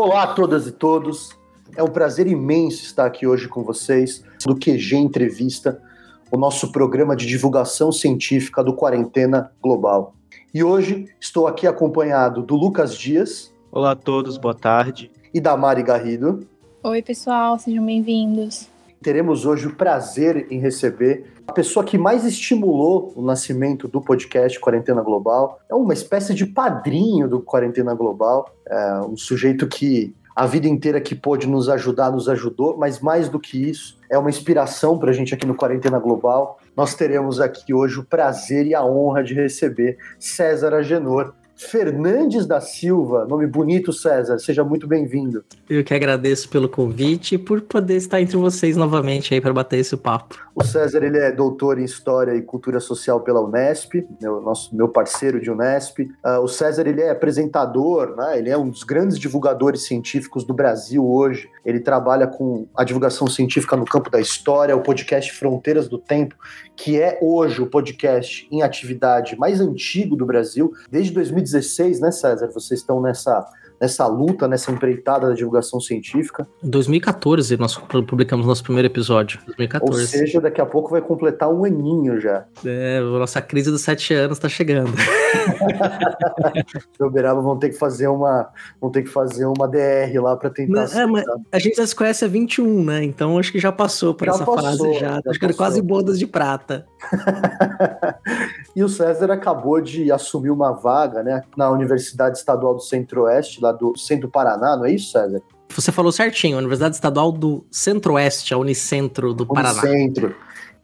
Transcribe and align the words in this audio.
Olá 0.00 0.22
a 0.22 0.26
todas 0.28 0.68
e 0.68 0.70
todos. 0.70 1.36
É 1.76 1.82
um 1.82 1.88
prazer 1.88 2.28
imenso 2.28 2.84
estar 2.84 3.04
aqui 3.04 3.26
hoje 3.26 3.48
com 3.48 3.64
vocês 3.64 4.22
do 4.46 4.54
QG 4.54 4.94
Entrevista, 4.94 5.82
o 6.30 6.36
nosso 6.36 6.70
programa 6.70 7.16
de 7.16 7.26
divulgação 7.26 7.90
científica 7.90 8.62
do 8.62 8.72
Quarentena 8.72 9.50
Global. 9.60 10.14
E 10.54 10.62
hoje 10.62 11.06
estou 11.20 11.48
aqui 11.48 11.66
acompanhado 11.66 12.44
do 12.44 12.54
Lucas 12.54 12.96
Dias. 12.96 13.52
Olá 13.72 13.90
a 13.90 13.96
todos, 13.96 14.38
boa 14.38 14.54
tarde. 14.54 15.10
E 15.34 15.40
da 15.40 15.56
Mari 15.56 15.82
Garrido. 15.82 16.46
Oi, 16.84 17.02
pessoal, 17.02 17.58
sejam 17.58 17.84
bem-vindos. 17.84 18.68
Teremos 19.02 19.46
hoje 19.46 19.68
o 19.68 19.76
prazer 19.76 20.48
em 20.50 20.58
receber 20.58 21.32
a 21.46 21.52
pessoa 21.52 21.84
que 21.84 21.96
mais 21.96 22.24
estimulou 22.24 23.12
o 23.14 23.22
nascimento 23.22 23.86
do 23.86 24.00
podcast 24.00 24.58
Quarentena 24.58 25.02
Global. 25.02 25.60
É 25.70 25.74
uma 25.74 25.92
espécie 25.92 26.34
de 26.34 26.44
padrinho 26.44 27.28
do 27.28 27.40
Quarentena 27.40 27.94
Global, 27.94 28.52
é 28.66 29.00
um 29.00 29.16
sujeito 29.16 29.68
que 29.68 30.14
a 30.34 30.46
vida 30.46 30.68
inteira 30.68 31.00
que 31.00 31.14
pôde 31.14 31.48
nos 31.48 31.68
ajudar, 31.68 32.10
nos 32.10 32.28
ajudou, 32.28 32.76
mas 32.76 33.00
mais 33.00 33.28
do 33.28 33.40
que 33.40 33.70
isso, 33.70 33.98
é 34.10 34.18
uma 34.18 34.30
inspiração 34.30 34.98
para 34.98 35.10
a 35.10 35.12
gente 35.12 35.34
aqui 35.34 35.46
no 35.46 35.54
Quarentena 35.54 35.98
Global. 35.98 36.58
Nós 36.76 36.94
teremos 36.94 37.40
aqui 37.40 37.74
hoje 37.74 37.98
o 37.98 38.04
prazer 38.04 38.66
e 38.66 38.74
a 38.74 38.84
honra 38.84 39.22
de 39.22 39.34
receber 39.34 39.96
César 40.18 40.74
Agenor, 40.74 41.34
Fernandes 41.58 42.46
da 42.46 42.60
Silva, 42.60 43.26
nome 43.26 43.44
bonito, 43.44 43.92
César. 43.92 44.38
Seja 44.38 44.62
muito 44.62 44.86
bem-vindo. 44.86 45.44
Eu 45.68 45.82
que 45.82 45.92
agradeço 45.92 46.48
pelo 46.48 46.68
convite 46.68 47.34
e 47.34 47.38
por 47.38 47.60
poder 47.62 47.96
estar 47.96 48.20
entre 48.20 48.36
vocês 48.36 48.76
novamente 48.76 49.34
aí 49.34 49.40
para 49.40 49.52
bater 49.52 49.80
esse 49.80 49.96
papo. 49.96 50.38
O 50.54 50.64
César 50.64 51.04
ele 51.04 51.18
é 51.18 51.32
doutor 51.32 51.78
em 51.78 51.84
História 51.84 52.34
e 52.34 52.42
Cultura 52.42 52.78
Social 52.78 53.20
pela 53.20 53.40
Unesp, 53.40 54.04
meu, 54.20 54.40
nosso, 54.40 54.74
meu 54.74 54.88
parceiro 54.88 55.40
de 55.40 55.50
Unesp. 55.50 56.00
Uh, 56.00 56.40
o 56.42 56.48
César 56.48 56.86
ele 56.86 57.00
é 57.00 57.10
apresentador, 57.10 58.14
né? 58.16 58.38
ele 58.38 58.50
é 58.50 58.56
um 58.56 58.68
dos 58.68 58.84
grandes 58.84 59.18
divulgadores 59.18 59.86
científicos 59.86 60.44
do 60.44 60.54
Brasil 60.54 61.04
hoje. 61.04 61.48
Ele 61.64 61.80
trabalha 61.80 62.26
com 62.26 62.66
a 62.74 62.84
divulgação 62.84 63.26
científica 63.26 63.76
no 63.76 63.84
campo 63.84 64.10
da 64.10 64.20
história, 64.20 64.76
o 64.76 64.80
podcast 64.80 65.32
Fronteiras 65.32 65.88
do 65.88 65.98
Tempo, 65.98 66.36
que 66.76 67.00
é 67.00 67.18
hoje 67.20 67.60
o 67.60 67.66
podcast 67.66 68.48
em 68.50 68.62
atividade 68.62 69.36
mais 69.36 69.60
antigo 69.60 70.16
do 70.16 70.24
Brasil, 70.24 70.72
desde 70.90 71.12
2016, 71.50 72.00
né, 72.00 72.10
César? 72.10 72.48
Vocês 72.52 72.80
estão 72.80 73.00
nessa 73.00 73.46
nessa 73.80 74.06
luta, 74.06 74.48
nessa 74.48 74.70
empreitada 74.70 75.28
da 75.28 75.34
divulgação 75.34 75.80
científica. 75.80 76.46
Em 76.62 76.70
2014 76.70 77.56
nós 77.56 77.76
publicamos 77.76 78.46
nosso 78.46 78.62
primeiro 78.62 78.86
episódio. 78.86 79.40
2014. 79.46 80.00
Ou 80.00 80.06
seja, 80.06 80.40
daqui 80.40 80.60
a 80.60 80.66
pouco 80.66 80.90
vai 80.90 81.00
completar 81.00 81.52
um 81.52 81.64
aninho 81.64 82.20
já. 82.20 82.44
É, 82.64 83.00
nossa 83.00 83.40
crise 83.40 83.70
dos 83.70 83.82
sete 83.82 84.14
anos 84.14 84.38
está 84.38 84.48
chegando. 84.48 84.92
Uberaba 87.00 87.40
vão 87.40 87.58
ter 87.58 87.70
que 87.70 87.76
fazer 87.76 88.08
uma, 88.08 88.48
vão 88.80 88.90
ter 88.90 89.02
que 89.02 89.08
fazer 89.08 89.46
uma 89.46 89.68
DR 89.68 90.20
lá 90.20 90.36
para 90.36 90.50
tentar. 90.50 90.84
É, 90.94 91.06
mas 91.06 91.24
a 91.52 91.58
gente 91.58 91.76
já 91.76 91.86
se 91.86 91.94
conhece 91.94 92.24
há 92.24 92.28
21, 92.28 92.84
né? 92.84 93.04
Então 93.04 93.38
acho 93.38 93.52
que 93.52 93.58
já 93.58 93.72
passou 93.72 94.14
por 94.14 94.26
já 94.26 94.32
essa 94.32 94.44
passou, 94.44 94.62
fase 94.62 94.94
já. 94.94 95.20
já 95.22 95.30
acho 95.30 95.38
que 95.38 95.44
era 95.44 95.54
quase 95.54 95.80
bodas 95.80 96.18
de 96.18 96.26
prata. 96.26 96.86
e 98.74 98.82
o 98.82 98.88
César 98.88 99.30
acabou 99.30 99.80
de 99.80 100.10
assumir 100.10 100.50
uma 100.50 100.72
vaga, 100.72 101.22
né, 101.22 101.42
na 101.56 101.70
Universidade 101.70 102.38
Estadual 102.38 102.74
do 102.74 102.80
Centro-Oeste, 102.80 103.60
lá 103.68 103.72
do 103.72 103.96
Centro 103.96 104.28
Paraná, 104.28 104.76
não 104.76 104.84
é 104.84 104.92
isso, 104.92 105.12
César? 105.12 105.42
Você 105.74 105.92
falou 105.92 106.10
certinho, 106.10 106.56
a 106.56 106.58
Universidade 106.58 106.94
Estadual 106.94 107.30
do 107.30 107.64
Centro-Oeste, 107.70 108.54
a 108.54 108.58
Unicentro 108.58 109.34
do 109.34 109.46
Paraná. 109.46 109.82
Unicentro. 109.82 110.34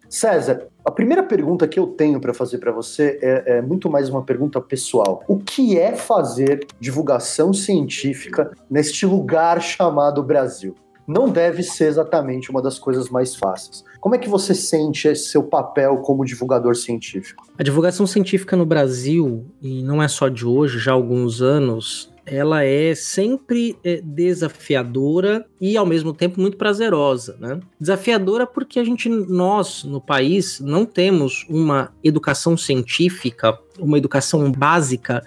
César, 0.08 0.68
a 0.84 0.90
primeira 0.90 1.22
pergunta 1.22 1.66
que 1.66 1.78
eu 1.78 1.88
tenho 1.88 2.20
para 2.20 2.32
fazer 2.32 2.58
para 2.58 2.70
você 2.70 3.18
é, 3.20 3.56
é, 3.56 3.62
muito 3.62 3.90
mais 3.90 4.08
uma 4.08 4.22
pergunta 4.22 4.60
pessoal. 4.60 5.24
O 5.27 5.38
que 5.38 5.78
é 5.78 5.96
fazer 5.96 6.66
divulgação 6.78 7.52
científica 7.52 8.52
neste 8.70 9.06
lugar 9.06 9.60
chamado 9.60 10.22
Brasil? 10.22 10.74
Não 11.06 11.28
deve 11.28 11.62
ser 11.62 11.86
exatamente 11.86 12.50
uma 12.50 12.62
das 12.62 12.78
coisas 12.78 13.10
mais 13.10 13.34
fáceis. 13.34 13.84
Como 14.00 14.14
é 14.14 14.18
que 14.18 14.28
você 14.28 14.55
sente 14.55 15.08
esse 15.08 15.28
seu 15.28 15.42
papel 15.42 15.98
como 15.98 16.24
divulgador 16.24 16.77
científico? 16.77 17.44
A 17.58 17.62
divulgação 17.62 18.06
científica 18.06 18.56
no 18.56 18.64
Brasil, 18.64 19.44
e 19.61 19.83
não 19.83 20.02
é 20.02 20.08
só 20.08 20.28
de 20.28 20.46
hoje, 20.46 20.78
já 20.78 20.92
há 20.92 20.94
alguns 20.94 21.42
anos, 21.42 22.14
ela 22.27 22.64
é 22.64 22.95
sempre 22.95 23.77
é, 23.85 24.01
desafiadora 24.02 25.46
e 25.61 25.77
ao 25.77 25.85
mesmo 25.85 26.12
tempo 26.12 26.40
muito 26.40 26.57
prazerosa, 26.57 27.36
né? 27.39 27.61
Desafiadora 27.79 28.46
porque 28.46 28.79
a 28.79 28.85
gente, 28.85 29.08
nós 29.08 29.85
no 29.85 30.01
país, 30.01 30.61
não 30.61 30.86
temos 30.86 31.45
uma 31.48 31.92
educação 32.02 32.57
científica, 32.57 33.58
uma 33.79 33.98
educação 33.98 34.51
básica 34.51 35.23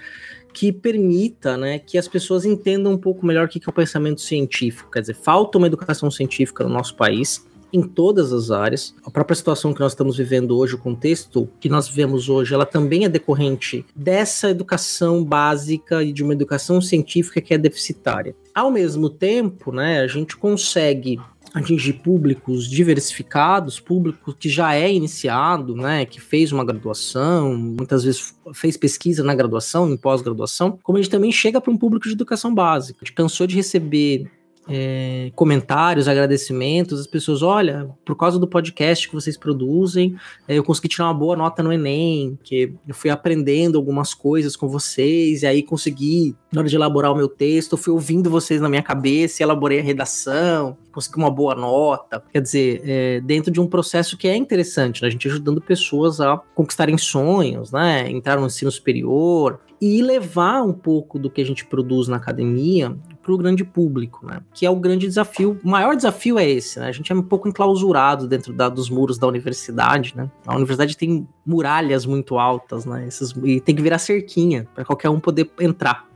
que 0.54 0.72
permita, 0.72 1.56
né, 1.56 1.78
que 1.78 2.00
as 2.00 2.08
pessoas 2.08 2.44
entendam 2.44 2.94
um 2.94 2.98
pouco 2.98 3.24
melhor 3.24 3.46
o 3.46 3.48
que 3.48 3.60
é 3.60 3.70
o 3.70 3.72
pensamento 3.72 4.22
científico. 4.22 4.90
Quer 4.90 5.02
dizer, 5.02 5.14
falta 5.14 5.60
uma 5.60 5.68
educação 5.68 6.10
científica 6.10 6.64
no 6.64 6.70
nosso 6.72 6.96
país 6.96 7.46
em 7.72 7.82
todas 7.82 8.32
as 8.34 8.52
áreas. 8.52 8.96
A 9.06 9.12
própria 9.12 9.36
situação 9.36 9.74
que 9.74 9.80
nós 9.80 9.92
estamos 9.92 10.18
vivendo 10.18 10.58
hoje, 10.58 10.76
o 10.76 10.80
contexto 10.80 11.50
que 11.60 11.70
nós 11.70 11.88
vivemos 11.88 12.30
hoje, 12.30 12.54
ela 12.54 12.66
também 12.66 13.06
é 13.06 13.10
decorrente 13.10 13.86
dessa 13.96 14.50
educação 14.50 15.24
básica 15.24 16.04
e 16.04 16.12
de 16.12 16.24
uma 16.24 16.34
educação 16.34 16.82
científica 16.82 17.42
que 17.42 17.54
é 17.54 17.58
deficitária. 17.58 18.36
Ao 18.54 18.72
mesmo 18.72 19.10
tempo, 19.10 19.72
né, 19.72 20.02
a 20.02 20.08
gente 20.08 20.36
consegue 20.36 21.20
atingir 21.54 21.94
públicos 21.94 22.70
diversificados, 22.70 23.80
público 23.80 24.34
que 24.34 24.50
já 24.50 24.76
é 24.76 24.92
iniciado, 24.92 25.76
né, 25.76 26.06
que 26.06 26.20
fez 26.20 26.52
uma 26.52 26.64
graduação, 26.64 27.56
muitas 27.56 28.04
vezes 28.04 28.36
fez 28.54 28.78
pesquisa 28.78 29.24
na 29.24 29.34
graduação, 29.34 29.90
em 29.90 29.98
pós-graduação, 29.98 30.78
como 30.84 30.98
a 30.98 31.02
gente 31.02 31.12
também 31.12 31.32
chega 31.32 31.60
para 31.60 31.72
um 31.72 31.78
público 31.78 32.08
de 32.08 32.14
educação 32.14 32.54
básica. 32.54 33.00
A 33.02 33.06
gente 33.06 33.16
cansou 33.16 33.48
de 33.48 33.56
receber 33.56 34.30
é, 34.70 35.32
comentários, 35.36 36.08
agradecimentos, 36.08 37.00
as 37.00 37.08
pessoas, 37.08 37.42
olha, 37.42 37.90
por 38.06 38.16
causa 38.16 38.38
do 38.38 38.48
podcast 38.48 39.08
que 39.08 39.14
vocês 39.14 39.38
produzem, 39.38 40.16
é, 40.48 40.58
eu 40.58 40.64
consegui 40.64 40.88
tirar 40.88 41.06
uma 41.06 41.14
boa 41.14 41.36
nota 41.36 41.64
no 41.64 41.72
Enem, 41.72 42.38
que 42.44 42.74
eu 42.88 42.94
fui 42.94 43.10
aprendendo 43.10 43.78
algumas 43.78 44.14
coisas 44.14 44.56
com 44.56 44.68
vocês, 44.68 45.44
e 45.44 45.48
aí 45.48 45.64
consegui, 45.64 46.36
na 46.52 46.62
hora 46.62 46.70
de 46.70 46.76
elaborar 46.76 47.12
o 47.12 47.16
meu 47.16 47.30
texto, 47.30 47.74
eu 47.74 47.78
fui 47.78 47.94
ouvindo 47.94 48.30
vocês 48.30 48.62
na 48.62 48.70
minha 48.70 48.84
cabeça 48.84 49.42
e 49.42 49.44
elaborei 49.44 49.80
a 49.80 49.84
redação, 49.84 50.78
consegui 50.92 51.18
uma 51.18 51.32
boa 51.32 51.56
nota. 51.56 52.24
Quer 52.32 52.42
dizer, 52.42 52.82
é, 52.84 53.22
dentro 53.22 53.52
de 53.52 53.62
um 53.62 53.68
processo 53.68 54.18
que 54.18 54.28
é 54.28 54.36
interessante, 54.36 55.02
né? 55.02 55.08
a 55.08 55.12
gente 55.12 55.28
ajudando 55.28 55.62
pessoas 55.62 56.20
a 56.20 56.38
conquistarem 56.56 56.98
sonhos, 56.98 57.72
né? 57.72 58.10
Entrar 58.10 58.40
no 58.40 58.46
ensino 58.46 58.72
superior, 58.72 59.60
e 59.80 60.02
levar 60.02 60.64
um 60.64 60.74
pouco 60.74 61.20
do 61.20 61.30
que 61.30 61.42
a 61.42 61.46
gente 61.46 61.66
produz 61.66 62.08
na 62.08 62.18
academia 62.18 62.98
para 63.28 63.36
o 63.36 63.38
grande 63.38 63.66
público, 63.66 64.26
né? 64.26 64.40
Que 64.54 64.66
é 64.66 64.70
o 64.70 64.76
grande 64.78 65.06
desafio. 65.06 65.60
O 65.62 65.70
maior 65.70 65.98
desafio 65.98 66.40
é 66.40 66.50
esse, 66.50 66.80
né? 66.80 66.88
A 66.88 66.92
gente 66.94 67.12
é 67.12 67.16
um 67.16 67.22
pouco 67.22 67.50
enclausurado 67.50 68.26
dentro 68.26 68.54
da, 68.54 68.70
dos 68.70 68.90
muros 68.90 69.18
da 69.18 69.28
universidade, 69.28 70.14
né? 70.16 70.32
A 70.46 70.56
universidade 70.56 70.96
tem 70.96 71.28
muralhas 71.46 72.06
muito 72.06 72.40
altas, 72.40 72.86
né? 72.86 73.06
Esses, 73.06 73.36
e 73.44 73.60
tem 73.60 73.76
que 73.76 73.82
virar 73.82 73.98
cerquinha 73.98 74.66
para 74.74 74.86
qualquer 74.86 75.10
um 75.10 75.20
poder 75.20 75.52
entrar. 75.60 76.08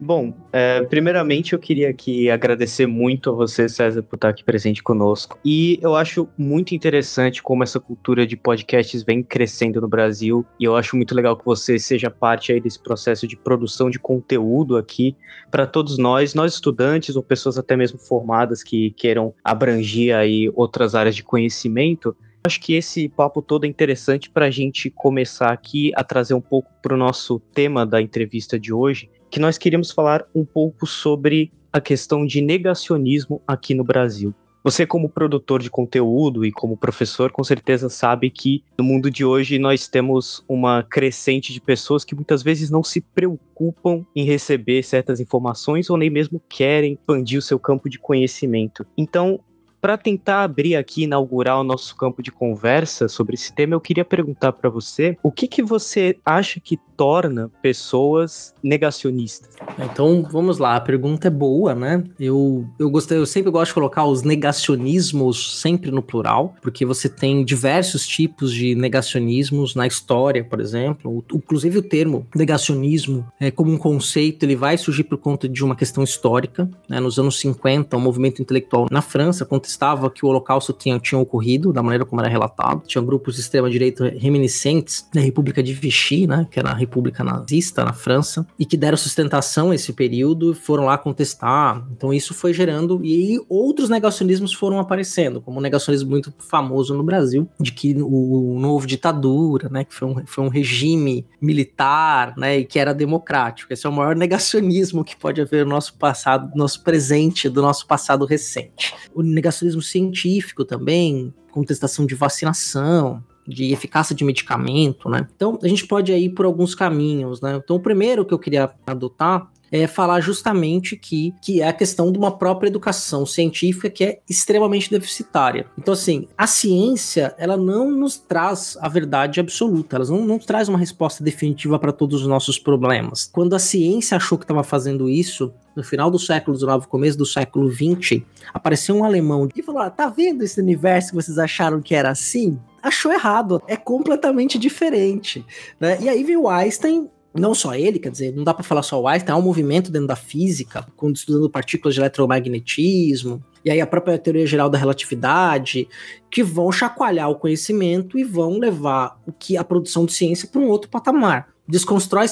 Bom, 0.00 0.32
é, 0.52 0.82
primeiramente 0.84 1.54
eu 1.54 1.58
queria 1.58 1.90
aqui 1.90 2.30
agradecer 2.30 2.86
muito 2.86 3.30
a 3.30 3.32
você, 3.32 3.68
César, 3.68 4.00
por 4.00 4.14
estar 4.14 4.28
aqui 4.28 4.44
presente 4.44 4.80
conosco. 4.80 5.36
E 5.44 5.76
eu 5.82 5.96
acho 5.96 6.28
muito 6.38 6.72
interessante 6.72 7.42
como 7.42 7.64
essa 7.64 7.80
cultura 7.80 8.24
de 8.24 8.36
podcasts 8.36 9.02
vem 9.02 9.24
crescendo 9.24 9.80
no 9.80 9.88
Brasil. 9.88 10.46
E 10.58 10.64
eu 10.64 10.76
acho 10.76 10.96
muito 10.96 11.16
legal 11.16 11.36
que 11.36 11.44
você 11.44 11.80
seja 11.80 12.08
parte 12.10 12.52
aí 12.52 12.60
desse 12.60 12.80
processo 12.80 13.26
de 13.26 13.36
produção 13.36 13.90
de 13.90 13.98
conteúdo 13.98 14.76
aqui 14.76 15.16
para 15.50 15.66
todos 15.66 15.98
nós, 15.98 16.32
nós 16.32 16.54
estudantes 16.54 17.16
ou 17.16 17.22
pessoas 17.22 17.58
até 17.58 17.76
mesmo 17.76 17.98
formadas 17.98 18.62
que 18.62 18.92
queiram 18.92 19.34
abranger 19.42 20.14
aí 20.14 20.48
outras 20.54 20.94
áreas 20.94 21.16
de 21.16 21.24
conhecimento. 21.24 22.16
Acho 22.44 22.60
que 22.60 22.74
esse 22.74 23.08
papo 23.08 23.42
todo 23.42 23.64
é 23.64 23.68
interessante 23.68 24.30
para 24.30 24.46
a 24.46 24.50
gente 24.50 24.90
começar 24.90 25.50
aqui 25.50 25.90
a 25.96 26.04
trazer 26.04 26.34
um 26.34 26.40
pouco 26.40 26.70
para 26.80 26.94
o 26.94 26.96
nosso 26.96 27.40
tema 27.52 27.84
da 27.84 28.00
entrevista 28.00 28.58
de 28.58 28.72
hoje, 28.72 29.10
que 29.30 29.40
nós 29.40 29.58
queríamos 29.58 29.90
falar 29.90 30.24
um 30.34 30.44
pouco 30.44 30.86
sobre 30.86 31.52
a 31.72 31.80
questão 31.80 32.26
de 32.26 32.40
negacionismo 32.40 33.42
aqui 33.46 33.74
no 33.74 33.84
Brasil. 33.84 34.34
Você, 34.64 34.84
como 34.84 35.08
produtor 35.08 35.62
de 35.62 35.70
conteúdo 35.70 36.44
e 36.44 36.50
como 36.50 36.76
professor, 36.76 37.30
com 37.30 37.44
certeza 37.44 37.88
sabe 37.88 38.28
que 38.28 38.62
no 38.76 38.84
mundo 38.84 39.10
de 39.10 39.24
hoje 39.24 39.58
nós 39.58 39.88
temos 39.88 40.44
uma 40.48 40.82
crescente 40.82 41.52
de 41.52 41.60
pessoas 41.60 42.04
que 42.04 42.14
muitas 42.14 42.42
vezes 42.42 42.68
não 42.68 42.82
se 42.82 43.00
preocupam 43.00 44.04
em 44.14 44.24
receber 44.24 44.82
certas 44.82 45.20
informações 45.20 45.88
ou 45.88 45.96
nem 45.96 46.10
mesmo 46.10 46.42
querem 46.48 46.94
expandir 46.94 47.38
o 47.38 47.42
seu 47.42 47.58
campo 47.58 47.88
de 47.88 47.98
conhecimento. 47.98 48.84
Então, 48.96 49.40
para 49.80 49.96
tentar 49.96 50.42
abrir 50.42 50.74
aqui, 50.74 51.04
inaugurar 51.04 51.60
o 51.60 51.64
nosso 51.64 51.96
campo 51.96 52.22
de 52.22 52.32
conversa 52.32 53.08
sobre 53.08 53.34
esse 53.36 53.52
tema, 53.52 53.74
eu 53.74 53.80
queria 53.80 54.04
perguntar 54.04 54.52
para 54.52 54.68
você 54.68 55.16
o 55.22 55.30
que, 55.30 55.46
que 55.46 55.62
você 55.62 56.18
acha 56.24 56.58
que 56.60 56.78
torna 56.98 57.48
pessoas 57.62 58.52
negacionistas? 58.62 59.54
Então, 59.78 60.26
vamos 60.30 60.58
lá, 60.58 60.74
a 60.74 60.80
pergunta 60.80 61.28
é 61.28 61.30
boa, 61.30 61.72
né? 61.72 62.02
Eu, 62.18 62.66
eu 62.78 62.90
gostei, 62.90 63.16
eu 63.16 63.24
sempre 63.24 63.52
gosto 63.52 63.68
de 63.70 63.74
colocar 63.74 64.04
os 64.04 64.22
negacionismos 64.22 65.60
sempre 65.60 65.92
no 65.92 66.02
plural, 66.02 66.56
porque 66.60 66.84
você 66.84 67.08
tem 67.08 67.44
diversos 67.44 68.04
tipos 68.06 68.52
de 68.52 68.74
negacionismos 68.74 69.76
na 69.76 69.86
história, 69.86 70.42
por 70.42 70.60
exemplo. 70.60 71.24
Inclusive 71.32 71.78
o 71.78 71.82
termo 71.82 72.26
negacionismo, 72.34 73.24
é, 73.38 73.50
como 73.52 73.70
um 73.70 73.78
conceito, 73.78 74.42
ele 74.42 74.56
vai 74.56 74.76
surgir 74.76 75.04
por 75.04 75.18
conta 75.18 75.48
de 75.48 75.64
uma 75.64 75.76
questão 75.76 76.02
histórica. 76.02 76.68
Né? 76.88 76.98
Nos 76.98 77.18
anos 77.18 77.38
50, 77.38 77.96
o 77.96 78.00
movimento 78.00 78.42
intelectual 78.42 78.88
na 78.90 79.00
França 79.00 79.44
contestava 79.44 80.10
que 80.10 80.26
o 80.26 80.28
Holocausto 80.28 80.72
tinha, 80.72 80.98
tinha 80.98 81.18
ocorrido 81.18 81.72
da 81.72 81.82
maneira 81.82 82.04
como 82.04 82.20
era 82.20 82.28
relatado. 82.28 82.82
Tinha 82.86 83.02
grupos 83.02 83.36
de 83.36 83.42
extrema-direita 83.42 84.12
reminiscentes 84.18 85.08
da 85.14 85.20
República 85.20 85.62
de 85.62 85.72
Vichy, 85.72 86.26
né? 86.26 86.46
que 86.50 86.58
era 86.58 86.70
a 86.70 86.74
República 86.88 87.22
nazista 87.22 87.84
na 87.84 87.92
França, 87.92 88.46
e 88.58 88.64
que 88.64 88.76
deram 88.76 88.96
sustentação 88.96 89.70
a 89.70 89.74
esse 89.74 89.92
período 89.92 90.54
foram 90.54 90.86
lá 90.86 90.96
contestar. 90.96 91.86
Então 91.92 92.12
isso 92.12 92.32
foi 92.32 92.54
gerando, 92.54 93.04
e 93.04 93.38
outros 93.48 93.90
negacionismos 93.90 94.54
foram 94.54 94.78
aparecendo, 94.78 95.40
como 95.40 95.58
um 95.58 95.60
negacionismo 95.60 96.08
muito 96.08 96.32
famoso 96.38 96.94
no 96.94 97.04
Brasil, 97.04 97.46
de 97.60 97.72
que 97.72 97.94
o, 98.00 98.58
novo 98.58 98.86
ditadura, 98.86 99.68
né, 99.68 99.84
que 99.84 99.94
foi 99.94 100.08
um, 100.08 100.26
foi 100.26 100.44
um 100.44 100.48
regime 100.48 101.26
militar, 101.40 102.34
né, 102.36 102.58
e 102.58 102.64
que 102.64 102.78
era 102.78 102.94
democrático. 102.94 103.72
Esse 103.72 103.86
é 103.86 103.90
o 103.90 103.92
maior 103.92 104.16
negacionismo 104.16 105.04
que 105.04 105.16
pode 105.16 105.40
haver 105.40 105.66
no 105.66 105.72
nosso 105.72 105.94
passado, 105.94 106.50
nosso 106.56 106.82
presente, 106.82 107.48
do 107.48 107.60
nosso 107.60 107.86
passado 107.86 108.24
recente. 108.24 108.94
O 109.14 109.22
negacionismo 109.22 109.82
científico 109.82 110.64
também, 110.64 111.34
contestação 111.50 112.06
de 112.06 112.14
vacinação, 112.14 113.22
de 113.48 113.72
eficácia 113.72 114.14
de 114.14 114.24
medicamento, 114.24 115.08
né? 115.08 115.26
Então, 115.34 115.58
a 115.62 115.66
gente 115.66 115.86
pode 115.86 116.12
ir 116.12 116.28
por 116.30 116.44
alguns 116.44 116.74
caminhos, 116.74 117.40
né? 117.40 117.60
Então, 117.64 117.76
o 117.76 117.80
primeiro 117.80 118.24
que 118.24 118.34
eu 118.34 118.38
queria 118.38 118.70
adotar 118.86 119.48
é 119.70 119.86
falar 119.86 120.20
justamente 120.20 120.96
que, 120.96 121.34
que 121.42 121.60
é 121.60 121.68
a 121.68 121.72
questão 121.72 122.10
de 122.10 122.18
uma 122.18 122.36
própria 122.36 122.68
educação 122.68 123.26
científica 123.26 123.90
que 123.90 124.04
é 124.04 124.18
extremamente 124.28 124.90
deficitária. 124.90 125.66
Então, 125.78 125.92
assim, 125.92 126.26
a 126.36 126.46
ciência, 126.46 127.34
ela 127.38 127.56
não 127.56 127.90
nos 127.90 128.16
traz 128.16 128.76
a 128.80 128.88
verdade 128.88 129.40
absoluta, 129.40 129.96
ela 129.96 130.06
não, 130.06 130.24
não 130.24 130.38
traz 130.38 130.68
uma 130.68 130.78
resposta 130.78 131.22
definitiva 131.22 131.78
para 131.78 131.92
todos 131.92 132.22
os 132.22 132.26
nossos 132.26 132.58
problemas. 132.58 133.28
Quando 133.32 133.54
a 133.54 133.58
ciência 133.58 134.16
achou 134.16 134.38
que 134.38 134.44
estava 134.44 134.62
fazendo 134.62 135.08
isso, 135.08 135.52
no 135.76 135.84
final 135.84 136.10
do 136.10 136.18
século 136.18 136.56
XIX, 136.56 136.86
começo 136.86 137.18
do 137.18 137.26
século 137.26 137.70
XX, 137.70 138.22
apareceu 138.52 138.96
um 138.96 139.04
alemão 139.04 139.46
que 139.46 139.62
falou: 139.62 139.80
ah, 139.80 139.90
tá 139.90 140.08
vendo 140.08 140.42
esse 140.42 140.60
universo 140.60 141.10
que 141.10 141.14
vocês 141.14 141.38
acharam 141.38 141.80
que 141.80 141.94
era 141.94 142.10
assim? 142.10 142.58
Achou 142.88 143.12
errado, 143.12 143.62
é 143.66 143.76
completamente 143.76 144.58
diferente. 144.58 145.44
Né? 145.78 145.98
E 146.00 146.08
aí 146.08 146.24
veio 146.24 146.48
Einstein 146.48 147.10
não 147.34 147.54
só 147.54 147.74
ele, 147.74 147.98
quer 147.98 148.10
dizer, 148.10 148.34
não 148.34 148.42
dá 148.42 148.54
para 148.54 148.64
falar 148.64 148.82
só 148.82 148.98
o 148.98 149.06
Einstein, 149.06 149.34
há 149.34 149.36
um 149.36 149.42
movimento 149.42 149.92
dentro 149.92 150.08
da 150.08 150.16
física, 150.16 150.86
quando 150.96 151.16
estudando 151.16 151.50
partículas 151.50 151.94
de 151.94 152.00
eletromagnetismo, 152.00 153.44
e 153.62 153.70
aí 153.70 153.78
a 153.78 153.86
própria 153.86 154.18
teoria 154.18 154.46
geral 154.46 154.70
da 154.70 154.78
relatividade, 154.78 155.86
que 156.30 156.42
vão 156.42 156.72
chacoalhar 156.72 157.28
o 157.28 157.36
conhecimento 157.36 158.18
e 158.18 158.24
vão 158.24 158.58
levar 158.58 159.20
o 159.26 159.32
que 159.32 159.58
a 159.58 159.62
produção 159.62 160.06
de 160.06 160.14
ciência 160.14 160.48
para 160.48 160.62
um 160.62 160.68
outro 160.68 160.90
patamar. 160.90 161.48
Desconstrói 161.68 162.24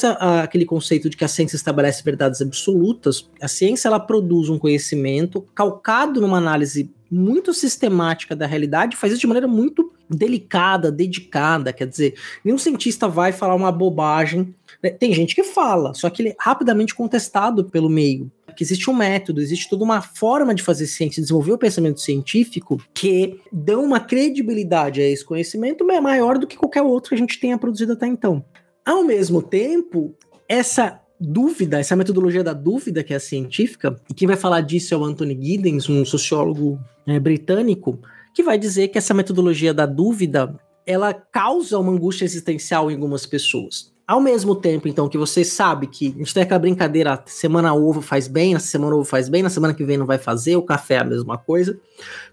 aquele 0.43 0.65
conceito 0.65 1.11
de 1.11 1.17
que 1.19 1.25
a 1.25 1.29
ciência 1.29 1.57
estabelece 1.57 2.03
verdades 2.03 2.41
absolutas. 2.41 3.29
A 3.39 3.47
ciência 3.47 3.89
ela 3.89 4.01
produz 4.01 4.49
um 4.49 4.59
conhecimento 4.59 5.45
calcado 5.55 6.23
numa 6.23 6.39
análise 6.39 6.91
muito 7.11 7.53
sistemática 7.53 8.35
da 8.35 8.47
realidade, 8.47 8.97
faz 8.97 9.13
isso 9.13 9.21
de 9.21 9.27
maneira 9.27 9.47
muito 9.47 9.93
delicada, 10.09 10.91
dedicada. 10.91 11.73
Quer 11.73 11.87
dizer, 11.87 12.15
nenhum 12.45 12.59
cientista 12.59 13.09
vai 13.09 13.33
falar 13.33 13.55
uma 13.55 13.73
bobagem 13.73 14.55
né, 14.83 14.91
tem 14.91 15.13
gente 15.13 15.35
que 15.35 15.43
fala, 15.43 15.95
só 15.95 16.09
que 16.11 16.23
ele 16.23 16.29
é 16.31 16.37
rapidamente 16.39 16.95
contestado 16.95 17.65
pelo 17.65 17.89
meio. 17.89 18.31
Que 18.57 18.65
existe 18.65 18.89
um 18.89 18.95
método, 18.95 19.41
existe 19.41 19.69
toda 19.69 19.85
uma 19.85 20.01
forma 20.01 20.55
de 20.55 20.63
fazer 20.63 20.87
ciência, 20.87 21.21
desenvolver 21.21 21.53
o 21.53 21.59
pensamento 21.59 22.01
científico 22.01 22.81
que 22.95 23.39
dão 23.53 23.85
uma 23.85 24.01
credibilidade 24.01 25.01
a 25.01 25.07
esse 25.07 25.25
conhecimento 25.25 25.85
maior 25.87 26.39
do 26.39 26.47
que 26.47 26.57
qualquer 26.57 26.83
outro 26.83 27.11
que 27.11 27.15
a 27.15 27.19
gente 27.19 27.39
tenha 27.39 27.59
produzido 27.59 27.93
até 27.93 28.07
então. 28.07 28.43
Ao 28.85 29.05
mesmo 29.05 29.43
tempo, 29.43 30.15
essa 30.49 31.01
dúvida, 31.21 31.79
essa 31.79 31.97
metodologia 31.97 32.43
da 32.43 32.55
dúvida 32.55 33.03
que 33.03 33.13
é 33.13 33.17
a 33.17 33.21
científica, 33.21 34.01
e 34.09 34.15
quem 34.15 34.29
vai 34.29 34.37
falar 34.37 34.63
disso 34.63 34.95
é 34.95 34.97
o 34.97 35.05
Anthony 35.05 35.39
Giddens, 35.39 35.89
um 35.89 36.05
sociólogo 36.05 36.79
é, 37.07 37.19
britânico, 37.21 37.99
que 38.37 38.43
vai 38.43 38.59
dizer 38.59 38.89
que 38.89 38.99
essa 38.99 39.15
metodologia 39.15 39.73
da 39.73 39.87
dúvida 39.87 40.55
ela 40.87 41.15
causa 41.15 41.79
uma 41.79 41.91
angústia 41.91 42.27
existencial 42.27 42.91
em 42.91 42.95
algumas 42.95 43.25
pessoas. 43.25 43.95
Ao 44.07 44.21
mesmo 44.21 44.55
tempo, 44.55 44.87
então, 44.87 45.09
que 45.09 45.17
você 45.17 45.43
sabe 45.43 45.87
que 45.87 46.15
a 46.15 46.19
gente 46.19 46.35
tem 46.35 46.43
aquela 46.43 46.61
brincadeira, 46.61 47.25
semana 47.25 47.75
ovo 47.75 48.03
faz 48.03 48.29
bem, 48.29 48.53
na 48.53 48.61
semana 48.61 48.95
ovo 48.95 49.07
faz 49.07 49.31
bem, 49.31 49.43
na 49.43 49.49
semana 49.49 49.73
que 49.73 49.83
vem 49.83 49.97
não 49.97 50.05
vai 50.05 50.19
fazer, 50.19 50.55
o 50.55 50.63
café 50.63 50.97
é 50.97 50.99
a 50.99 51.05
mesma 51.05 51.39
coisa. 51.39 51.81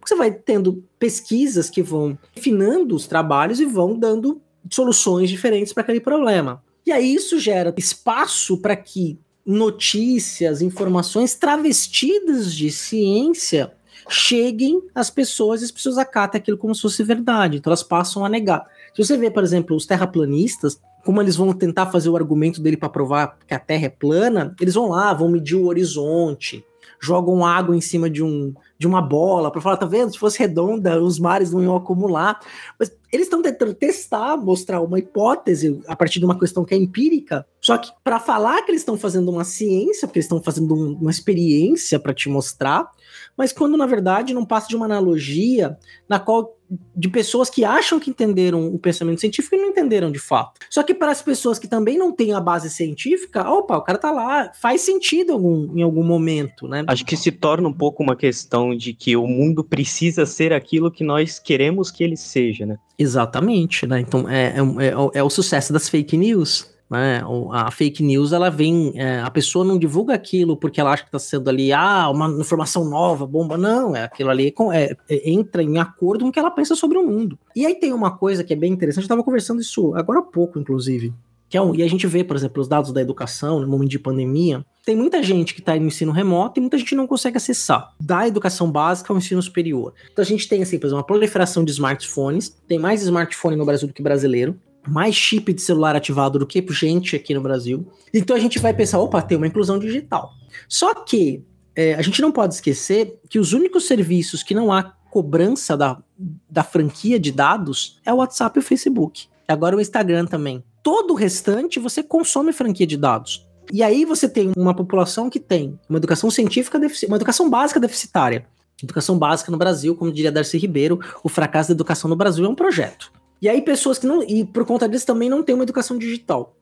Você 0.05 0.13
vai 0.13 0.29
tendo 0.29 0.83
pesquisas 0.99 1.69
que 1.69 1.81
vão 1.81 2.17
refinando 2.35 2.97
os 2.97 3.07
trabalhos 3.07 3.61
e 3.61 3.65
vão 3.65 3.97
dando 3.97 4.41
soluções 4.69 5.29
diferentes 5.29 5.71
para 5.71 5.83
aquele 5.83 6.01
problema. 6.01 6.61
E 6.85 6.91
aí 6.91 7.15
isso 7.15 7.39
gera 7.39 7.73
espaço 7.77 8.57
para 8.57 8.75
que 8.75 9.17
notícias, 9.45 10.61
informações 10.61 11.33
travestidas 11.33 12.53
de 12.53 12.69
ciência 12.71 13.71
cheguem 14.09 14.81
às 14.93 15.09
pessoas 15.09 15.61
e 15.61 15.65
as 15.65 15.71
pessoas 15.71 15.97
acatem 15.97 16.39
aquilo 16.39 16.57
como 16.57 16.73
se 16.73 16.81
fosse 16.81 17.03
verdade. 17.03 17.57
Então 17.57 17.69
elas 17.69 17.83
passam 17.83 18.25
a 18.25 18.29
negar. 18.29 18.65
Se 18.93 19.03
você 19.03 19.17
vê, 19.17 19.29
por 19.31 19.43
exemplo, 19.43 19.75
os 19.75 19.85
terraplanistas, 19.85 20.79
como 21.03 21.21
eles 21.21 21.35
vão 21.35 21.53
tentar 21.53 21.87
fazer 21.87 22.09
o 22.09 22.15
argumento 22.15 22.61
dele 22.61 22.77
para 22.77 22.89
provar 22.89 23.37
que 23.47 23.53
a 23.53 23.59
Terra 23.59 23.85
é 23.85 23.89
plana, 23.89 24.55
eles 24.59 24.73
vão 24.73 24.89
lá, 24.89 25.13
vão 25.13 25.29
medir 25.29 25.55
o 25.55 25.65
horizonte, 25.65 26.65
jogam 27.03 27.45
água 27.45 27.75
em 27.75 27.81
cima 27.81 28.09
de, 28.09 28.23
um, 28.23 28.53
de 28.79 28.87
uma 28.87 29.01
bola 29.01 29.51
para 29.51 29.59
falar, 29.59 29.75
tá 29.75 29.85
vendo? 29.85 30.13
Se 30.13 30.17
fosse 30.17 30.39
redonda, 30.39 31.01
os 31.03 31.19
mares 31.19 31.51
não 31.51 31.61
iam 31.61 31.75
acumular. 31.75 32.39
Mas 32.79 32.95
eles 33.11 33.25
estão 33.25 33.41
tentando 33.41 33.73
testar, 33.73 34.37
mostrar 34.37 34.79
uma 34.79 34.97
hipótese 34.97 35.81
a 35.85 35.97
partir 35.97 36.19
de 36.19 36.25
uma 36.25 36.39
questão 36.39 36.63
que 36.63 36.73
é 36.73 36.77
empírica. 36.77 37.45
Só 37.59 37.77
que 37.77 37.91
para 38.03 38.21
falar 38.21 38.61
que 38.61 38.71
eles 38.71 38.81
estão 38.81 38.97
fazendo 38.97 39.29
uma 39.29 39.43
ciência, 39.43 40.07
porque 40.07 40.19
eles 40.19 40.25
estão 40.25 40.41
fazendo 40.41 40.73
um, 40.73 40.93
uma 40.93 41.11
experiência 41.11 41.99
para 41.99 42.13
te 42.13 42.29
mostrar, 42.29 42.89
mas 43.37 43.51
quando 43.51 43.77
na 43.77 43.85
verdade 43.85 44.33
não 44.33 44.45
passa 44.45 44.67
de 44.67 44.75
uma 44.75 44.85
analogia 44.85 45.77
na 46.07 46.19
qual 46.19 46.57
de 46.95 47.09
pessoas 47.09 47.49
que 47.49 47.63
acham 47.63 47.99
que 47.99 48.09
entenderam 48.09 48.67
o 48.67 48.79
pensamento 48.79 49.21
científico 49.21 49.55
e 49.55 49.59
não 49.59 49.69
entenderam 49.69 50.11
de 50.11 50.19
fato. 50.19 50.59
Só 50.69 50.81
que 50.83 50.93
para 50.93 51.11
as 51.11 51.21
pessoas 51.21 51.59
que 51.59 51.67
também 51.67 51.97
não 51.97 52.11
têm 52.11 52.33
a 52.33 52.39
base 52.39 52.69
científica, 52.69 53.47
opa, 53.47 53.77
o 53.77 53.81
cara 53.81 53.97
tá 53.97 54.11
lá, 54.11 54.51
faz 54.53 54.81
sentido 54.81 55.31
em 55.31 55.33
algum, 55.33 55.77
em 55.77 55.81
algum 55.81 56.03
momento, 56.03 56.67
né? 56.67 56.83
Acho 56.87 57.05
que 57.05 57.15
se 57.15 57.31
torna 57.31 57.67
um 57.67 57.73
pouco 57.73 58.01
uma 58.01 58.15
questão 58.15 58.75
de 58.75 58.93
que 58.93 59.15
o 59.15 59.27
mundo 59.27 59.63
precisa 59.63 60.25
ser 60.25 60.53
aquilo 60.53 60.91
que 60.91 61.03
nós 61.03 61.39
queremos 61.39 61.91
que 61.91 62.03
ele 62.03 62.17
seja, 62.17 62.65
né? 62.65 62.77
Exatamente, 62.97 63.85
né? 63.85 63.99
Então 63.99 64.27
é, 64.29 64.55
é, 64.55 64.87
é, 64.87 65.19
é 65.19 65.23
o 65.23 65.29
sucesso 65.29 65.71
das 65.73 65.89
fake 65.89 66.17
news. 66.17 66.72
Né? 66.93 67.23
A 67.51 67.71
fake 67.71 68.03
news, 68.03 68.33
ela 68.33 68.51
vem, 68.51 68.93
é, 68.95 69.19
a 69.19 69.31
pessoa 69.31 69.65
não 69.65 69.79
divulga 69.79 70.13
aquilo 70.13 70.55
porque 70.55 70.79
ela 70.79 70.91
acha 70.91 71.01
que 71.01 71.07
está 71.07 71.17
sendo 71.17 71.49
ali, 71.49 71.73
ah, 71.73 72.07
uma 72.07 72.29
informação 72.39 72.85
nova, 72.85 73.25
bomba. 73.25 73.57
Não, 73.57 73.95
é 73.95 74.03
aquilo 74.03 74.29
ali 74.29 74.53
é, 74.71 74.95
é, 75.09 75.31
entra 75.31 75.63
em 75.63 75.79
acordo 75.79 76.23
com 76.23 76.29
o 76.29 76.31
que 76.31 76.37
ela 76.37 76.51
pensa 76.51 76.75
sobre 76.75 76.99
o 76.99 77.03
mundo. 77.03 77.39
E 77.55 77.65
aí 77.65 77.73
tem 77.73 77.91
uma 77.93 78.15
coisa 78.15 78.43
que 78.43 78.53
é 78.53 78.55
bem 78.55 78.71
interessante, 78.71 79.01
eu 79.01 79.05
estava 79.05 79.23
conversando 79.23 79.59
isso 79.59 79.95
agora 79.95 80.19
há 80.19 80.21
pouco, 80.21 80.59
inclusive. 80.59 81.11
Que 81.49 81.57
é 81.57 81.61
um, 81.61 81.73
e 81.73 81.81
a 81.81 81.87
gente 81.89 82.05
vê, 82.05 82.23
por 82.23 82.35
exemplo, 82.35 82.61
os 82.61 82.67
dados 82.67 82.91
da 82.91 83.01
educação 83.01 83.59
no 83.59 83.67
momento 83.67 83.89
de 83.89 83.97
pandemia. 83.97 84.63
Tem 84.85 84.95
muita 84.95 85.23
gente 85.23 85.55
que 85.55 85.61
está 85.61 85.75
no 85.75 85.87
ensino 85.87 86.11
remoto 86.11 86.59
e 86.59 86.61
muita 86.61 86.77
gente 86.77 86.93
não 86.93 87.07
consegue 87.07 87.37
acessar. 87.37 87.91
Da 87.99 88.27
educação 88.27 88.71
básica 88.71 89.11
ao 89.11 89.17
ensino 89.17 89.41
superior. 89.41 89.95
Então 90.11 90.21
a 90.21 90.25
gente 90.25 90.47
tem, 90.47 90.61
assim, 90.61 90.77
por 90.77 90.85
exemplo, 90.85 90.99
uma 90.99 91.07
proliferação 91.07 91.63
de 91.63 91.71
smartphones. 91.71 92.55
Tem 92.67 92.77
mais 92.77 93.01
smartphone 93.01 93.55
no 93.55 93.65
Brasil 93.65 93.87
do 93.87 93.93
que 93.95 94.03
brasileiro 94.03 94.59
mais 94.87 95.15
chip 95.15 95.53
de 95.53 95.61
celular 95.61 95.95
ativado 95.95 96.39
do 96.39 96.45
que 96.45 96.65
gente 96.69 97.15
aqui 97.15 97.33
no 97.33 97.41
Brasil. 97.41 97.85
Então 98.13 98.35
a 98.35 98.39
gente 98.39 98.59
vai 98.59 98.73
pensar, 98.73 98.99
opa, 98.99 99.21
tem 99.21 99.37
uma 99.37 99.47
inclusão 99.47 99.79
digital. 99.79 100.31
Só 100.67 100.93
que 100.93 101.43
é, 101.75 101.95
a 101.95 102.01
gente 102.01 102.21
não 102.21 102.31
pode 102.31 102.53
esquecer 102.53 103.19
que 103.29 103.39
os 103.39 103.53
únicos 103.53 103.85
serviços 103.85 104.43
que 104.43 104.53
não 104.53 104.71
há 104.71 104.83
cobrança 105.09 105.77
da, 105.77 106.01
da 106.49 106.63
franquia 106.63 107.19
de 107.19 107.31
dados 107.31 107.99
é 108.05 108.11
o 108.11 108.17
WhatsApp 108.17 108.57
e 108.57 108.61
o 108.61 108.63
Facebook. 108.63 109.27
Agora 109.47 109.75
o 109.75 109.81
Instagram 109.81 110.25
também. 110.25 110.63
Todo 110.81 111.11
o 111.11 111.15
restante 111.15 111.79
você 111.79 112.03
consome 112.03 112.51
franquia 112.51 112.87
de 112.87 112.97
dados. 112.97 113.47
E 113.71 113.81
aí 113.81 114.05
você 114.05 114.27
tem 114.27 114.51
uma 114.57 114.73
população 114.73 115.29
que 115.29 115.39
tem 115.39 115.79
uma 115.87 115.97
educação 115.97 116.29
científica, 116.29 116.79
uma 117.07 117.15
educação 117.15 117.49
básica 117.49 117.79
deficitária. 117.79 118.45
Educação 118.81 119.17
básica 119.17 119.51
no 119.51 119.57
Brasil, 119.57 119.95
como 119.95 120.11
diria 120.11 120.31
Darcy 120.31 120.57
Ribeiro, 120.57 120.99
o 121.23 121.29
fracasso 121.29 121.69
da 121.69 121.73
educação 121.73 122.09
no 122.09 122.15
Brasil 122.15 122.43
é 122.43 122.49
um 122.49 122.55
projeto. 122.55 123.11
E 123.41 123.49
aí 123.49 123.61
pessoas 123.61 123.99
que 123.99 124.07
não. 124.07 124.23
E 124.23 124.45
por 124.45 124.65
conta 124.65 124.87
disso 124.87 125.05
também 125.05 125.29
não 125.29 125.43
tem 125.43 125.53
uma 125.55 125.63
educação 125.63 125.97
digital. 125.97 126.55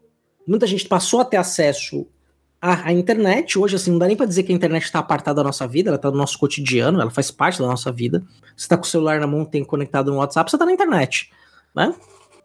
Muita 0.48 0.66
gente 0.66 0.88
passou 0.88 1.22
a 1.22 1.26
ter 1.26 1.38
acesso 1.38 2.08
à, 2.60 2.88
à 2.88 2.92
internet. 2.92 3.58
Hoje, 3.58 3.76
assim, 3.76 3.92
não 3.92 4.00
dá 4.00 4.08
nem 4.08 4.16
para 4.16 4.26
dizer 4.26 4.44
que 4.44 4.52
a 4.52 4.56
internet 4.56 4.84
está 4.84 5.00
apartada 5.00 5.38
da 5.38 5.44
nossa 5.44 5.68
vida, 5.68 5.90
ela 5.90 5.96
está 5.96 6.10
no 6.10 6.18
nosso 6.18 6.38
cotidiano, 6.40 7.00
ela 7.00 7.12
faz 7.12 7.32
parte 7.32 7.60
da 7.60 7.68
nossa 7.68 7.92
vida. 7.92 8.24
Você 8.56 8.66
está 8.66 8.78
com 8.78 8.84
o 8.84 8.88
celular 8.88 9.20
na 9.20 9.28
mão, 9.28 9.46
tem 9.46 9.64
conectado 9.64 10.12
no 10.12 10.18
WhatsApp, 10.18 10.50
você 10.50 10.56
está 10.56 10.66
na 10.66 10.74
internet. 10.74 11.32
Né? 11.76 11.94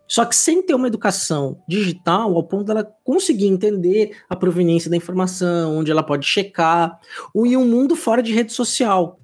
Só 0.09 0.25
que 0.25 0.37
sem 0.37 0.63
ter 0.63 0.75
uma 0.75 0.87
educação 0.87 1.61
digital 1.69 2.35
ao 2.35 2.45
ponto 2.45 2.65
dela 2.65 2.85
conseguir 3.03 3.47
entender 3.47 4.17
a 4.29 4.37
proveniência 4.37 4.89
da 4.89 4.97
informação, 4.97 5.79
onde 5.79 5.91
ela 5.91 6.03
pode 6.03 6.25
checar, 6.25 6.99
e 7.35 7.57
um 7.57 7.67
mundo 7.67 7.97
fora 7.97 8.23
de 8.23 8.33
rede 8.33 8.53
social. 8.53 9.19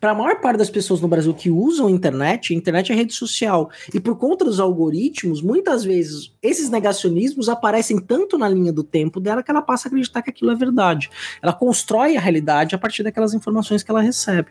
Para 0.00 0.12
a 0.12 0.14
maior 0.14 0.40
parte 0.40 0.58
das 0.58 0.70
pessoas 0.70 1.00
no 1.00 1.08
Brasil 1.08 1.34
que 1.34 1.50
usam 1.50 1.88
a 1.88 1.90
internet, 1.90 2.52
a 2.52 2.56
internet 2.56 2.92
é 2.92 2.94
rede 2.94 3.12
social. 3.12 3.68
E 3.92 3.98
por 3.98 4.16
conta 4.16 4.44
dos 4.44 4.60
algoritmos, 4.60 5.42
muitas 5.42 5.82
vezes 5.82 6.32
esses 6.40 6.70
negacionismos 6.70 7.48
aparecem 7.48 7.98
tanto 7.98 8.38
na 8.38 8.48
linha 8.48 8.72
do 8.72 8.84
tempo 8.84 9.18
dela 9.18 9.42
que 9.42 9.50
ela 9.50 9.60
passa 9.60 9.86
a 9.86 9.88
acreditar 9.88 10.22
que 10.22 10.30
aquilo 10.30 10.52
é 10.52 10.54
verdade. 10.54 11.10
Ela 11.42 11.52
constrói 11.52 12.16
a 12.16 12.20
realidade 12.20 12.76
a 12.76 12.78
partir 12.78 13.02
daquelas 13.02 13.34
informações 13.34 13.82
que 13.82 13.90
ela 13.90 14.00
recebe. 14.00 14.50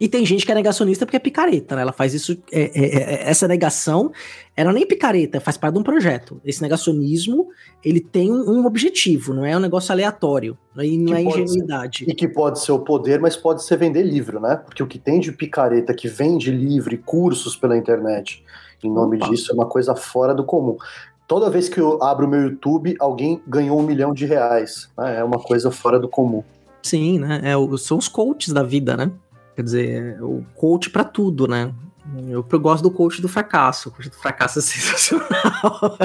E 0.00 0.08
tem 0.08 0.24
gente 0.24 0.46
que 0.46 0.52
é 0.52 0.54
negacionista 0.54 1.04
porque 1.04 1.16
é 1.16 1.20
picareta, 1.20 1.74
né? 1.74 1.82
Ela 1.82 1.92
faz 1.92 2.14
isso. 2.14 2.38
É, 2.52 2.60
é, 2.62 3.24
é, 3.24 3.30
essa 3.30 3.48
negação, 3.48 4.12
ela 4.56 4.72
nem 4.72 4.84
é 4.84 4.86
picareta, 4.86 5.40
faz 5.40 5.56
parte 5.56 5.74
de 5.74 5.80
um 5.80 5.82
projeto. 5.82 6.40
Esse 6.44 6.62
negacionismo, 6.62 7.48
ele 7.84 8.00
tem 8.00 8.30
um, 8.30 8.64
objetivo, 8.64 9.34
não 9.34 9.44
é 9.44 9.56
um 9.56 9.60
negócio 9.60 9.92
aleatório. 9.92 10.56
Não 10.74 10.84
é, 10.84 10.86
não 10.86 11.14
é 11.14 11.22
ingenuidade. 11.22 12.04
Ser, 12.04 12.10
e 12.10 12.14
que 12.14 12.28
pode 12.28 12.60
ser 12.60 12.72
o 12.72 12.78
poder, 12.78 13.20
mas 13.20 13.36
pode 13.36 13.64
ser 13.64 13.76
vender 13.76 14.02
livro, 14.02 14.40
né? 14.40 14.56
Porque 14.56 14.82
o 14.82 14.86
que 14.86 14.98
tem 14.98 15.18
de 15.18 15.32
picareta 15.32 15.92
que 15.92 16.06
vende 16.06 16.50
livro 16.50 16.94
e 16.94 16.98
cursos 16.98 17.56
pela 17.56 17.76
internet 17.76 18.44
em 18.82 18.92
nome 18.92 19.16
Opa. 19.16 19.28
disso 19.28 19.50
é 19.50 19.54
uma 19.54 19.66
coisa 19.66 19.94
fora 19.94 20.34
do 20.34 20.44
comum. 20.44 20.76
Toda 21.26 21.50
vez 21.50 21.68
que 21.68 21.78
eu 21.78 22.02
abro 22.02 22.26
o 22.26 22.28
meu 22.28 22.42
YouTube, 22.42 22.96
alguém 22.98 23.42
ganhou 23.46 23.78
um 23.78 23.82
milhão 23.82 24.14
de 24.14 24.24
reais. 24.24 24.88
Né? 24.96 25.18
É 25.18 25.24
uma 25.24 25.38
coisa 25.38 25.70
fora 25.70 25.98
do 25.98 26.08
comum. 26.08 26.42
Sim, 26.82 27.18
né? 27.18 27.40
É, 27.42 27.76
são 27.76 27.98
os 27.98 28.08
coaches 28.08 28.52
da 28.52 28.62
vida, 28.62 28.96
né? 28.96 29.10
Quer 29.58 29.64
dizer, 29.64 30.22
o 30.22 30.46
coach 30.54 30.88
para 30.88 31.02
tudo, 31.02 31.48
né? 31.48 31.74
Eu, 32.28 32.46
eu 32.48 32.60
gosto 32.60 32.80
do 32.80 32.92
coach 32.92 33.20
do 33.20 33.26
fracasso. 33.26 33.88
O 33.88 33.92
coach 33.92 34.08
do 34.08 34.14
fracasso 34.14 34.60
é 34.60 34.62
sensacional. 34.62 35.98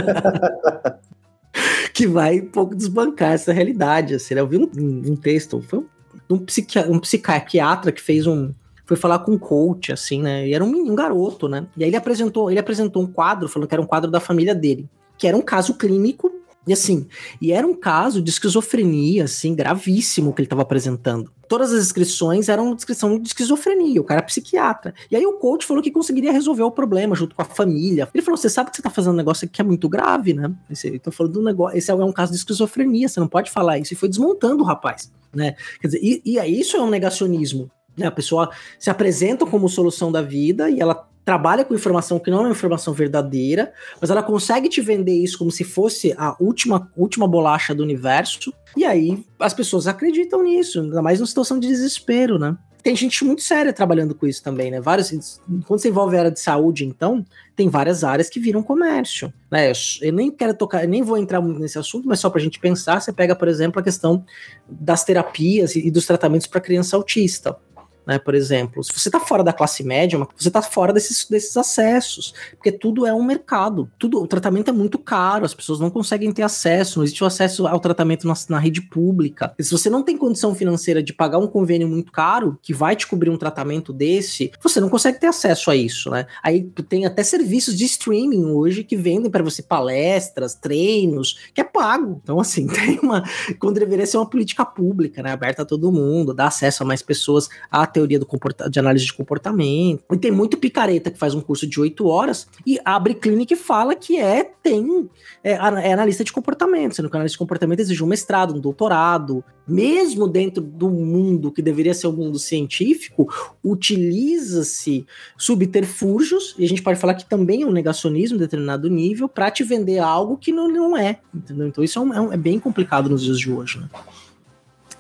que 1.93 2.07
vai 2.07 2.41
um 2.41 2.49
pouco 2.49 2.73
desbancar 2.73 3.33
essa 3.33 3.53
realidade. 3.53 4.15
Assim, 4.15 4.33
né? 4.33 4.41
Eu 4.41 4.47
vi 4.47 4.57
um, 4.57 4.67
um 5.05 5.15
texto, 5.15 5.61
foi 5.61 5.85
um, 6.31 6.43
um, 6.89 6.99
psiquiatra 6.99 7.91
que 7.91 8.01
fez 8.01 8.25
um. 8.25 8.51
Foi 8.87 8.97
falar 8.97 9.19
com 9.19 9.33
um 9.33 9.37
coach, 9.37 9.91
assim, 9.91 10.23
né? 10.23 10.47
E 10.47 10.55
era 10.55 10.63
um, 10.63 10.71
um 10.71 10.95
garoto, 10.95 11.47
né? 11.47 11.67
E 11.77 11.83
aí 11.83 11.91
ele 11.91 11.95
apresentou, 11.95 12.49
ele 12.49 12.59
apresentou 12.59 13.03
um 13.03 13.07
quadro, 13.07 13.47
falando 13.47 13.69
que 13.69 13.75
era 13.75 13.81
um 13.83 13.85
quadro 13.85 14.09
da 14.09 14.19
família 14.19 14.55
dele, 14.55 14.89
que 15.15 15.27
era 15.27 15.37
um 15.37 15.43
caso 15.43 15.75
clínico 15.75 16.31
e 16.65 16.71
assim, 16.71 17.07
e 17.41 17.51
era 17.51 17.67
um 17.67 17.73
caso 17.73 18.21
de 18.21 18.29
esquizofrenia, 18.29 19.25
assim, 19.25 19.53
gravíssimo 19.53 20.33
que 20.33 20.41
ele 20.41 20.45
estava 20.45 20.61
apresentando. 20.61 21.31
Todas 21.47 21.73
as 21.73 21.83
inscrições 21.83 22.47
eram 22.47 22.73
descrição 22.73 23.19
de 23.19 23.27
esquizofrenia, 23.27 23.99
o 23.99 24.03
cara 24.03 24.21
é 24.21 24.23
psiquiatra. 24.23 24.93
E 25.11 25.15
aí 25.15 25.25
o 25.25 25.33
coach 25.33 25.65
falou 25.65 25.83
que 25.83 25.91
conseguiria 25.91 26.31
resolver 26.31 26.63
o 26.63 26.71
problema 26.71 27.15
junto 27.15 27.35
com 27.35 27.41
a 27.41 27.45
família. 27.45 28.09
Ele 28.13 28.23
falou: 28.23 28.37
você 28.37 28.49
sabe 28.49 28.69
que 28.69 28.77
você 28.77 28.81
está 28.81 28.89
fazendo 28.89 29.13
um 29.13 29.17
negócio 29.17 29.47
que 29.47 29.61
é 29.61 29.63
muito 29.63 29.89
grave, 29.89 30.33
né? 30.33 30.51
Esse, 30.69 30.97
tô 30.99 31.11
falando 31.11 31.33
do 31.33 31.43
negócio, 31.43 31.77
esse 31.77 31.91
é 31.91 31.95
um 31.95 32.13
caso 32.13 32.31
de 32.31 32.37
esquizofrenia, 32.37 33.09
você 33.09 33.19
não 33.19 33.27
pode 33.27 33.51
falar 33.51 33.77
isso. 33.77 33.93
E 33.93 33.97
foi 33.97 34.07
desmontando 34.07 34.63
o 34.63 34.65
rapaz, 34.65 35.11
né? 35.33 35.55
Quer 35.81 35.87
dizer, 35.87 35.99
e, 36.01 36.21
e 36.25 36.39
isso 36.59 36.77
é 36.77 36.81
um 36.81 36.89
negacionismo. 36.89 37.69
Né? 37.97 38.07
A 38.07 38.11
pessoa 38.11 38.49
se 38.79 38.89
apresenta 38.89 39.45
como 39.45 39.67
solução 39.67 40.11
da 40.11 40.21
vida 40.21 40.69
e 40.69 40.79
ela 40.79 41.07
trabalha 41.25 41.63
com 41.63 41.73
informação 41.73 42.19
que 42.19 42.29
não 42.29 42.39
é 42.39 42.41
uma 42.41 42.51
informação 42.51 42.93
verdadeira, 42.93 43.73
mas 43.99 44.09
ela 44.09 44.21
consegue 44.21 44.69
te 44.69 44.81
vender 44.81 45.13
isso 45.13 45.37
como 45.37 45.51
se 45.51 45.63
fosse 45.63 46.13
a 46.17 46.35
última, 46.39 46.91
última 46.95 47.27
bolacha 47.27 47.73
do 47.73 47.83
universo, 47.83 48.53
e 48.75 48.83
aí 48.83 49.23
as 49.39 49.53
pessoas 49.53 49.87
acreditam 49.87 50.43
nisso, 50.43 50.81
ainda 50.81 51.01
mais 51.01 51.19
numa 51.19 51.27
situação 51.27 51.59
de 51.59 51.67
desespero, 51.67 52.37
né? 52.37 52.57
Tem 52.81 52.97
gente 52.97 53.23
muito 53.23 53.41
séria 53.41 53.71
trabalhando 53.71 54.13
com 54.13 54.27
isso 54.27 54.43
também, 54.43 54.69
né? 54.69 54.81
Vários, 54.81 55.39
quando 55.65 55.79
você 55.79 55.87
envolve 55.87 56.17
a 56.17 56.19
área 56.19 56.31
de 56.31 56.41
saúde, 56.41 56.83
então, 56.83 57.25
tem 57.55 57.69
várias 57.69 58.03
áreas 58.03 58.29
que 58.29 58.41
viram 58.41 58.61
comércio, 58.61 59.31
né? 59.49 59.71
Eu 60.01 60.11
nem 60.11 60.29
quero 60.29 60.53
tocar, 60.53 60.85
nem 60.85 61.01
vou 61.01 61.17
entrar 61.17 61.41
nesse 61.41 61.79
assunto, 61.79 62.05
mas 62.05 62.19
só 62.19 62.29
para 62.29 62.41
a 62.41 62.43
gente 62.43 62.59
pensar, 62.59 62.99
você 62.99 63.13
pega, 63.13 63.37
por 63.37 63.47
exemplo, 63.47 63.79
a 63.79 63.83
questão 63.83 64.25
das 64.67 65.05
terapias 65.05 65.77
e 65.77 65.89
dos 65.89 66.05
tratamentos 66.05 66.45
para 66.45 66.59
criança 66.59 66.97
autista 66.97 67.57
né? 68.05 68.19
Por 68.19 68.35
exemplo, 68.35 68.83
se 68.83 68.91
você 68.93 69.09
está 69.09 69.19
fora 69.19 69.43
da 69.43 69.53
classe 69.53 69.83
média, 69.83 70.19
você 70.37 70.47
está 70.47 70.61
fora 70.61 70.93
desses, 70.93 71.27
desses 71.27 71.55
acessos, 71.55 72.33
porque 72.51 72.71
tudo 72.71 73.05
é 73.05 73.13
um 73.13 73.23
mercado, 73.23 73.89
tudo, 73.97 74.21
o 74.21 74.27
tratamento 74.27 74.69
é 74.69 74.73
muito 74.73 74.97
caro, 74.97 75.45
as 75.45 75.53
pessoas 75.53 75.79
não 75.79 75.89
conseguem 75.89 76.31
ter 76.31 76.43
acesso, 76.43 76.99
não 76.99 77.03
existe 77.03 77.23
o 77.23 77.27
acesso 77.27 77.67
ao 77.67 77.79
tratamento 77.79 78.27
na, 78.27 78.33
na 78.49 78.59
rede 78.59 78.81
pública. 78.81 79.53
E 79.57 79.63
se 79.63 79.71
você 79.71 79.89
não 79.89 80.03
tem 80.03 80.17
condição 80.17 80.53
financeira 80.55 81.01
de 81.01 81.13
pagar 81.13 81.37
um 81.37 81.47
convênio 81.47 81.87
muito 81.87 82.11
caro 82.11 82.57
que 82.61 82.73
vai 82.73 82.95
te 82.95 83.07
cobrir 83.07 83.29
um 83.29 83.37
tratamento 83.37 83.93
desse, 83.93 84.51
você 84.61 84.79
não 84.79 84.89
consegue 84.89 85.19
ter 85.19 85.27
acesso 85.27 85.71
a 85.71 85.75
isso, 85.75 86.09
né? 86.09 86.25
Aí 86.41 86.63
tem 86.87 87.05
até 87.05 87.23
serviços 87.23 87.77
de 87.77 87.85
streaming 87.85 88.45
hoje 88.45 88.83
que 88.83 88.95
vendem 88.95 89.29
para 89.29 89.43
você 89.43 89.61
palestras, 89.61 90.55
treinos, 90.55 91.39
que 91.53 91.61
é 91.61 91.63
pago. 91.63 92.19
Então, 92.23 92.39
assim, 92.39 92.67
tem 92.73 92.99
uma. 92.99 93.23
Quando 93.59 93.79
deveria 93.79 94.05
ser 94.05 94.17
uma 94.17 94.29
política 94.29 94.65
pública, 94.65 95.21
né? 95.21 95.31
Aberta 95.31 95.63
a 95.63 95.65
todo 95.65 95.91
mundo, 95.91 96.33
dar 96.33 96.47
acesso 96.47 96.83
a 96.83 96.85
mais 96.85 97.01
pessoas 97.01 97.49
a 97.69 97.85
teoria 97.93 98.19
do 98.19 98.27
de 98.69 98.79
análise 98.79 99.05
de 99.05 99.13
comportamento. 99.13 100.03
E 100.11 100.17
tem 100.17 100.31
muito 100.31 100.57
picareta 100.57 101.11
que 101.11 101.17
faz 101.17 101.33
um 101.33 101.41
curso 101.41 101.67
de 101.67 101.79
oito 101.79 102.07
horas 102.07 102.47
e 102.65 102.79
abre 102.83 103.13
clínica 103.13 103.53
e 103.53 103.57
fala 103.57 103.95
que 103.95 104.19
é, 104.19 104.43
tem, 104.43 105.09
é, 105.43 105.51
é 105.51 105.93
analista 105.93 106.23
de 106.23 106.33
comportamento, 106.33 106.95
sendo 106.95 107.09
que 107.09 107.15
analista 107.15 107.35
de 107.35 107.39
comportamento 107.39 107.79
exige 107.79 108.03
um 108.03 108.07
mestrado, 108.07 108.55
um 108.55 108.59
doutorado. 108.59 109.43
Mesmo 109.65 110.27
dentro 110.27 110.61
do 110.61 110.89
mundo 110.89 111.51
que 111.51 111.61
deveria 111.61 111.93
ser 111.93 112.07
o 112.07 112.09
um 112.09 112.13
mundo 112.13 112.37
científico, 112.37 113.33
utiliza-se 113.63 115.05
subterfúgios, 115.37 116.53
e 116.57 116.65
a 116.65 116.67
gente 116.67 116.81
pode 116.81 116.99
falar 116.99 117.13
que 117.13 117.23
também 117.23 117.61
é 117.61 117.65
um 117.65 117.71
negacionismo 117.71 118.35
em 118.35 118.39
determinado 118.39 118.89
nível, 118.89 119.29
para 119.29 119.49
te 119.49 119.63
vender 119.63 119.99
algo 119.99 120.37
que 120.37 120.51
não, 120.51 120.67
não 120.67 120.97
é. 120.97 121.19
Entendeu? 121.33 121.67
Então 121.67 121.83
isso 121.83 121.97
é, 121.97 122.01
um, 122.01 122.31
é, 122.31 122.35
é 122.35 122.37
bem 122.37 122.59
complicado 122.59 123.09
nos 123.09 123.23
dias 123.23 123.39
de 123.39 123.51
hoje. 123.51 123.79
Né? 123.79 123.89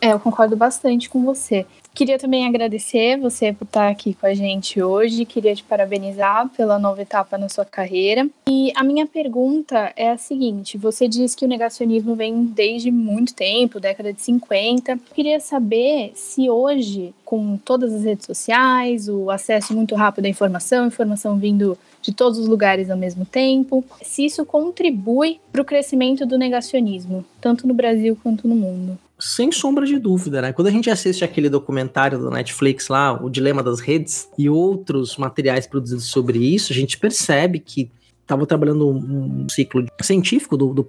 É, 0.03 0.11
eu 0.11 0.19
concordo 0.19 0.57
bastante 0.57 1.09
com 1.09 1.23
você. 1.23 1.65
Queria 1.93 2.19
também 2.19 2.45
agradecer 2.45 3.17
você 3.17 3.53
por 3.53 3.63
estar 3.63 3.87
aqui 3.87 4.13
com 4.13 4.25
a 4.25 4.33
gente 4.33 4.81
hoje. 4.81 5.23
Queria 5.23 5.55
te 5.55 5.63
parabenizar 5.63 6.49
pela 6.49 6.77
nova 6.77 7.01
etapa 7.01 7.37
na 7.37 7.47
sua 7.47 7.63
carreira. 7.63 8.27
E 8.45 8.73
a 8.75 8.83
minha 8.83 9.05
pergunta 9.05 9.93
é 9.95 10.09
a 10.09 10.17
seguinte: 10.17 10.77
você 10.77 11.07
diz 11.07 11.33
que 11.33 11.45
o 11.45 11.47
negacionismo 11.47 12.15
vem 12.15 12.43
desde 12.43 12.91
muito 12.91 13.33
tempo, 13.33 13.79
década 13.79 14.11
de 14.11 14.21
50. 14.21 14.99
Queria 15.15 15.39
saber 15.39 16.11
se 16.15 16.49
hoje, 16.49 17.15
com 17.23 17.55
todas 17.55 17.93
as 17.93 18.03
redes 18.03 18.25
sociais, 18.25 19.07
o 19.07 19.31
acesso 19.31 19.73
muito 19.73 19.95
rápido 19.95 20.25
à 20.25 20.29
informação, 20.29 20.87
informação 20.87 21.37
vindo 21.37 21.77
de 22.01 22.13
todos 22.13 22.37
os 22.37 22.47
lugares 22.49 22.89
ao 22.89 22.97
mesmo 22.97 23.23
tempo, 23.25 23.85
se 24.01 24.25
isso 24.25 24.45
contribui 24.45 25.39
para 25.49 25.61
o 25.61 25.65
crescimento 25.65 26.25
do 26.25 26.37
negacionismo, 26.37 27.23
tanto 27.39 27.65
no 27.65 27.73
Brasil 27.73 28.17
quanto 28.21 28.45
no 28.45 28.55
mundo. 28.55 28.99
Sem 29.25 29.53
sombra 29.53 29.85
de 29.85 29.97
dúvida, 29.97 30.41
né? 30.41 30.51
Quando 30.51 30.67
a 30.67 30.71
gente 30.71 30.89
assiste 30.89 31.23
aquele 31.23 31.47
documentário 31.47 32.19
do 32.19 32.29
Netflix 32.29 32.89
lá, 32.89 33.13
O 33.23 33.29
Dilema 33.29 33.63
das 33.63 33.79
Redes, 33.79 34.27
e 34.37 34.49
outros 34.49 35.15
materiais 35.15 35.65
produzidos 35.65 36.05
sobre 36.05 36.39
isso, 36.39 36.73
a 36.73 36.75
gente 36.75 36.97
percebe 36.97 37.59
que 37.59 37.89
estava 38.21 38.45
trabalhando 38.45 38.89
um, 38.89 39.47
ciclo 39.49 39.85
científico 40.01 40.57
do, 40.57 40.73
do 40.73 40.83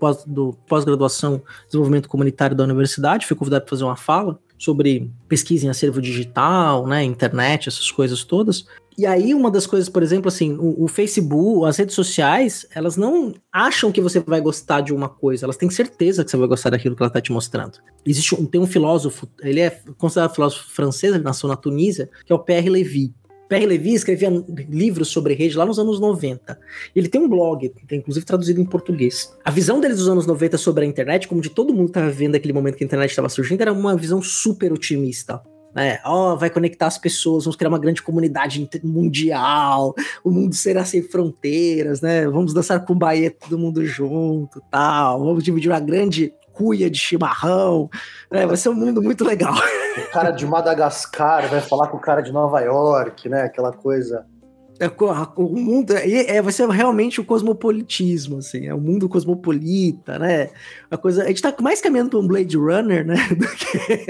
pós-graduação 0.66 1.38
pós 1.38 1.66
desenvolvimento 1.66 2.08
comunitário 2.08 2.56
da 2.56 2.64
universidade, 2.64 3.24
fui 3.24 3.36
convidado 3.36 3.64
para 3.64 3.70
fazer 3.70 3.84
uma 3.84 3.96
fala 3.96 4.38
sobre 4.64 5.10
pesquisa 5.28 5.66
em 5.66 5.68
acervo 5.68 6.00
digital, 6.00 6.86
né, 6.86 7.04
internet, 7.04 7.68
essas 7.68 7.90
coisas 7.90 8.24
todas. 8.24 8.64
E 8.96 9.06
aí, 9.06 9.34
uma 9.34 9.50
das 9.50 9.66
coisas, 9.66 9.88
por 9.88 10.04
exemplo, 10.04 10.28
assim, 10.28 10.54
o, 10.54 10.84
o, 10.84 10.88
Facebook, 10.88 11.66
as 11.66 11.76
redes 11.76 11.96
sociais, 11.96 12.64
elas 12.72 12.96
não 12.96 13.34
acham 13.52 13.90
que 13.90 14.00
você 14.00 14.20
vai 14.20 14.40
gostar 14.40 14.82
de 14.82 14.94
uma 14.94 15.08
coisa, 15.08 15.46
elas 15.46 15.56
têm 15.56 15.68
certeza 15.68 16.24
que 16.24 16.30
você 16.30 16.36
vai 16.36 16.46
gostar 16.46 16.70
daquilo 16.70 16.94
que 16.94 17.02
ela 17.02 17.08
está 17.08 17.20
te 17.20 17.32
mostrando. 17.32 17.78
Existe 18.06 18.36
um, 18.36 18.46
tem 18.46 18.60
um 18.60 18.66
filósofo, 18.66 19.28
ele 19.42 19.60
é 19.60 19.70
considerado 19.98 20.32
filósofo 20.32 20.70
francês, 20.70 21.12
ele 21.12 21.24
nasceu 21.24 21.48
na 21.48 21.56
Tunísia, 21.56 22.08
que 22.24 22.32
é 22.32 22.36
o 22.36 22.38
Pierre 22.38 22.70
Levy. 22.70 23.12
Pierre 23.48 23.66
Levy 23.66 23.94
escrevia 23.94 24.30
livros 24.68 25.08
sobre 25.08 25.34
rede 25.34 25.56
lá 25.56 25.66
nos 25.66 25.78
anos 25.78 26.00
90. 26.00 26.58
Ele 26.94 27.08
tem 27.08 27.20
um 27.20 27.28
blog, 27.28 27.68
tem 27.86 27.98
inclusive 27.98 28.24
traduzido 28.24 28.60
em 28.60 28.64
português. 28.64 29.32
A 29.44 29.50
visão 29.50 29.80
dele 29.80 29.94
dos 29.94 30.08
anos 30.08 30.26
90 30.26 30.58
sobre 30.58 30.84
a 30.84 30.88
internet, 30.88 31.28
como 31.28 31.40
de 31.40 31.50
todo 31.50 31.74
mundo 31.74 31.88
estava 31.88 32.10
vendo 32.10 32.34
aquele 32.34 32.52
momento 32.52 32.76
que 32.76 32.84
a 32.84 32.86
internet 32.86 33.10
estava 33.10 33.28
surgindo, 33.28 33.60
era 33.60 33.72
uma 33.72 33.96
visão 33.96 34.22
super 34.22 34.72
otimista 34.72 35.42
né? 35.74 35.98
Oh, 36.06 36.36
vai 36.36 36.48
conectar 36.48 36.86
as 36.86 36.96
pessoas, 36.96 37.44
vamos 37.44 37.56
criar 37.56 37.68
uma 37.68 37.78
grande 37.78 38.00
comunidade 38.00 38.68
mundial, 38.84 39.94
o 40.22 40.30
mundo 40.30 40.54
será 40.54 40.84
sem 40.84 41.02
fronteiras, 41.02 42.00
né? 42.00 42.28
Vamos 42.28 42.54
dançar 42.54 42.84
com 42.84 42.94
Bahia 42.94 43.30
todo 43.30 43.58
mundo 43.58 43.84
junto, 43.84 44.62
tal. 44.70 45.24
Vamos 45.24 45.42
dividir 45.42 45.70
uma 45.70 45.80
grande 45.80 46.32
cuia 46.54 46.88
de 46.88 46.98
chimarrão, 46.98 47.90
né? 48.30 48.46
Vai 48.46 48.56
ser 48.56 48.68
um 48.68 48.74
mundo 48.74 49.02
muito 49.02 49.24
legal. 49.24 49.54
O 49.54 50.10
cara 50.10 50.30
de 50.30 50.46
Madagascar 50.46 51.48
vai 51.48 51.60
falar 51.60 51.88
com 51.88 51.96
o 51.96 52.00
cara 52.00 52.20
de 52.20 52.32
Nova 52.32 52.60
York, 52.60 53.28
né? 53.28 53.42
Aquela 53.42 53.72
coisa 53.72 54.24
é, 54.80 54.90
o 55.36 55.48
mundo 55.50 55.92
é, 55.92 56.36
é, 56.36 56.42
vai 56.42 56.52
ser 56.52 56.68
realmente 56.68 57.20
o 57.20 57.24
cosmopolitismo, 57.24 58.38
assim, 58.38 58.66
é 58.66 58.74
o 58.74 58.80
mundo 58.80 59.08
cosmopolita, 59.08 60.18
né? 60.18 60.50
A 60.90 60.96
coisa, 60.96 61.22
a 61.22 61.28
gente 61.28 61.40
tá 61.40 61.54
mais 61.60 61.80
caminhando 61.80 62.10
para 62.10 62.18
um 62.18 62.26
Blade 62.26 62.56
Runner, 62.56 63.06
né? 63.06 63.14
Do 63.38 63.46
que 63.46 64.06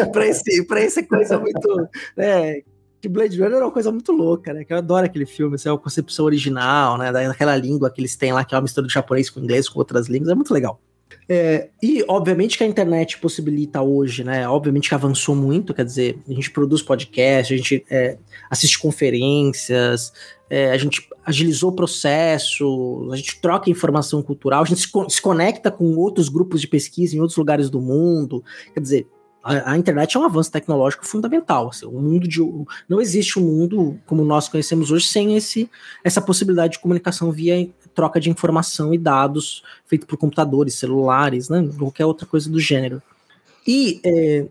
para 0.10 0.26
esse, 0.26 0.64
para 0.66 0.80
essa 0.80 1.02
coisa 1.02 1.38
muito, 1.38 1.88
né? 2.16 2.62
que 2.98 3.10
Blade 3.10 3.38
Runner 3.38 3.58
é 3.58 3.64
uma 3.64 3.70
coisa 3.70 3.92
muito 3.92 4.10
louca, 4.10 4.54
né? 4.54 4.64
Que 4.64 4.72
eu 4.72 4.78
adoro 4.78 5.04
aquele 5.04 5.26
filme, 5.26 5.56
essa 5.56 5.68
é 5.68 5.72
a 5.72 5.76
concepção 5.76 6.24
original, 6.24 6.96
né? 6.96 7.12
Daquela 7.12 7.56
língua 7.56 7.90
que 7.90 8.00
eles 8.00 8.16
têm 8.16 8.32
lá, 8.32 8.42
que 8.42 8.54
é 8.54 8.56
uma 8.56 8.62
mistura 8.62 8.86
de 8.86 8.92
japonês 8.92 9.28
com 9.28 9.40
inglês, 9.40 9.68
com 9.68 9.78
outras 9.78 10.08
línguas, 10.08 10.30
é 10.30 10.34
muito 10.34 10.54
legal. 10.54 10.80
É, 11.28 11.70
e, 11.82 12.04
obviamente, 12.06 12.56
que 12.56 12.62
a 12.62 12.66
internet 12.66 13.18
possibilita 13.18 13.82
hoje, 13.82 14.22
né? 14.22 14.48
Obviamente 14.48 14.88
que 14.88 14.94
avançou 14.94 15.34
muito, 15.34 15.74
quer 15.74 15.84
dizer, 15.84 16.18
a 16.28 16.32
gente 16.32 16.50
produz 16.50 16.82
podcast, 16.82 17.52
a 17.52 17.56
gente 17.56 17.84
é, 17.90 18.16
assiste 18.48 18.78
conferências, 18.78 20.12
é, 20.48 20.70
a 20.70 20.76
gente 20.78 21.08
agilizou 21.24 21.70
o 21.70 21.74
processo, 21.74 23.08
a 23.12 23.16
gente 23.16 23.40
troca 23.40 23.68
informação 23.68 24.22
cultural, 24.22 24.62
a 24.62 24.66
gente 24.66 24.80
se, 24.80 24.88
se, 25.08 25.20
conecta 25.20 25.72
com 25.72 25.96
outros 25.96 26.28
grupos 26.28 26.60
de 26.60 26.68
pesquisa 26.68 27.16
em 27.16 27.20
outros 27.20 27.36
lugares 27.36 27.68
do 27.68 27.80
mundo. 27.80 28.44
Quer 28.72 28.80
dizer, 28.80 29.08
a, 29.42 29.72
a 29.72 29.78
internet 29.78 30.16
é 30.16 30.20
um 30.20 30.24
avanço 30.24 30.52
tecnológico 30.52 31.04
fundamental. 31.04 31.68
Assim, 31.70 31.86
o 31.86 32.00
mundo 32.00 32.28
de, 32.28 32.40
não 32.88 33.00
existe 33.00 33.38
um 33.40 33.42
mundo 33.42 33.98
como 34.06 34.24
nós 34.24 34.48
conhecemos 34.48 34.92
hoje 34.92 35.06
sem 35.06 35.36
esse, 35.36 35.68
essa 36.04 36.20
possibilidade 36.20 36.74
de 36.74 36.78
comunicação 36.78 37.32
via 37.32 37.68
troca 37.96 38.20
de 38.20 38.30
informação 38.30 38.94
e 38.94 38.98
dados 38.98 39.64
feito 39.86 40.06
por 40.06 40.18
computadores, 40.18 40.74
celulares, 40.74 41.48
né, 41.48 41.68
qualquer 41.76 42.04
outra 42.04 42.26
coisa 42.26 42.48
do 42.48 42.60
gênero. 42.60 43.02
E 43.66 44.00
é, 44.04 44.46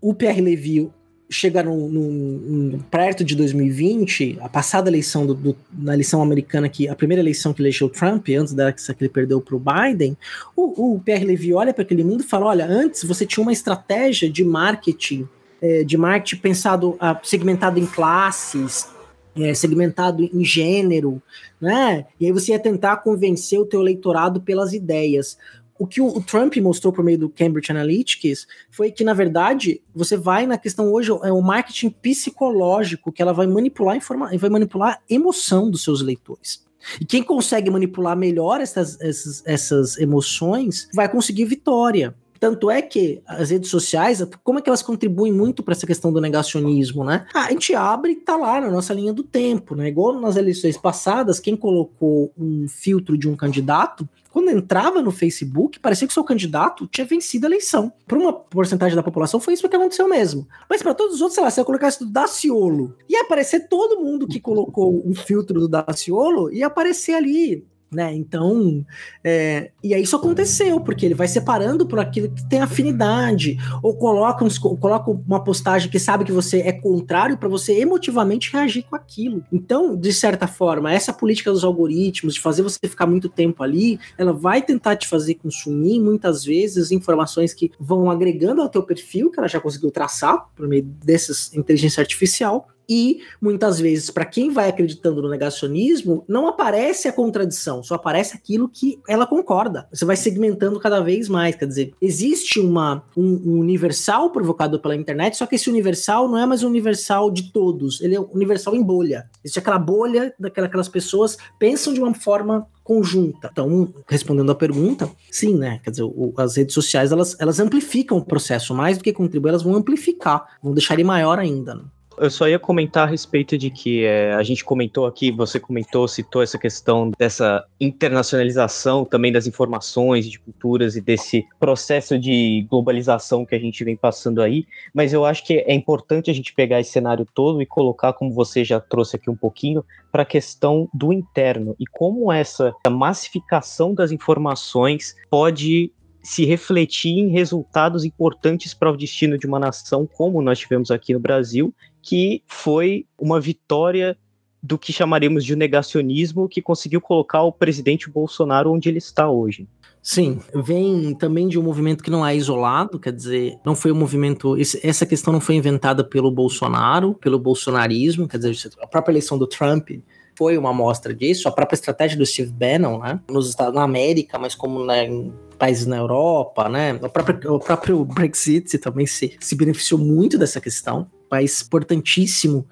o 0.00 0.12
PR 0.12 0.40
Levy 0.42 0.90
chega 1.30 1.62
no, 1.62 1.88
no, 1.88 2.78
perto 2.90 3.24
de 3.24 3.34
2020, 3.34 4.38
a 4.42 4.48
passada 4.48 4.90
eleição 4.90 5.24
do, 5.24 5.32
do, 5.32 5.56
na 5.72 5.94
eleição 5.94 6.20
americana, 6.20 6.68
que 6.68 6.88
a 6.88 6.94
primeira 6.94 7.22
eleição 7.22 7.54
que 7.54 7.62
elegeu 7.62 7.88
Trump, 7.88 8.28
antes 8.38 8.52
da 8.52 8.70
que 8.70 8.82
ele 9.00 9.08
perdeu 9.08 9.40
para 9.40 9.56
o 9.56 9.60
Biden, 9.60 10.16
o, 10.54 10.96
o 10.96 11.00
Pierre 11.00 11.24
Levy 11.24 11.54
olha 11.54 11.72
para 11.72 11.82
aquele 11.82 12.04
mundo 12.04 12.20
e 12.20 12.26
fala: 12.26 12.46
olha, 12.46 12.66
antes 12.66 13.04
você 13.04 13.24
tinha 13.24 13.42
uma 13.42 13.52
estratégia 13.52 14.28
de 14.28 14.44
marketing, 14.44 15.26
é, 15.62 15.82
de 15.82 15.96
marketing 15.96 16.42
pensado, 16.42 16.98
segmentado 17.22 17.78
em 17.78 17.86
classes, 17.86 18.88
é, 19.36 19.54
segmentado 19.54 20.22
em 20.22 20.44
gênero, 20.44 21.22
né? 21.60 22.06
E 22.20 22.26
aí 22.26 22.32
você 22.32 22.52
ia 22.52 22.58
tentar 22.58 22.98
convencer 22.98 23.58
o 23.58 23.66
teu 23.66 23.80
eleitorado 23.80 24.40
pelas 24.40 24.72
ideias. 24.72 25.38
O 25.78 25.86
que 25.86 26.00
o, 26.00 26.20
Trump 26.20 26.56
mostrou 26.58 26.92
por 26.92 27.04
meio 27.04 27.18
do 27.18 27.28
Cambridge 27.28 27.72
Analytics 27.72 28.46
foi 28.70 28.90
que, 28.90 29.02
na 29.02 29.14
verdade, 29.14 29.80
você 29.94 30.16
vai 30.16 30.46
na 30.46 30.56
questão 30.56 30.92
hoje, 30.92 31.10
é 31.22 31.32
o 31.32 31.40
marketing 31.40 31.90
psicológico, 31.90 33.10
que 33.10 33.20
ela 33.20 33.32
vai 33.32 33.46
manipular 33.46 33.96
informa 33.96 34.30
vai 34.36 34.50
manipular 34.50 34.94
a 34.94 35.00
emoção 35.12 35.70
dos 35.70 35.82
seus 35.82 36.00
leitores. 36.00 36.64
E 37.00 37.04
quem 37.04 37.22
consegue 37.22 37.70
manipular 37.70 38.16
melhor 38.16 38.60
essas, 38.60 39.00
essas, 39.00 39.42
essas 39.46 39.98
emoções 39.98 40.88
vai 40.94 41.08
conseguir 41.08 41.46
vitória. 41.46 42.14
Tanto 42.42 42.68
é 42.68 42.82
que 42.82 43.22
as 43.24 43.50
redes 43.50 43.70
sociais, 43.70 44.20
como 44.42 44.58
é 44.58 44.62
que 44.62 44.68
elas 44.68 44.82
contribuem 44.82 45.32
muito 45.32 45.62
para 45.62 45.74
essa 45.74 45.86
questão 45.86 46.12
do 46.12 46.20
negacionismo, 46.20 47.04
né? 47.04 47.24
Ah, 47.32 47.44
a 47.44 47.50
gente 47.50 47.72
abre 47.72 48.10
e 48.10 48.16
tá 48.16 48.34
lá 48.34 48.60
na 48.60 48.68
nossa 48.68 48.92
linha 48.92 49.12
do 49.12 49.22
tempo, 49.22 49.76
né? 49.76 49.86
Igual 49.86 50.20
nas 50.20 50.34
eleições 50.34 50.76
passadas, 50.76 51.38
quem 51.38 51.54
colocou 51.54 52.32
um 52.36 52.66
filtro 52.66 53.16
de 53.16 53.28
um 53.28 53.36
candidato, 53.36 54.08
quando 54.32 54.50
entrava 54.50 55.00
no 55.00 55.12
Facebook, 55.12 55.78
parecia 55.78 56.08
que 56.08 56.12
seu 56.12 56.24
candidato 56.24 56.88
tinha 56.88 57.06
vencido 57.06 57.46
a 57.46 57.48
eleição. 57.48 57.92
Para 58.08 58.18
uma 58.18 58.32
porcentagem 58.32 58.96
da 58.96 59.04
população, 59.04 59.38
foi 59.38 59.54
isso 59.54 59.68
que 59.68 59.76
aconteceu 59.76 60.08
mesmo. 60.08 60.48
Mas 60.68 60.82
para 60.82 60.94
todos 60.94 61.14
os 61.14 61.20
outros, 61.20 61.36
sei 61.36 61.44
lá, 61.44 61.50
se 61.50 61.60
eu 61.60 61.64
colocasse 61.64 62.00
do 62.00 62.10
Daciolo, 62.10 62.96
ia 63.08 63.20
aparecer 63.20 63.68
todo 63.68 64.00
mundo 64.00 64.26
que 64.26 64.40
colocou 64.40 65.00
um 65.06 65.14
filtro 65.14 65.60
do 65.60 65.68
Daciolo, 65.68 66.52
ia 66.52 66.66
aparecer 66.66 67.14
ali 67.14 67.64
né? 67.92 68.12
Então, 68.14 68.84
é, 69.22 69.70
e 69.82 69.94
aí 69.94 70.02
isso 70.02 70.16
aconteceu, 70.16 70.80
porque 70.80 71.04
ele 71.04 71.14
vai 71.14 71.28
separando 71.28 71.86
por 71.86 72.00
aquilo 72.00 72.30
que 72.30 72.48
tem 72.48 72.60
afinidade, 72.60 73.58
ou 73.82 73.94
coloca, 73.96 74.44
uns, 74.44 74.58
coloca 74.58 75.10
uma 75.10 75.44
postagem 75.44 75.90
que 75.90 75.98
sabe 75.98 76.24
que 76.24 76.32
você 76.32 76.60
é 76.60 76.72
contrário 76.72 77.36
para 77.36 77.48
você 77.48 77.78
emotivamente 77.78 78.52
reagir 78.52 78.84
com 78.88 78.96
aquilo. 78.96 79.44
Então, 79.52 79.96
de 79.96 80.12
certa 80.12 80.46
forma, 80.46 80.92
essa 80.92 81.12
política 81.12 81.50
dos 81.50 81.64
algoritmos, 81.64 82.34
de 82.34 82.40
fazer 82.40 82.62
você 82.62 82.78
ficar 82.88 83.06
muito 83.06 83.28
tempo 83.28 83.62
ali, 83.62 83.98
ela 84.16 84.32
vai 84.32 84.62
tentar 84.62 84.96
te 84.96 85.06
fazer 85.06 85.34
consumir 85.34 86.00
muitas 86.00 86.44
vezes 86.44 86.90
informações 86.90 87.52
que 87.52 87.70
vão 87.78 88.10
agregando 88.10 88.62
ao 88.62 88.68
teu 88.68 88.82
perfil, 88.82 89.30
que 89.30 89.38
ela 89.38 89.48
já 89.48 89.60
conseguiu 89.60 89.90
traçar 89.90 90.46
por 90.54 90.66
meio 90.66 90.82
dessas 90.82 91.52
inteligência 91.54 92.00
artificial, 92.00 92.68
e 92.88 93.20
muitas 93.40 93.78
vezes, 93.78 94.10
para 94.10 94.24
quem 94.24 94.50
vai 94.50 94.68
acreditando 94.68 95.22
no 95.22 95.28
negacionismo, 95.28 96.24
não 96.28 96.46
aparece 96.46 97.08
a 97.08 97.12
contradição, 97.12 97.82
só 97.82 97.94
aparece 97.94 98.36
aquilo 98.36 98.68
que 98.68 98.98
ela 99.08 99.26
concorda. 99.26 99.86
Você 99.92 100.04
vai 100.04 100.16
segmentando 100.16 100.78
cada 100.80 101.00
vez 101.00 101.28
mais. 101.28 101.56
Quer 101.56 101.66
dizer, 101.66 101.94
existe 102.00 102.60
uma, 102.60 103.04
um, 103.16 103.40
um 103.44 103.58
universal 103.58 104.30
provocado 104.30 104.80
pela 104.80 104.96
internet, 104.96 105.36
só 105.36 105.46
que 105.46 105.56
esse 105.56 105.70
universal 105.70 106.28
não 106.28 106.38
é 106.38 106.46
mais 106.46 106.62
um 106.62 106.68
universal 106.68 107.30
de 107.30 107.52
todos, 107.52 108.00
ele 108.00 108.14
é 108.14 108.20
universal 108.20 108.74
em 108.74 108.82
bolha. 108.82 109.28
Existe 109.44 109.58
aquela 109.58 109.78
bolha 109.78 110.34
daquelas 110.38 110.88
pessoas 110.88 111.36
pensam 111.58 111.92
de 111.92 112.00
uma 112.00 112.14
forma 112.14 112.66
conjunta. 112.82 113.48
Então, 113.52 113.92
respondendo 114.08 114.50
à 114.50 114.54
pergunta, 114.54 115.08
sim, 115.30 115.54
né? 115.54 115.80
Quer 115.84 115.90
dizer, 115.90 116.02
o, 116.02 116.32
as 116.36 116.56
redes 116.56 116.74
sociais 116.74 117.12
elas, 117.12 117.36
elas 117.38 117.60
amplificam 117.60 118.18
o 118.18 118.24
processo, 118.24 118.74
mais 118.74 118.98
do 118.98 119.04
que 119.04 119.12
contribuir, 119.12 119.50
elas 119.50 119.62
vão 119.62 119.74
amplificar, 119.74 120.58
vão 120.62 120.74
deixar 120.74 120.94
ele 120.94 121.04
maior 121.04 121.38
ainda. 121.38 121.74
Né? 121.74 121.82
Eu 122.22 122.30
só 122.30 122.48
ia 122.48 122.56
comentar 122.56 123.08
a 123.08 123.10
respeito 123.10 123.58
de 123.58 123.68
que 123.68 124.04
é, 124.04 124.32
a 124.34 124.44
gente 124.44 124.64
comentou 124.64 125.06
aqui, 125.06 125.32
você 125.32 125.58
comentou, 125.58 126.06
citou 126.06 126.40
essa 126.40 126.56
questão 126.56 127.10
dessa 127.18 127.66
internacionalização 127.80 129.04
também 129.04 129.32
das 129.32 129.48
informações, 129.48 130.30
de 130.30 130.38
culturas 130.38 130.94
e 130.94 131.00
desse 131.00 131.44
processo 131.58 132.16
de 132.16 132.64
globalização 132.70 133.44
que 133.44 133.56
a 133.56 133.58
gente 133.58 133.82
vem 133.82 133.96
passando 133.96 134.40
aí, 134.40 134.64
mas 134.94 135.12
eu 135.12 135.24
acho 135.24 135.44
que 135.44 135.54
é 135.66 135.74
importante 135.74 136.30
a 136.30 136.32
gente 136.32 136.54
pegar 136.54 136.78
esse 136.78 136.92
cenário 136.92 137.26
todo 137.34 137.60
e 137.60 137.66
colocar, 137.66 138.12
como 138.12 138.30
você 138.30 138.64
já 138.64 138.78
trouxe 138.78 139.16
aqui 139.16 139.28
um 139.28 139.36
pouquinho, 139.36 139.84
para 140.12 140.22
a 140.22 140.26
questão 140.26 140.88
do 140.94 141.12
interno 141.12 141.74
e 141.76 141.84
como 141.88 142.30
essa 142.30 142.72
massificação 142.88 143.92
das 143.92 144.12
informações 144.12 145.16
pode 145.28 145.90
se 146.22 146.44
refletir 146.44 147.18
em 147.18 147.28
resultados 147.28 148.04
importantes 148.04 148.72
para 148.72 148.92
o 148.92 148.96
destino 148.96 149.36
de 149.36 149.46
uma 149.46 149.58
nação, 149.58 150.06
como 150.06 150.40
nós 150.40 150.58
tivemos 150.60 150.90
aqui 150.90 151.12
no 151.12 151.18
Brasil, 151.18 151.74
que 152.02 152.42
foi 152.46 153.06
uma 153.18 153.40
vitória 153.40 154.16
do 154.62 154.78
que 154.78 154.92
chamaremos 154.92 155.44
de 155.44 155.56
negacionismo, 155.56 156.48
que 156.48 156.62
conseguiu 156.62 157.00
colocar 157.00 157.42
o 157.42 157.52
presidente 157.52 158.10
Bolsonaro 158.10 158.72
onde 158.72 158.88
ele 158.88 158.98
está 158.98 159.28
hoje. 159.30 159.66
Sim, 160.00 160.40
vem 160.52 161.14
também 161.14 161.46
de 161.46 161.58
um 161.58 161.62
movimento 161.62 162.02
que 162.02 162.10
não 162.10 162.26
é 162.26 162.34
isolado, 162.34 162.98
quer 162.98 163.12
dizer, 163.12 163.56
não 163.64 163.76
foi 163.76 163.92
um 163.92 163.96
movimento. 163.96 164.56
Essa 164.82 165.06
questão 165.06 165.32
não 165.32 165.40
foi 165.40 165.54
inventada 165.54 166.02
pelo 166.02 166.30
Bolsonaro, 166.30 167.14
pelo 167.14 167.38
bolsonarismo, 167.38 168.26
quer 168.26 168.38
dizer, 168.38 168.70
a 168.80 168.86
própria 168.86 169.12
eleição 169.12 169.38
do 169.38 169.46
Trump 169.46 169.90
foi 170.36 170.56
uma 170.58 170.70
amostra 170.70 171.14
disso, 171.14 171.48
a 171.48 171.52
própria 171.52 171.76
estratégia 171.76 172.16
do 172.16 172.26
Steve 172.26 172.52
Bannon, 172.52 172.98
né, 172.98 173.20
nos 173.30 173.48
Estados 173.48 173.74
na 173.74 173.82
América, 173.82 174.38
mas 174.38 174.54
como 174.54 174.84
na, 174.84 175.04
em 175.04 175.32
países 175.58 175.86
na 175.86 175.96
Europa, 175.96 176.68
né, 176.68 176.94
o 176.94 177.08
próprio, 177.08 177.54
o 177.54 177.58
próprio 177.58 178.04
Brexit 178.04 178.78
também 178.78 179.06
se, 179.06 179.36
se 179.40 179.54
beneficiou 179.54 180.00
muito 180.00 180.38
dessa 180.38 180.60
questão 180.60 181.08
país 181.32 181.62
importantíssimo 181.62 182.66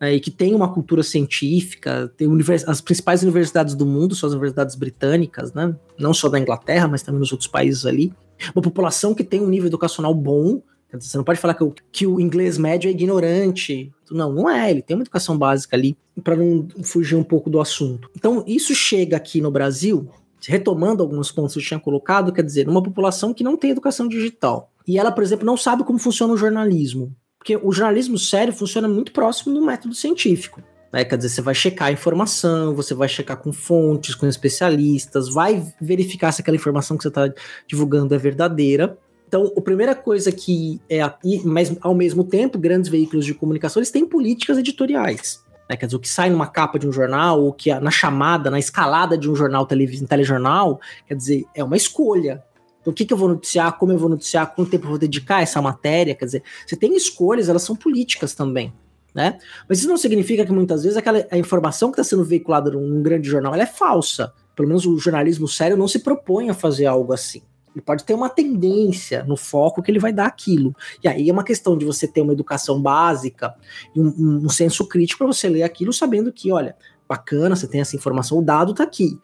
né, 0.00 0.14
e 0.14 0.20
que 0.20 0.30
tem 0.30 0.54
uma 0.54 0.72
cultura 0.72 1.02
científica, 1.02 2.10
tem 2.16 2.26
univers... 2.26 2.66
as 2.66 2.80
principais 2.80 3.22
universidades 3.22 3.74
do 3.74 3.84
mundo 3.84 4.14
são 4.14 4.26
as 4.26 4.32
universidades 4.32 4.74
britânicas, 4.74 5.52
né? 5.52 5.76
Não 5.98 6.14
só 6.14 6.30
da 6.30 6.38
Inglaterra, 6.38 6.88
mas 6.88 7.02
também 7.02 7.20
nos 7.20 7.30
outros 7.30 7.48
países 7.48 7.84
ali. 7.84 8.14
Uma 8.54 8.62
população 8.62 9.14
que 9.14 9.22
tem 9.22 9.42
um 9.42 9.48
nível 9.48 9.66
educacional 9.66 10.14
bom. 10.14 10.62
Você 11.00 11.16
não 11.16 11.24
pode 11.24 11.40
falar 11.40 11.54
que 11.54 11.64
o, 11.64 11.74
que 11.92 12.06
o 12.06 12.20
inglês 12.20 12.58
médio 12.58 12.88
é 12.88 12.90
ignorante. 12.90 13.92
Não, 14.10 14.32
não 14.32 14.50
é. 14.50 14.70
Ele 14.70 14.82
tem 14.82 14.96
uma 14.96 15.02
educação 15.02 15.36
básica 15.36 15.76
ali, 15.76 15.96
para 16.22 16.36
não 16.36 16.68
fugir 16.82 17.16
um 17.16 17.24
pouco 17.24 17.50
do 17.50 17.60
assunto. 17.60 18.10
Então, 18.16 18.44
isso 18.46 18.74
chega 18.74 19.16
aqui 19.16 19.40
no 19.40 19.50
Brasil, 19.50 20.08
retomando 20.46 21.02
alguns 21.02 21.32
pontos 21.32 21.54
que 21.54 21.60
eu 21.60 21.64
tinha 21.64 21.80
colocado, 21.80 22.32
quer 22.32 22.42
dizer, 22.42 22.68
uma 22.68 22.82
população 22.82 23.34
que 23.34 23.44
não 23.44 23.56
tem 23.56 23.70
educação 23.70 24.08
digital. 24.08 24.72
E 24.86 24.98
ela, 24.98 25.10
por 25.10 25.24
exemplo, 25.24 25.44
não 25.44 25.56
sabe 25.56 25.84
como 25.84 25.98
funciona 25.98 26.32
o 26.32 26.36
jornalismo. 26.36 27.14
Porque 27.38 27.56
o 27.56 27.72
jornalismo 27.72 28.18
sério 28.18 28.52
funciona 28.52 28.88
muito 28.88 29.12
próximo 29.12 29.54
do 29.54 29.64
método 29.64 29.94
científico. 29.94 30.62
Né? 30.92 31.04
Quer 31.04 31.16
dizer, 31.16 31.28
você 31.28 31.42
vai 31.42 31.54
checar 31.54 31.88
a 31.88 31.92
informação, 31.92 32.74
você 32.74 32.94
vai 32.94 33.08
checar 33.08 33.36
com 33.36 33.52
fontes, 33.52 34.14
com 34.14 34.26
especialistas, 34.26 35.28
vai 35.28 35.66
verificar 35.80 36.32
se 36.32 36.40
aquela 36.40 36.56
informação 36.56 36.96
que 36.96 37.02
você 37.02 37.08
está 37.08 37.32
divulgando 37.66 38.14
é 38.14 38.18
verdadeira. 38.18 38.98
Então, 39.26 39.52
a 39.56 39.60
primeira 39.60 39.94
coisa 39.94 40.30
que 40.30 40.80
é, 40.88 41.00
mas 41.44 41.76
ao 41.80 41.94
mesmo 41.94 42.22
tempo, 42.22 42.58
grandes 42.58 42.88
veículos 42.88 43.24
de 43.24 43.34
comunicação 43.34 43.80
eles 43.80 43.90
têm 43.90 44.06
políticas 44.06 44.56
editoriais. 44.58 45.44
Né? 45.68 45.76
Quer 45.76 45.86
dizer, 45.86 45.96
o 45.96 46.00
que 46.00 46.08
sai 46.08 46.30
numa 46.30 46.46
capa 46.46 46.78
de 46.78 46.86
um 46.86 46.92
jornal, 46.92 47.42
ou 47.42 47.52
que 47.52 47.74
na 47.74 47.90
chamada, 47.90 48.50
na 48.50 48.58
escalada 48.58 49.18
de 49.18 49.28
um 49.28 49.34
jornal 49.34 49.66
televisão, 49.66 50.06
telejornal, 50.06 50.80
quer 51.06 51.14
dizer, 51.14 51.44
é 51.54 51.64
uma 51.64 51.76
escolha. 51.76 52.42
Então, 52.80 52.92
o 52.92 52.94
que, 52.94 53.04
que 53.04 53.12
eu 53.12 53.18
vou 53.18 53.28
noticiar, 53.28 53.76
como 53.78 53.92
eu 53.92 53.98
vou 53.98 54.08
noticiar, 54.08 54.54
quanto 54.54 54.70
tempo 54.70 54.86
eu 54.86 54.90
vou 54.90 54.98
dedicar 54.98 55.38
a 55.38 55.42
essa 55.42 55.60
matéria. 55.60 56.14
Quer 56.14 56.24
dizer, 56.24 56.42
você 56.64 56.76
tem 56.76 56.94
escolhas, 56.96 57.48
elas 57.48 57.62
são 57.62 57.74
políticas 57.74 58.32
também. 58.32 58.72
Né? 59.12 59.38
Mas 59.68 59.78
isso 59.78 59.88
não 59.88 59.96
significa 59.96 60.44
que 60.44 60.52
muitas 60.52 60.82
vezes 60.82 60.96
aquela, 60.96 61.26
a 61.30 61.38
informação 61.38 61.90
que 61.90 61.98
está 61.98 62.04
sendo 62.04 62.22
veiculada 62.22 62.70
num, 62.70 63.02
grande 63.02 63.28
jornal 63.28 63.54
é 63.54 63.66
falsa. 63.66 64.32
Pelo 64.54 64.68
menos 64.68 64.86
o 64.86 64.98
jornalismo 64.98 65.48
sério 65.48 65.76
não 65.76 65.88
se 65.88 65.98
propõe 65.98 66.50
a 66.50 66.54
fazer 66.54 66.86
algo 66.86 67.12
assim. 67.12 67.42
Ele 67.76 67.82
pode 67.82 68.04
ter 68.04 68.14
uma 68.14 68.30
tendência 68.30 69.22
no 69.24 69.36
foco 69.36 69.82
que 69.82 69.90
ele 69.90 69.98
vai 69.98 70.10
dar 70.10 70.24
aquilo. 70.24 70.74
E 71.04 71.06
aí 71.06 71.28
é 71.28 71.32
uma 71.32 71.44
questão 71.44 71.76
de 71.76 71.84
você 71.84 72.08
ter 72.08 72.22
uma 72.22 72.32
educação 72.32 72.80
básica 72.80 73.54
e 73.94 74.00
um, 74.00 74.46
um 74.46 74.48
senso 74.48 74.88
crítico 74.88 75.18
para 75.18 75.26
você 75.26 75.46
ler 75.46 75.62
aquilo 75.62 75.92
sabendo 75.92 76.32
que, 76.32 76.50
olha, 76.50 76.74
bacana, 77.06 77.54
você 77.54 77.68
tem 77.68 77.82
essa 77.82 77.94
informação, 77.94 78.38
o 78.38 78.42
dado 78.42 78.70
está 78.70 78.82
aqui. 78.82 79.20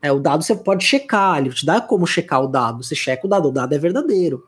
É, 0.00 0.12
o 0.12 0.20
dado 0.20 0.44
você 0.44 0.54
pode 0.54 0.84
checar, 0.84 1.38
ele 1.38 1.50
te 1.50 1.66
dá 1.66 1.80
como 1.80 2.06
checar 2.06 2.44
o 2.44 2.46
dado. 2.46 2.84
Você 2.84 2.94
checa 2.94 3.26
o 3.26 3.28
dado, 3.28 3.48
o 3.48 3.52
dado 3.52 3.74
é 3.74 3.78
verdadeiro. 3.78 4.46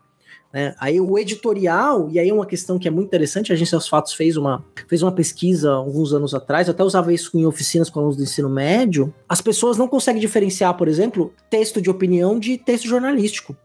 Né? 0.51 0.73
Aí 0.79 0.99
o 0.99 1.17
editorial, 1.17 2.09
e 2.11 2.19
aí 2.19 2.31
uma 2.31 2.45
questão 2.45 2.79
que 2.79 2.87
é 2.87 2.91
muito 2.91 3.07
interessante, 3.07 3.51
a 3.51 3.55
Agência 3.55 3.77
dos 3.77 3.87
Fatos 3.87 4.13
fez 4.13 4.35
uma, 4.35 4.65
fez 4.87 5.03
uma 5.03 5.11
pesquisa 5.11 5.71
alguns 5.71 6.13
anos 6.13 6.33
atrás, 6.33 6.67
eu 6.67 6.73
até 6.73 6.83
usava 6.83 7.13
isso 7.13 7.37
em 7.37 7.45
oficinas 7.45 7.89
com 7.89 7.99
alunos 7.99 8.17
do 8.17 8.23
ensino 8.23 8.49
médio. 8.49 9.13
As 9.27 9.41
pessoas 9.41 9.77
não 9.77 9.87
conseguem 9.87 10.19
diferenciar, 10.19 10.75
por 10.75 10.87
exemplo, 10.87 11.33
texto 11.49 11.81
de 11.81 11.89
opinião 11.89 12.39
de 12.39 12.57
texto 12.57 12.87
jornalístico. 12.87 13.55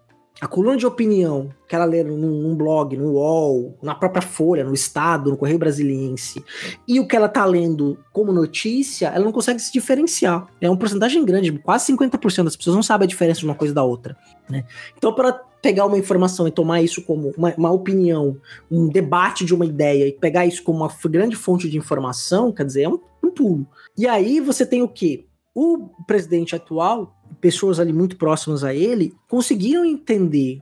A 0.40 0.48
coluna 0.48 0.76
de 0.76 0.84
opinião 0.84 1.48
que 1.68 1.76
ela 1.76 1.84
lê 1.84 2.02
num, 2.02 2.16
num, 2.16 2.56
blog, 2.56 2.96
no 2.96 3.12
UOL, 3.12 3.78
na 3.80 3.94
própria 3.94 4.20
Folha, 4.20 4.64
no 4.64 4.74
Estado, 4.74 5.30
no 5.30 5.36
Correio 5.36 5.58
Brasiliense, 5.58 6.44
e 6.88 6.98
o 6.98 7.06
que 7.06 7.14
ela 7.14 7.28
tá 7.28 7.44
lendo 7.44 7.96
como 8.12 8.32
notícia, 8.32 9.08
ela 9.08 9.24
não 9.24 9.32
consegue 9.32 9.60
se 9.60 9.72
diferenciar. 9.72 10.46
É 10.60 10.68
uma 10.68 10.76
porcentagem 10.76 11.24
grande, 11.24 11.52
quase 11.60 11.92
50% 11.92 12.44
das 12.44 12.56
pessoas 12.56 12.74
não 12.74 12.82
sabem 12.82 13.06
a 13.06 13.08
diferença 13.08 13.40
de 13.40 13.46
uma 13.46 13.54
coisa 13.54 13.72
da 13.72 13.84
outra. 13.84 14.16
Né? 14.50 14.64
Então, 14.96 15.14
para 15.14 15.40
pegar 15.64 15.86
uma 15.86 15.96
informação 15.96 16.46
e 16.46 16.50
tomar 16.50 16.82
isso 16.82 17.00
como 17.00 17.32
uma, 17.38 17.54
uma, 17.56 17.70
opinião, 17.70 18.36
um 18.70 18.86
debate 18.86 19.46
de 19.46 19.54
uma 19.54 19.64
ideia 19.64 20.06
e 20.06 20.12
pegar 20.12 20.44
isso 20.44 20.62
como 20.62 20.80
uma 20.80 20.92
grande 21.06 21.34
fonte 21.36 21.70
de 21.70 21.78
informação, 21.78 22.52
quer 22.52 22.66
dizer, 22.66 22.82
é 22.82 22.88
um, 22.90 23.00
um 23.22 23.30
pulo. 23.30 23.66
E 23.96 24.06
aí 24.06 24.40
você 24.40 24.66
tem 24.66 24.82
o 24.82 24.88
quê? 24.88 25.24
O 25.54 25.88
presidente 26.06 26.54
atual, 26.54 27.16
pessoas 27.40 27.80
ali 27.80 27.94
muito 27.94 28.18
próximas 28.18 28.62
a 28.62 28.74
ele, 28.74 29.14
conseguiram 29.26 29.86
entender 29.86 30.60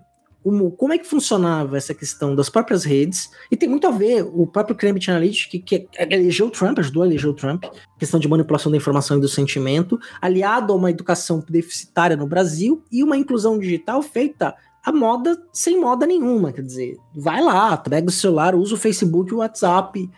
como 0.76 0.92
é 0.92 0.98
que 0.98 1.06
funcionava 1.06 1.76
essa 1.76 1.94
questão 1.94 2.34
das 2.34 2.48
próprias 2.48 2.84
redes, 2.84 3.30
e 3.50 3.56
tem 3.56 3.68
muito 3.68 3.86
a 3.86 3.90
ver 3.90 4.22
o 4.22 4.46
próprio 4.46 4.76
Cambridge 4.76 5.10
Analytica, 5.10 5.50
que, 5.50 5.80
que 5.80 5.88
elegeu 5.98 6.46
o 6.46 6.50
Trump, 6.50 6.78
ajudou 6.78 7.02
a 7.02 7.06
eleger 7.06 7.28
o 7.28 7.34
Trump, 7.34 7.64
questão 7.98 8.18
de 8.18 8.28
manipulação 8.28 8.70
da 8.70 8.76
informação 8.76 9.18
e 9.18 9.20
do 9.20 9.28
sentimento, 9.28 9.98
aliado 10.20 10.72
a 10.72 10.76
uma 10.76 10.90
educação 10.90 11.42
deficitária 11.48 12.16
no 12.16 12.26
Brasil 12.26 12.82
e 12.90 13.04
uma 13.04 13.16
inclusão 13.16 13.58
digital 13.58 14.02
feita 14.02 14.54
a 14.84 14.90
moda 14.90 15.40
sem 15.52 15.80
moda 15.80 16.06
nenhuma, 16.06 16.52
quer 16.52 16.62
dizer, 16.62 16.98
vai 17.14 17.40
lá, 17.40 17.76
pega 17.76 18.08
o 18.08 18.12
celular, 18.12 18.54
usa 18.54 18.74
o 18.74 18.78
Facebook 18.78 19.30
e 19.30 19.34
o 19.34 19.38
WhatsApp. 19.38 20.10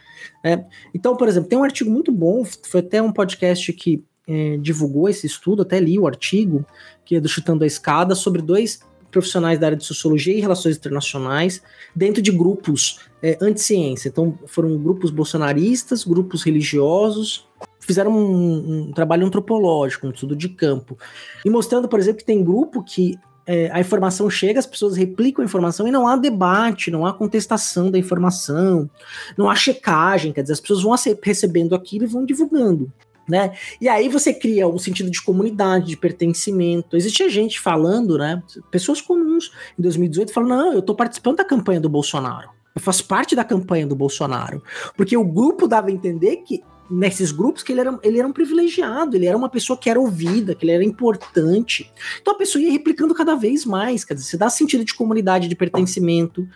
Né? 0.43 0.67
Então, 0.95 1.17
por 1.17 1.29
exemplo, 1.29 1.49
tem 1.49 1.59
um 1.59 1.65
artigo 1.65 1.91
muito 1.91 2.11
bom, 2.11 2.45
foi 2.45 2.81
até 2.81 3.03
um 3.03 3.13
podcast 3.13 3.73
que 3.75 4.03
é, 4.27 4.57
divulgou 4.57 5.09
esse 5.09 5.27
estudo, 5.27 5.63
até 5.63 5.79
li 5.79 5.99
o 5.99 6.07
artigo, 6.07 6.65
que 7.05 7.17
é 7.17 7.21
do 7.21 7.29
Chutando 7.29 7.63
a 7.63 7.67
Escada, 7.67 8.15
sobre 8.15 8.41
dois 8.41 8.81
profissionais 9.11 9.61
da 9.61 9.67
área 9.67 9.77
de 9.77 9.85
sociologia 9.85 10.35
e 10.35 10.41
relações 10.41 10.77
internacionais 10.77 11.63
dentro 11.95 12.21
de 12.21 12.33
grupos 12.33 12.99
é, 13.23 13.39
anti-ciência. 13.41 14.09
Então, 14.09 14.37
foram 14.47 14.77
grupos 14.79 15.11
bolsonaristas, 15.11 16.05
grupos 16.05 16.43
religiosos, 16.43 17.47
fizeram 17.79 18.11
um, 18.11 18.89
um, 18.89 18.93
trabalho 18.93 19.27
antropológico, 19.27 20.07
um 20.07 20.11
estudo 20.11 20.35
de 20.35 20.49
campo, 20.49 20.99
e 21.45 21.51
mostrando, 21.51 21.87
por 21.87 22.01
exemplo, 22.01 22.21
que 22.21 22.25
tem 22.25 22.43
grupo 22.43 22.83
que 22.83 23.17
é, 23.47 23.71
a 23.73 23.81
informação 23.81 24.29
chega, 24.31 24.59
as 24.59 24.67
pessoas 24.67 24.97
replicam 24.97 25.43
a 25.43 25.47
informação 25.47 25.87
e 25.87 25.91
não 25.91 26.07
há 26.07 26.17
debate, 26.17 26.91
não 26.91 27.07
há 27.07 27.13
contestação 27.13 27.91
da 27.91 27.99
informação, 27.99 28.89
não 29.37 29.51
há 29.51 29.55
checagem, 29.55 30.33
quer 30.33 30.43
dizer, 30.43 30.55
as 30.55 30.61
pessoas 30.61 30.83
vão 30.83 30.95
recebendo 31.23 31.75
aquilo 31.75 32.05
e 32.05 32.09
vão 32.09 32.25
divulgando. 32.25 32.91
Né? 33.27 33.57
E 33.81 33.89
aí 33.89 34.09
você 34.09 34.35
cria 34.35 34.69
um 34.69 34.79
sentido 34.79 35.11
de 35.11 35.23
comunidade, 35.23 35.87
de 35.87 35.97
pertencimento. 35.97 36.95
Existia 36.95 37.29
gente 37.31 37.59
falando, 37.59 38.19
né? 38.19 38.43
Pessoas 38.71 39.01
comuns 39.01 39.51
em 39.79 39.83
2018 39.83 40.31
falando: 40.31 40.51
não, 40.51 40.73
eu 40.75 40.81
estou 40.81 40.95
participando 40.95 41.39
da 41.39 41.45
campanha 41.45 41.81
do 41.81 41.89
Bolsonaro. 41.89 42.51
Eu 42.75 42.83
faço 42.83 43.07
parte 43.07 43.35
da 43.35 43.43
campanha 43.43 43.87
do 43.87 43.97
Bolsonaro. 43.97 44.63
Porque 44.95 45.17
o 45.17 45.25
grupo 45.25 45.67
dava 45.67 45.89
a 45.89 45.93
entender 45.93 46.39
que 46.39 46.63
nesses 46.91 47.33
grupos 47.33 47.63
que 47.63 47.73
ele 47.73 47.81
era, 47.81 47.99
ele 48.03 48.19
era 48.19 48.29
um 48.29 48.33
privilegiado, 48.33 49.17
ele 49.17 49.27
era 49.27 49.37
uma 49.37 49.49
pessoa 49.49 49.79
que 49.79 49.89
era 49.89 50.01
ouvida, 50.01 50.55
que 50.55 50.65
ele 50.65 50.73
era 50.73 50.85
importante. 50.85 51.91
Então 52.21 52.35
a 52.35 52.39
pessoa 52.39 52.63
ia 52.63 52.73
replicando 52.73 53.15
cada 53.15 53.35
vez 53.35 53.65
mais, 53.65 54.05
quer 54.05 54.15
dizer, 54.15 54.27
você 54.27 54.37
dá 54.37 54.49
sentido 54.51 54.85
de 54.85 54.95
comunidade, 54.95 55.49
de 55.49 55.57
pertencimento. 55.57 56.47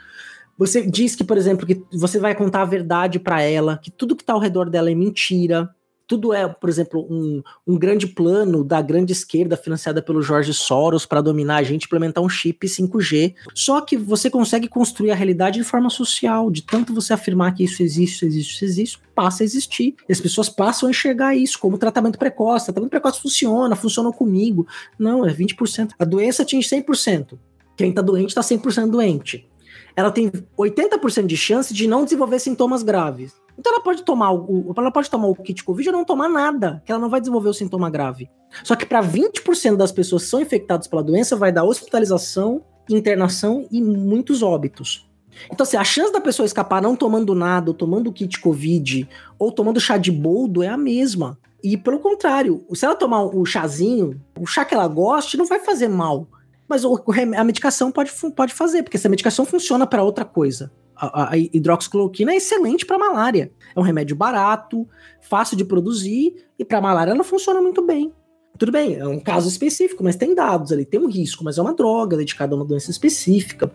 Você 0.57 0.83
diz 0.83 1.15
que, 1.15 1.25
por 1.25 1.37
exemplo, 1.37 1.67
que 1.67 1.83
você 1.93 2.19
vai 2.19 2.35
contar 2.35 2.63
a 2.63 2.67
verdade 2.67 3.19
para 3.19 3.41
ela, 3.43 3.79
que 3.79 3.91
tudo 3.91 4.17
que 4.17 4.23
está 4.23 4.33
ao 4.33 4.41
redor 4.41 4.69
dela 4.69 4.91
é 4.91 4.95
mentira 4.95 5.73
tudo 6.09 6.33
é, 6.33 6.49
por 6.49 6.71
exemplo, 6.71 7.07
um, 7.11 7.43
um 7.67 7.79
grande 7.79 8.07
plano 8.07 8.65
da 8.65 8.81
grande 8.81 9.13
esquerda 9.13 9.59
financiada 9.59 10.01
pelo 10.01 10.23
Jorge 10.23 10.55
Soros 10.55 11.05
para 11.05 11.21
dominar 11.21 11.57
a 11.57 11.63
gente, 11.63 11.85
implementar 11.85 12.25
um 12.25 12.29
chip 12.31 12.67
5G. 12.67 13.35
Só 13.55 13.83
que 13.83 13.95
você 13.95 14.31
consegue 14.31 14.67
construir 14.69 15.11
a 15.11 15.15
realidade 15.15 15.59
de 15.59 15.65
forma 15.65 15.91
social, 15.91 16.51
de 16.51 16.63
tanto 16.63 16.95
você 16.95 17.13
afirmar 17.13 17.55
que 17.55 17.63
isso 17.63 17.83
existe, 17.83 18.17
isso 18.17 18.25
existe, 18.25 18.55
isso 18.55 18.65
existe, 18.65 19.01
passa 19.15 19.43
a 19.43 19.45
existir. 19.45 19.95
E 20.09 20.13
as 20.13 20.21
pessoas 20.21 20.49
passam 20.49 20.87
a 20.87 20.91
enxergar 20.91 21.37
isso 21.37 21.59
como 21.59 21.77
tratamento 21.77 22.19
precoce. 22.19 22.67
Tratamento 22.67 22.91
precoce 22.91 23.21
funciona, 23.21 23.77
funcionou 23.77 24.13
comigo. 24.13 24.67
Não, 24.99 25.27
é 25.27 25.33
20%. 25.33 25.91
A 25.99 26.07
doença 26.07 26.43
atinge 26.43 26.67
100%. 26.67 27.39
Quem 27.77 27.91
está 27.91 28.01
doente 28.01 28.31
está 28.31 28.41
100% 28.41 28.91
doente. 28.91 29.47
Ela 29.95 30.11
tem 30.11 30.31
80% 30.59 31.27
de 31.27 31.37
chance 31.37 31.75
de 31.75 31.87
não 31.87 32.05
desenvolver 32.05 32.39
sintomas 32.39 32.83
graves. 32.83 33.35
Então 33.59 33.73
ela 33.73 33.83
pode 33.83 34.05
tomar 34.05 34.33
o, 34.33 34.73
ela 34.77 34.91
pode 34.91 35.11
tomar 35.11 35.27
o 35.27 35.35
kit 35.35 35.65
Covid 35.65 35.89
ou 35.89 35.97
não 35.97 36.05
tomar 36.05 36.29
nada, 36.29 36.81
que 36.87 36.93
ela 36.93 37.01
não 37.01 37.11
vai 37.11 37.21
desenvolver 37.21 37.49
o 37.49 37.55
sintoma 37.55 37.91
grave. 37.91 38.31
Só 38.63 38.77
que 38.77 38.87
para 38.87 39.03
20% 39.03 39.77
das 39.77 39.91
pessoas 39.91 40.23
que 40.23 40.31
são 40.31 40.41
infectadas 40.41 40.87
pela 40.87 41.03
doença 41.03 41.35
vai 41.35 41.51
dar 41.51 41.65
hospitalização, 41.65 42.63
internação 42.89 43.67
e 43.71 43.83
muitos 43.83 44.43
óbitos. 44.43 45.09
Então, 45.53 45.65
assim, 45.65 45.77
a 45.77 45.85
chance 45.85 46.13
da 46.13 46.21
pessoa 46.21 46.47
escapar 46.47 46.81
não 46.81 46.97
tomando 46.97 47.35
nada, 47.35 47.71
ou 47.71 47.75
tomando 47.75 48.09
o 48.09 48.13
kit 48.13 48.41
Covid, 48.41 49.09
ou 49.39 49.53
tomando 49.53 49.81
chá 49.81 49.97
de 49.97 50.11
boldo 50.11 50.63
é 50.63 50.69
a 50.69 50.77
mesma. 50.77 51.39
E 51.63 51.77
pelo 51.77 51.99
contrário, 51.99 52.65
se 52.73 52.85
ela 52.85 52.95
tomar 52.95 53.25
o 53.25 53.45
chazinho, 53.45 54.21
o 54.39 54.47
chá 54.47 54.65
que 54.65 54.75
ela 54.75 54.87
goste, 54.87 55.37
não 55.37 55.47
vai 55.47 55.61
fazer 55.61 55.89
mal. 55.89 56.29
Mas 56.69 56.83
a 56.85 57.45
medicação 57.45 57.91
pode, 57.91 58.13
pode 58.35 58.55
fazer, 58.55 58.83
porque 58.83 58.97
essa 58.97 59.09
medicação 59.09 59.45
funciona 59.45 59.87
para 59.87 60.03
outra 60.03 60.25
coisa 60.25 60.71
a, 60.99 61.33
a 61.33 61.39
hidroxicloroquina 61.39 62.33
é 62.33 62.37
excelente 62.37 62.85
para 62.85 62.99
malária. 62.99 63.53
É 63.75 63.79
um 63.79 63.83
remédio 63.83 64.17
barato, 64.17 64.87
fácil 65.21 65.57
de 65.57 65.65
produzir 65.65 66.35
e 66.59 66.65
para 66.65 66.81
malária 66.81 67.13
ela 67.13 67.25
funciona 67.25 67.63
muito 67.63 67.81
bem. 67.83 68.13
Tudo 68.59 68.73
bem, 68.73 68.97
é 68.97 69.07
um 69.07 69.21
caso 69.21 69.49
específico, 69.49 70.03
mas 70.03 70.17
tem 70.17 70.35
dados 70.35 70.73
ali, 70.73 70.85
tem 70.85 70.99
um 70.99 71.09
risco, 71.09 71.45
mas 71.45 71.59
é 71.59 71.63
uma 71.63 71.73
droga 71.73 72.17
dedicada 72.17 72.55
a 72.55 72.57
uma 72.57 72.65
doença 72.65 72.91
específica. 72.91 73.71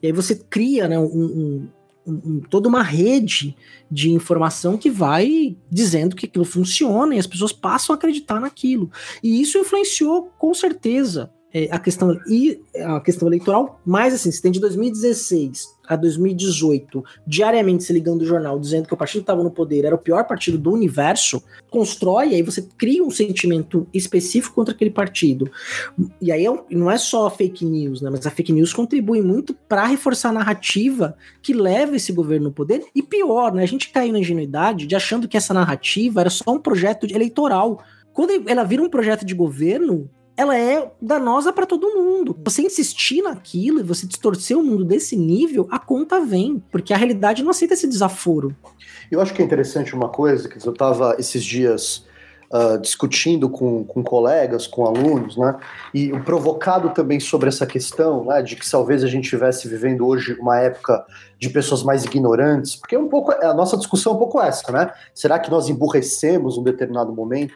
E 0.00 0.06
aí 0.06 0.12
você 0.12 0.36
cria 0.36 0.86
né, 0.86 0.96
um, 0.96 1.04
um, 1.04 1.68
um, 2.06 2.40
toda 2.48 2.68
uma 2.68 2.82
rede 2.82 3.56
de 3.90 4.12
informação 4.12 4.78
que 4.78 4.90
vai 4.90 5.56
dizendo 5.68 6.14
que 6.14 6.26
aquilo 6.26 6.44
funciona 6.44 7.16
e 7.16 7.18
as 7.18 7.26
pessoas 7.26 7.52
passam 7.52 7.92
a 7.92 7.96
acreditar 7.96 8.38
naquilo. 8.38 8.88
E 9.24 9.40
isso 9.40 9.58
influenciou 9.58 10.30
com 10.38 10.54
certeza 10.54 11.32
é, 11.52 11.68
a 11.70 11.78
questão 11.78 12.18
e 12.28 12.60
a 12.76 13.00
questão 13.00 13.26
eleitoral, 13.26 13.80
mas 13.84 14.12
assim, 14.12 14.30
se 14.30 14.42
tem 14.42 14.52
de 14.52 14.60
2016 14.60 15.78
a 15.88 15.96
2018, 15.96 17.02
diariamente 17.26 17.84
se 17.84 17.92
ligando 17.92 18.20
o 18.20 18.26
jornal 18.26 18.60
dizendo 18.60 18.86
que 18.86 18.92
o 18.92 18.96
partido 18.96 19.22
estava 19.22 19.42
no 19.42 19.50
poder 19.50 19.86
era 19.86 19.94
o 19.94 19.98
pior 19.98 20.24
partido 20.24 20.58
do 20.58 20.70
universo, 20.70 21.42
constrói, 21.70 22.34
aí 22.34 22.42
você 22.42 22.68
cria 22.76 23.02
um 23.02 23.10
sentimento 23.10 23.86
específico 23.94 24.54
contra 24.54 24.74
aquele 24.74 24.90
partido. 24.90 25.50
E 26.20 26.30
aí 26.30 26.44
é 26.44 26.58
não 26.70 26.90
é 26.90 26.98
só 26.98 27.30
fake 27.30 27.64
news, 27.64 28.02
né, 28.02 28.10
mas 28.10 28.26
a 28.26 28.30
fake 28.30 28.52
news 28.52 28.74
contribui 28.74 29.22
muito 29.22 29.54
para 29.54 29.86
reforçar 29.86 30.28
a 30.28 30.32
narrativa 30.32 31.16
que 31.40 31.54
leva 31.54 31.96
esse 31.96 32.12
governo 32.12 32.48
no 32.48 32.52
poder. 32.52 32.84
E 32.94 33.02
pior, 33.02 33.54
né, 33.54 33.62
a 33.62 33.66
gente 33.66 33.90
caiu 33.90 34.12
na 34.12 34.18
ingenuidade 34.18 34.86
de 34.86 34.94
achando 34.94 35.26
que 35.26 35.36
essa 35.36 35.54
narrativa 35.54 36.20
era 36.20 36.30
só 36.30 36.52
um 36.52 36.60
projeto 36.60 37.06
eleitoral. 37.06 37.82
Quando 38.12 38.46
ela 38.46 38.64
vira 38.64 38.82
um 38.82 38.90
projeto 38.90 39.24
de 39.24 39.34
governo, 39.34 40.10
ela 40.38 40.56
é 40.56 40.88
danosa 41.02 41.52
para 41.52 41.66
todo 41.66 41.96
mundo. 41.96 42.38
Você 42.44 42.62
insistir 42.62 43.22
naquilo 43.22 43.80
e 43.80 43.82
você 43.82 44.06
distorcer 44.06 44.56
o 44.56 44.62
mundo 44.62 44.84
desse 44.84 45.16
nível, 45.16 45.66
a 45.68 45.80
conta 45.80 46.20
vem, 46.20 46.62
porque 46.70 46.94
a 46.94 46.96
realidade 46.96 47.42
não 47.42 47.50
aceita 47.50 47.74
esse 47.74 47.88
desaforo. 47.88 48.54
Eu 49.10 49.20
acho 49.20 49.34
que 49.34 49.42
é 49.42 49.44
interessante 49.44 49.96
uma 49.96 50.08
coisa, 50.08 50.48
que 50.48 50.64
eu 50.64 50.72
estava 50.72 51.16
esses 51.18 51.42
dias 51.42 52.06
uh, 52.52 52.78
discutindo 52.78 53.48
com, 53.48 53.82
com 53.82 54.00
colegas, 54.00 54.68
com 54.68 54.86
alunos, 54.86 55.36
né? 55.36 55.56
E 55.92 56.10
provocado 56.20 56.90
também 56.90 57.18
sobre 57.18 57.48
essa 57.48 57.66
questão, 57.66 58.24
né? 58.24 58.40
De 58.40 58.54
que 58.54 58.70
talvez 58.70 59.02
a 59.02 59.08
gente 59.08 59.24
estivesse 59.24 59.66
vivendo 59.66 60.06
hoje 60.06 60.36
uma 60.38 60.60
época 60.60 61.04
de 61.36 61.50
pessoas 61.50 61.82
mais 61.82 62.04
ignorantes, 62.04 62.76
porque 62.76 62.94
é 62.94 62.98
um 62.98 63.08
pouco 63.08 63.32
a 63.32 63.52
nossa 63.52 63.76
discussão 63.76 64.12
é 64.12 64.14
um 64.14 64.18
pouco 64.18 64.40
essa, 64.40 64.70
né? 64.70 64.92
Será 65.12 65.36
que 65.40 65.50
nós 65.50 65.68
emburrecemos 65.68 66.56
um 66.56 66.62
determinado 66.62 67.12
momento? 67.12 67.52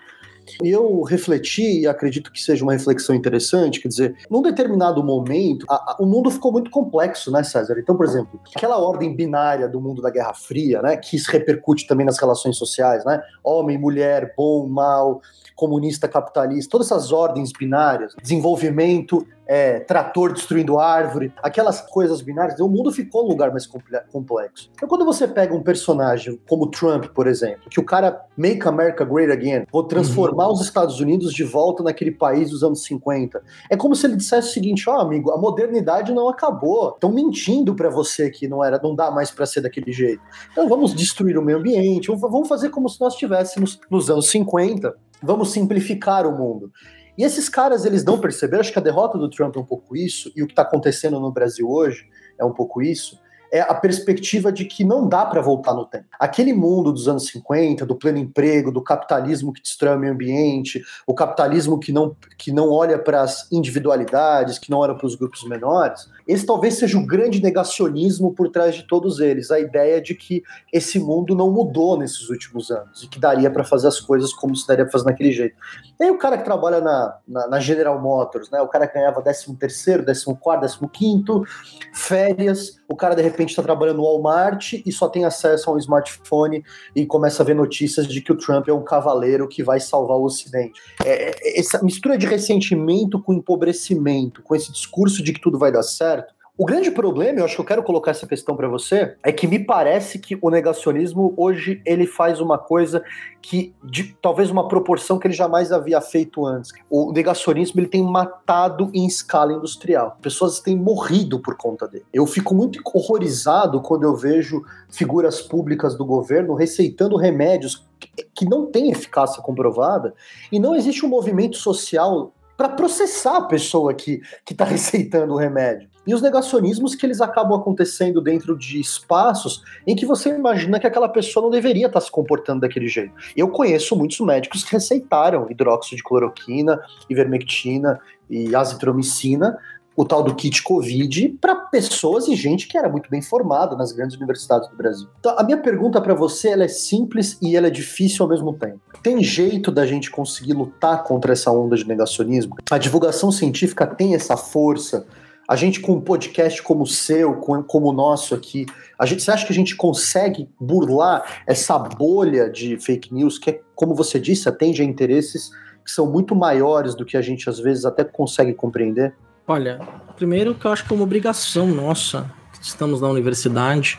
E 0.62 0.70
eu 0.70 1.02
refleti, 1.02 1.80
e 1.80 1.86
acredito 1.86 2.32
que 2.32 2.40
seja 2.40 2.64
uma 2.64 2.72
reflexão 2.72 3.14
interessante, 3.14 3.80
quer 3.80 3.88
dizer, 3.88 4.16
num 4.30 4.42
determinado 4.42 5.02
momento, 5.02 5.66
a, 5.68 5.74
a, 5.74 5.96
o 6.00 6.06
mundo 6.06 6.30
ficou 6.30 6.52
muito 6.52 6.70
complexo, 6.70 7.30
né, 7.30 7.42
César? 7.42 7.78
Então, 7.78 7.96
por 7.96 8.06
exemplo, 8.06 8.40
aquela 8.54 8.78
ordem 8.78 9.14
binária 9.14 9.68
do 9.68 9.80
mundo 9.80 10.02
da 10.02 10.10
Guerra 10.10 10.34
Fria, 10.34 10.82
né, 10.82 10.96
que 10.96 11.16
isso 11.16 11.30
repercute 11.30 11.86
também 11.86 12.06
nas 12.06 12.18
relações 12.18 12.56
sociais, 12.56 13.04
né? 13.04 13.22
Homem, 13.42 13.78
mulher, 13.78 14.34
bom, 14.36 14.66
mal, 14.66 15.20
comunista, 15.54 16.08
capitalista, 16.08 16.70
todas 16.70 16.90
essas 16.90 17.12
ordens 17.12 17.52
binárias, 17.52 18.14
desenvolvimento, 18.22 19.26
é, 19.46 19.80
trator 19.80 20.32
destruindo 20.32 20.78
árvore, 20.78 21.32
aquelas 21.42 21.80
coisas 21.80 22.22
binárias, 22.22 22.58
o 22.60 22.68
mundo 22.68 22.92
ficou 22.92 23.24
um 23.24 23.28
lugar 23.28 23.50
mais 23.50 23.68
complexo. 24.10 24.70
Então, 24.74 24.88
quando 24.88 25.04
você 25.04 25.26
pega 25.26 25.54
um 25.54 25.62
personagem 25.62 26.40
como 26.48 26.68
Trump, 26.68 27.06
por 27.14 27.26
exemplo, 27.26 27.68
que 27.68 27.80
o 27.80 27.84
cara 27.84 28.24
make 28.36 28.66
America 28.66 29.04
great 29.04 29.30
again, 29.30 29.66
vou 29.70 29.84
transformar 29.84 30.46
uhum. 30.46 30.52
os 30.52 30.62
Estados 30.62 31.00
Unidos 31.00 31.34
de 31.34 31.44
volta 31.44 31.82
naquele 31.82 32.12
país 32.12 32.50
dos 32.50 32.62
anos 32.62 32.82
50, 32.84 33.42
é 33.68 33.76
como 33.76 33.94
se 33.94 34.06
ele 34.06 34.16
dissesse 34.16 34.48
o 34.48 34.52
seguinte: 34.52 34.88
ó, 34.88 34.96
oh, 34.96 35.00
amigo, 35.00 35.30
a 35.30 35.36
modernidade 35.36 36.12
não 36.12 36.28
acabou, 36.28 36.90
estão 36.90 37.12
mentindo 37.12 37.74
para 37.74 37.90
você 37.90 38.30
que 38.30 38.48
não 38.48 38.64
era, 38.64 38.80
não 38.82 38.94
dá 38.94 39.10
mais 39.10 39.30
para 39.30 39.44
ser 39.44 39.60
daquele 39.60 39.92
jeito. 39.92 40.22
Então, 40.50 40.68
vamos 40.68 40.94
destruir 40.94 41.36
o 41.36 41.42
meio 41.42 41.58
ambiente, 41.58 42.10
vamos 42.10 42.48
fazer 42.48 42.70
como 42.70 42.88
se 42.88 43.00
nós 43.00 43.14
estivéssemos 43.14 43.80
nos 43.90 44.08
anos 44.08 44.30
50 44.30 44.94
vamos 45.22 45.52
simplificar 45.52 46.26
o 46.26 46.36
mundo. 46.36 46.72
E 47.16 47.24
esses 47.24 47.48
caras, 47.48 47.84
eles 47.84 48.04
não 48.04 48.18
perceberam, 48.18 48.60
acho 48.60 48.72
que 48.72 48.78
a 48.78 48.82
derrota 48.82 49.18
do 49.18 49.28
Trump 49.28 49.54
é 49.56 49.60
um 49.60 49.64
pouco 49.64 49.94
isso, 49.94 50.32
e 50.34 50.42
o 50.42 50.46
que 50.46 50.52
está 50.52 50.62
acontecendo 50.62 51.20
no 51.20 51.30
Brasil 51.30 51.68
hoje 51.68 52.08
é 52.38 52.44
um 52.44 52.52
pouco 52.52 52.82
isso, 52.82 53.20
é 53.52 53.60
a 53.60 53.74
perspectiva 53.74 54.50
de 54.50 54.64
que 54.64 54.82
não 54.82 55.06
dá 55.06 55.26
para 55.26 55.42
voltar 55.42 55.74
no 55.74 55.84
tempo. 55.84 56.06
Aquele 56.18 56.54
mundo 56.54 56.90
dos 56.90 57.06
anos 57.06 57.26
50, 57.26 57.84
do 57.84 57.94
pleno 57.94 58.16
emprego, 58.16 58.72
do 58.72 58.82
capitalismo 58.82 59.52
que 59.52 59.60
destrói 59.60 59.94
o 59.94 59.98
meio 59.98 60.14
ambiente, 60.14 60.82
o 61.06 61.14
capitalismo 61.14 61.78
que 61.78 61.92
não, 61.92 62.16
que 62.38 62.50
não 62.50 62.70
olha 62.70 62.98
para 62.98 63.20
as 63.20 63.52
individualidades, 63.52 64.58
que 64.58 64.70
não 64.70 64.78
olha 64.78 64.94
para 64.94 65.06
os 65.06 65.14
grupos 65.14 65.46
menores, 65.46 66.08
esse 66.26 66.46
talvez 66.46 66.78
seja 66.78 66.96
o 66.96 67.04
grande 67.04 67.42
negacionismo 67.42 68.32
por 68.32 68.48
trás 68.48 68.74
de 68.74 68.84
todos 68.84 69.20
eles, 69.20 69.50
a 69.50 69.60
ideia 69.60 70.00
de 70.00 70.14
que 70.14 70.42
esse 70.72 70.98
mundo 70.98 71.34
não 71.34 71.50
mudou 71.50 71.98
nesses 71.98 72.30
últimos 72.30 72.70
anos 72.70 73.02
e 73.02 73.08
que 73.08 73.18
daria 73.18 73.50
para 73.50 73.64
fazer 73.64 73.88
as 73.88 74.00
coisas 74.00 74.32
como 74.32 74.56
se 74.56 74.66
daria 74.66 74.84
para 74.84 74.92
fazer 74.92 75.04
naquele 75.04 75.30
jeito. 75.30 75.56
E 76.00 76.04
aí 76.04 76.10
o 76.10 76.16
cara 76.16 76.38
que 76.38 76.44
trabalha 76.44 76.80
na, 76.80 77.16
na, 77.28 77.48
na 77.48 77.60
General 77.60 78.00
Motors, 78.00 78.50
né, 78.50 78.62
o 78.62 78.68
cara 78.68 78.86
que 78.86 78.94
ganhava 78.94 79.20
13 79.20 79.54
terceiro, 79.56 80.04
14 80.04 80.24
quarto, 80.40 80.62
15 80.62 80.78
quinto, 80.92 81.44
férias, 81.92 82.80
o 82.92 82.96
cara 82.96 83.14
de 83.14 83.22
repente 83.22 83.48
está 83.48 83.62
trabalhando 83.62 83.96
no 83.96 84.02
Walmart 84.02 84.74
e 84.74 84.92
só 84.92 85.08
tem 85.08 85.24
acesso 85.24 85.70
a 85.70 85.72
um 85.72 85.78
smartphone 85.78 86.62
e 86.94 87.06
começa 87.06 87.42
a 87.42 87.46
ver 87.46 87.54
notícias 87.54 88.06
de 88.06 88.20
que 88.20 88.30
o 88.30 88.36
Trump 88.36 88.68
é 88.68 88.72
um 88.72 88.84
cavaleiro 88.84 89.48
que 89.48 89.62
vai 89.62 89.80
salvar 89.80 90.18
o 90.18 90.24
Ocidente. 90.24 90.78
É, 91.02 91.30
é 91.30 91.58
essa 91.58 91.82
mistura 91.82 92.18
de 92.18 92.26
ressentimento 92.26 93.18
com 93.18 93.32
empobrecimento, 93.32 94.42
com 94.42 94.54
esse 94.54 94.70
discurso 94.70 95.22
de 95.22 95.32
que 95.32 95.40
tudo 95.40 95.58
vai 95.58 95.72
dar 95.72 95.82
certo, 95.82 96.34
o 96.58 96.66
grande 96.66 96.90
problema, 96.90 97.38
eu 97.38 97.46
acho 97.46 97.54
que 97.54 97.60
eu 97.62 97.64
quero 97.64 97.82
colocar 97.82 98.10
essa 98.10 98.26
questão 98.26 98.54
para 98.54 98.68
você, 98.68 99.16
é 99.22 99.32
que 99.32 99.46
me 99.46 99.58
parece 99.58 100.18
que 100.18 100.38
o 100.40 100.50
negacionismo 100.50 101.32
hoje 101.34 101.80
ele 101.82 102.06
faz 102.06 102.40
uma 102.40 102.58
coisa 102.58 103.02
que 103.40 103.74
de 103.82 104.14
talvez 104.20 104.50
uma 104.50 104.68
proporção 104.68 105.18
que 105.18 105.26
ele 105.26 105.34
jamais 105.34 105.72
havia 105.72 105.98
feito 106.02 106.44
antes. 106.44 106.70
O 106.90 107.10
negacionismo 107.10 107.80
ele 107.80 107.88
tem 107.88 108.02
matado 108.02 108.90
em 108.92 109.06
escala 109.06 109.54
industrial. 109.54 110.18
Pessoas 110.20 110.60
têm 110.60 110.76
morrido 110.76 111.40
por 111.40 111.56
conta 111.56 111.88
dele. 111.88 112.04
Eu 112.12 112.26
fico 112.26 112.54
muito 112.54 112.80
horrorizado 112.84 113.80
quando 113.80 114.02
eu 114.02 114.14
vejo 114.14 114.62
figuras 114.90 115.40
públicas 115.40 115.96
do 115.96 116.04
governo 116.04 116.54
receitando 116.54 117.16
remédios 117.16 117.88
que 118.34 118.44
não 118.44 118.66
têm 118.66 118.90
eficácia 118.90 119.42
comprovada 119.42 120.12
e 120.50 120.60
não 120.60 120.76
existe 120.76 121.06
um 121.06 121.08
movimento 121.08 121.56
social 121.56 122.34
para 122.58 122.68
processar 122.68 123.38
a 123.38 123.46
pessoa 123.46 123.94
que 123.94 124.20
está 124.48 124.66
receitando 124.66 125.32
o 125.32 125.38
remédio. 125.38 125.91
E 126.06 126.14
os 126.14 126.22
negacionismos 126.22 126.94
que 126.94 127.06
eles 127.06 127.20
acabam 127.20 127.58
acontecendo 127.58 128.20
dentro 128.20 128.56
de 128.56 128.80
espaços 128.80 129.62
em 129.86 129.94
que 129.94 130.04
você 130.04 130.30
imagina 130.30 130.80
que 130.80 130.86
aquela 130.86 131.08
pessoa 131.08 131.44
não 131.44 131.50
deveria 131.50 131.86
estar 131.86 132.00
se 132.00 132.10
comportando 132.10 132.60
daquele 132.60 132.88
jeito. 132.88 133.12
Eu 133.36 133.48
conheço 133.48 133.96
muitos 133.96 134.18
médicos 134.20 134.64
que 134.64 134.72
receitaram 134.72 135.50
hidróxido 135.50 135.96
de 135.96 136.02
cloroquina, 136.02 136.80
ivermectina 137.08 138.00
e 138.28 138.54
azitromicina 138.54 139.58
o 139.96 140.04
tal 140.04 140.22
do 140.22 140.34
kit 140.34 140.62
Covid 140.62 141.36
para 141.40 141.54
pessoas 141.54 142.26
e 142.28 142.34
gente 142.34 142.66
que 142.66 142.78
era 142.78 142.88
muito 142.88 143.10
bem 143.10 143.20
formada 143.20 143.76
nas 143.76 143.92
grandes 143.92 144.16
universidades 144.16 144.68
do 144.68 144.76
Brasil. 144.76 145.08
Então, 145.20 145.38
a 145.38 145.42
minha 145.42 145.58
pergunta 145.58 146.00
para 146.00 146.14
você 146.14 146.50
é 146.50 146.68
simples 146.68 147.38
e 147.42 147.56
é 147.56 147.70
difícil 147.70 148.24
ao 148.24 148.28
mesmo 148.28 148.54
tempo. 148.54 148.80
Tem 149.02 149.22
jeito 149.22 149.70
da 149.70 149.86
gente 149.86 150.10
conseguir 150.10 150.54
lutar 150.54 151.04
contra 151.04 151.32
essa 151.32 151.50
onda 151.50 151.76
de 151.76 151.86
negacionismo? 151.86 152.56
A 152.70 152.78
divulgação 152.78 153.30
científica 153.30 153.86
tem 153.86 154.14
essa 154.14 154.36
força? 154.36 155.06
A 155.48 155.56
gente 155.56 155.80
com 155.80 155.94
um 155.94 156.00
podcast 156.00 156.62
como 156.62 156.84
o 156.84 156.86
seu, 156.86 157.34
como 157.34 157.88
o 157.88 157.92
nosso 157.92 158.34
aqui, 158.34 158.66
a 158.98 159.04
gente, 159.04 159.22
você 159.22 159.30
acha 159.30 159.44
que 159.44 159.52
a 159.52 159.54
gente 159.54 159.74
consegue 159.74 160.48
burlar 160.60 161.42
essa 161.46 161.78
bolha 161.78 162.48
de 162.48 162.76
fake 162.78 163.12
news 163.12 163.38
que, 163.38 163.50
é, 163.50 163.60
como 163.74 163.94
você 163.94 164.20
disse, 164.20 164.48
atende 164.48 164.82
a 164.82 164.84
interesses 164.84 165.50
que 165.84 165.90
são 165.90 166.06
muito 166.06 166.34
maiores 166.34 166.94
do 166.94 167.04
que 167.04 167.16
a 167.16 167.22
gente 167.22 167.48
às 167.50 167.58
vezes 167.58 167.84
até 167.84 168.04
consegue 168.04 168.54
compreender? 168.54 169.14
Olha, 169.46 169.80
primeiro 170.16 170.54
que 170.54 170.64
eu 170.64 170.72
acho 170.72 170.86
que 170.86 170.92
é 170.92 170.96
uma 170.96 171.02
obrigação 171.02 171.66
nossa, 171.66 172.30
estamos 172.60 173.00
na 173.00 173.08
universidade, 173.08 173.98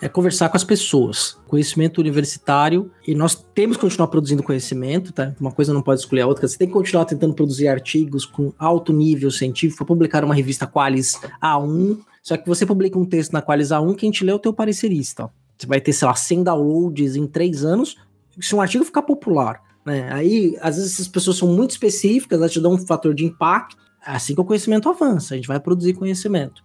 é 0.00 0.08
conversar 0.08 0.48
com 0.48 0.56
as 0.56 0.64
pessoas. 0.64 1.36
Conhecimento 1.46 1.98
universitário, 1.98 2.90
e 3.06 3.14
nós 3.14 3.34
temos 3.54 3.76
que 3.76 3.82
continuar 3.82 4.08
produzindo 4.08 4.42
conhecimento, 4.42 5.12
tá? 5.12 5.34
Uma 5.40 5.52
coisa 5.52 5.72
não 5.74 5.82
pode 5.82 6.00
excluir 6.00 6.20
a 6.20 6.26
outra. 6.26 6.46
Você 6.46 6.56
tem 6.56 6.68
que 6.68 6.72
continuar 6.72 7.04
tentando 7.04 7.34
produzir 7.34 7.68
artigos 7.68 8.24
com 8.24 8.52
alto 8.58 8.92
nível 8.92 9.30
científico, 9.30 9.84
publicar 9.84 10.24
uma 10.24 10.34
revista 10.34 10.66
Qualis 10.66 11.18
A1, 11.42 11.98
só 12.22 12.36
que 12.36 12.46
você 12.46 12.66
publica 12.66 12.98
um 12.98 13.04
texto 13.04 13.32
na 13.32 13.42
Qualis 13.42 13.68
A1, 13.68 13.96
quem 13.96 14.10
te 14.10 14.24
lê 14.24 14.30
é 14.30 14.34
o 14.34 14.38
teu 14.38 14.52
parecerista. 14.52 15.30
Você 15.56 15.66
vai 15.66 15.80
ter, 15.80 15.92
sei 15.92 16.06
lá, 16.06 16.14
100 16.14 16.44
downloads 16.44 17.16
em 17.16 17.26
3 17.26 17.64
anos, 17.64 17.96
se 18.40 18.54
um 18.54 18.60
artigo 18.60 18.84
ficar 18.84 19.02
popular. 19.02 19.60
Né? 19.84 20.12
Aí, 20.12 20.56
às 20.60 20.76
vezes, 20.76 20.94
essas 20.94 21.08
pessoas 21.08 21.38
são 21.38 21.48
muito 21.48 21.70
específicas, 21.70 22.38
elas 22.38 22.52
te 22.52 22.60
dão 22.60 22.74
um 22.74 22.78
fator 22.78 23.14
de 23.14 23.24
impacto, 23.24 23.76
assim 24.04 24.34
que 24.34 24.40
o 24.40 24.44
conhecimento 24.44 24.88
avança, 24.88 25.34
a 25.34 25.36
gente 25.36 25.48
vai 25.48 25.58
produzir 25.58 25.94
conhecimento. 25.94 26.62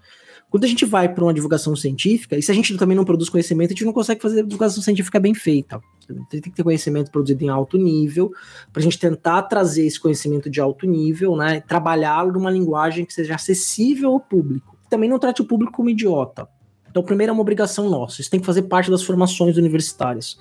Quando 0.54 0.66
a 0.66 0.68
gente 0.68 0.86
vai 0.86 1.10
para 1.10 1.24
uma 1.24 1.34
divulgação 1.34 1.76
científica, 1.76 2.38
e 2.38 2.44
se 2.44 2.52
a 2.52 2.54
gente 2.54 2.78
também 2.78 2.96
não 2.96 3.04
produz 3.04 3.28
conhecimento, 3.28 3.72
a 3.72 3.74
gente 3.74 3.86
não 3.86 3.92
consegue 3.92 4.22
fazer 4.22 4.44
divulgação 4.44 4.84
científica 4.84 5.20
bem 5.20 5.34
feita. 5.34 5.82
Tem 6.30 6.40
que 6.40 6.52
ter 6.52 6.62
conhecimento 6.62 7.10
produzido 7.10 7.44
em 7.44 7.50
alto 7.50 7.76
nível, 7.76 8.32
para 8.72 8.80
a 8.80 8.84
gente 8.84 9.00
tentar 9.00 9.42
trazer 9.42 9.84
esse 9.84 10.00
conhecimento 10.00 10.52
de 10.52 10.62
alto 10.62 10.86
nível, 10.86 11.36
né? 11.36 11.60
Trabalhá-lo 11.62 12.34
numa 12.34 12.52
linguagem 12.52 13.04
que 13.04 13.12
seja 13.12 13.34
acessível 13.34 14.12
ao 14.12 14.20
público. 14.20 14.78
Também 14.92 15.10
não 15.10 15.18
trate 15.18 15.42
o 15.42 15.46
público 15.46 15.74
como 15.74 15.90
idiota. 15.90 16.48
Então, 16.88 17.02
primeiro 17.02 17.32
é 17.32 17.34
uma 17.34 17.42
obrigação 17.42 17.90
nossa, 17.90 18.22
isso 18.22 18.30
tem 18.30 18.40
que 18.40 18.46
fazer 18.46 18.62
parte 18.62 18.92
das 18.92 19.02
formações 19.02 19.58
universitárias. 19.58 20.38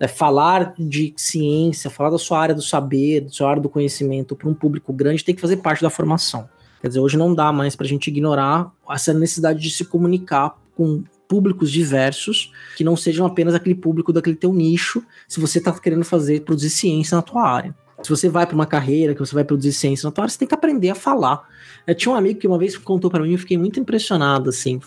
É, 0.00 0.08
falar 0.08 0.74
de 0.76 1.14
ciência, 1.16 1.88
falar 1.88 2.10
da 2.10 2.18
sua 2.18 2.40
área 2.40 2.54
do 2.56 2.62
saber, 2.62 3.20
da 3.20 3.30
sua 3.30 3.48
área 3.48 3.62
do 3.62 3.68
conhecimento 3.68 4.34
para 4.34 4.48
um 4.48 4.54
público 4.54 4.92
grande 4.92 5.24
tem 5.24 5.36
que 5.36 5.40
fazer 5.40 5.58
parte 5.58 5.82
da 5.82 5.88
formação. 5.88 6.48
Quer 6.82 6.88
dizer, 6.88 7.00
hoje 7.00 7.16
não 7.16 7.34
dá 7.34 7.50
mais 7.50 7.74
para 7.74 7.86
a 7.86 7.88
gente 7.88 8.08
ignorar 8.08 8.70
essa 8.90 9.14
necessidade 9.14 9.60
de 9.60 9.70
se 9.70 9.84
comunicar 9.84 10.54
com 10.76 11.02
públicos 11.28 11.70
diversos, 11.70 12.52
que 12.76 12.84
não 12.84 12.94
sejam 12.96 13.24
apenas 13.24 13.54
aquele 13.54 13.74
público 13.74 14.12
daquele 14.12 14.36
teu 14.36 14.52
nicho, 14.52 15.02
se 15.26 15.40
você 15.40 15.58
está 15.58 15.72
querendo 15.72 16.04
fazer, 16.04 16.42
produzir 16.42 16.68
ciência 16.68 17.16
na 17.16 17.22
tua 17.22 17.48
área. 17.48 17.74
Se 18.02 18.10
você 18.10 18.28
vai 18.28 18.44
para 18.44 18.54
uma 18.54 18.66
carreira, 18.66 19.14
que 19.14 19.20
você 19.20 19.34
vai 19.34 19.44
produzir 19.44 19.72
ciência 19.72 20.06
na 20.06 20.12
tua 20.12 20.24
área, 20.24 20.32
você 20.32 20.38
tem 20.40 20.48
que 20.48 20.54
aprender 20.54 20.90
a 20.90 20.94
falar. 20.94 21.48
Eu 21.86 21.94
tinha 21.94 22.12
um 22.12 22.16
amigo 22.18 22.38
que 22.38 22.46
uma 22.46 22.58
vez 22.58 22.76
contou 22.76 23.10
para 23.10 23.22
mim, 23.22 23.32
eu 23.32 23.38
fiquei 23.38 23.56
muito 23.56 23.80
impressionado, 23.80 24.50
assim. 24.50 24.80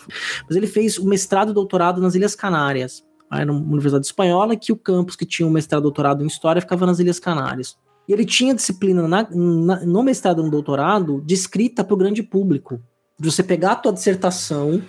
Mas 0.48 0.56
ele 0.56 0.68
fez 0.68 1.00
o 1.00 1.06
mestrado 1.08 1.52
e 1.52 1.54
doutorado 1.54 2.00
nas 2.00 2.14
Ilhas 2.14 2.36
Canárias 2.36 3.04
era 3.32 3.52
uma 3.52 3.62
universidade 3.62 4.06
espanhola, 4.06 4.56
que 4.56 4.72
o 4.72 4.76
campus 4.76 5.16
que 5.16 5.26
tinha 5.26 5.48
um 5.48 5.52
mestrado 5.52 5.84
doutorado 5.84 6.24
em 6.24 6.28
História 6.28 6.62
ficava 6.62 6.86
nas 6.86 7.00
Ilhas 7.00 7.20
Canárias. 7.20 7.78
E 8.08 8.14
ele 8.14 8.26
tinha 8.26 8.54
disciplina 8.54 9.08
na, 9.08 9.28
na, 9.32 9.86
no 9.86 10.04
mestrado 10.04 10.42
e 10.42 10.46
no 10.46 10.52
doutorado 10.52 11.22
de 11.26 11.34
escrita 11.34 11.84
para 11.84 11.94
o 11.94 11.98
grande 11.98 12.22
público. 12.22 12.80
De 13.20 13.32
você 13.32 13.42
pegar 13.42 13.74
a 13.74 13.76
tua 13.76 13.94
dissertação 13.94 14.82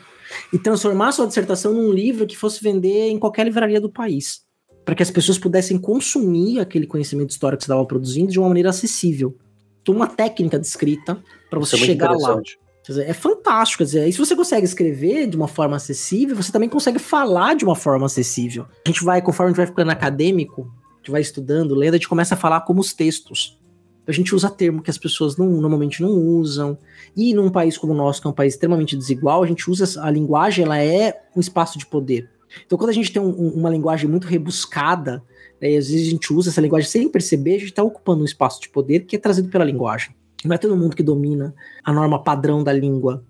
e 0.53 0.59
transformar 0.59 1.09
a 1.09 1.13
sua 1.13 1.27
dissertação 1.27 1.73
num 1.73 1.93
livro 1.93 2.27
que 2.27 2.37
fosse 2.37 2.63
vender 2.63 3.11
em 3.11 3.19
qualquer 3.19 3.45
livraria 3.45 3.81
do 3.81 3.91
país. 3.91 4.45
Para 4.85 4.95
que 4.95 5.03
as 5.03 5.11
pessoas 5.11 5.39
pudessem 5.39 5.79
consumir 5.79 6.61
aquele 6.61 6.87
conhecimento 6.87 7.31
histórico 7.31 7.59
que 7.59 7.65
você 7.65 7.73
estava 7.73 7.87
produzindo 7.87 8.31
de 8.31 8.39
uma 8.39 8.49
maneira 8.49 8.71
acessível. 8.71 9.37
Então, 9.83 9.95
uma 9.95 10.07
técnica 10.07 10.59
de 10.59 10.67
escrita 10.67 11.23
para 11.49 11.59
você 11.59 11.77
é 11.77 11.79
chegar 11.79 12.11
lá. 12.11 12.41
É 13.05 13.13
fantástico. 13.13 13.79
Quer 13.79 13.85
dizer, 13.85 14.09
e 14.09 14.13
se 14.13 14.19
você 14.19 14.37
consegue 14.37 14.65
escrever 14.65 15.27
de 15.27 15.37
uma 15.37 15.49
forma 15.49 15.77
acessível, 15.77 16.37
você 16.37 16.53
também 16.53 16.69
consegue 16.69 16.99
falar 16.99 17.55
de 17.55 17.65
uma 17.65 17.75
forma 17.75 18.07
acessível. 18.07 18.67
A 18.85 18.89
gente 18.89 19.05
vai, 19.05 19.21
conforme 19.21 19.49
a 19.49 19.51
gente 19.51 19.57
vai 19.59 19.67
ficando 19.67 19.91
acadêmico, 19.91 20.71
gente 21.07 21.11
vai 21.11 21.21
estudando, 21.21 21.75
lendo, 21.75 21.95
a 21.95 21.97
gente 21.97 22.09
começa 22.09 22.35
a 22.35 22.39
falar 22.39 22.63
como 22.63 22.81
os 22.81 22.93
textos. 22.93 23.59
A 24.07 24.13
gente 24.13 24.35
usa 24.35 24.51
termo 24.51 24.83
que 24.83 24.91
as 24.91 24.99
pessoas 24.99 25.37
não, 25.37 25.47
normalmente 25.47 26.03
não 26.03 26.11
usam. 26.11 26.79
E 27.17 27.35
num 27.35 27.51
país 27.51 27.77
como 27.77 27.93
o 27.93 27.97
nosso, 27.97 28.21
que 28.21 28.27
é 28.27 28.31
um 28.31 28.35
país 28.35 28.55
extremamente 28.55 28.97
desigual, 28.97 29.43
a 29.43 29.47
gente 29.47 29.69
usa 29.71 30.01
a 30.03 30.11
linguagem, 30.11 30.65
ela 30.65 30.79
é 30.79 31.23
um 31.35 31.41
espaço 31.41 31.79
de 31.79 31.87
poder. 31.87 32.29
Então, 32.65 32.79
quando 32.79 32.91
a 32.91 32.93
gente 32.93 33.13
tem 33.13 33.21
um, 33.21 33.31
uma 33.31 33.71
linguagem 33.71 34.09
muito 34.09 34.27
rebuscada, 34.27 35.23
né, 35.61 35.73
e 35.73 35.77
às 35.77 35.89
vezes 35.89 36.07
a 36.07 36.11
gente 36.11 36.33
usa 36.33 36.51
essa 36.51 36.61
linguagem 36.61 36.89
sem 36.89 37.09
perceber, 37.09 37.57
a 37.57 37.59
gente 37.59 37.71
está 37.71 37.83
ocupando 37.83 38.23
um 38.23 38.25
espaço 38.25 38.61
de 38.61 38.69
poder 38.69 39.01
que 39.01 39.17
é 39.17 39.19
trazido 39.19 39.49
pela 39.49 39.65
linguagem. 39.65 40.15
Não 40.45 40.55
é 40.55 40.59
todo 40.59 40.77
mundo 40.77 40.95
que 40.95 41.03
domina 41.03 41.55
a 41.85 41.93
norma 41.93 42.23
padrão 42.23 42.63
da 42.63 42.73
língua, 42.73 43.25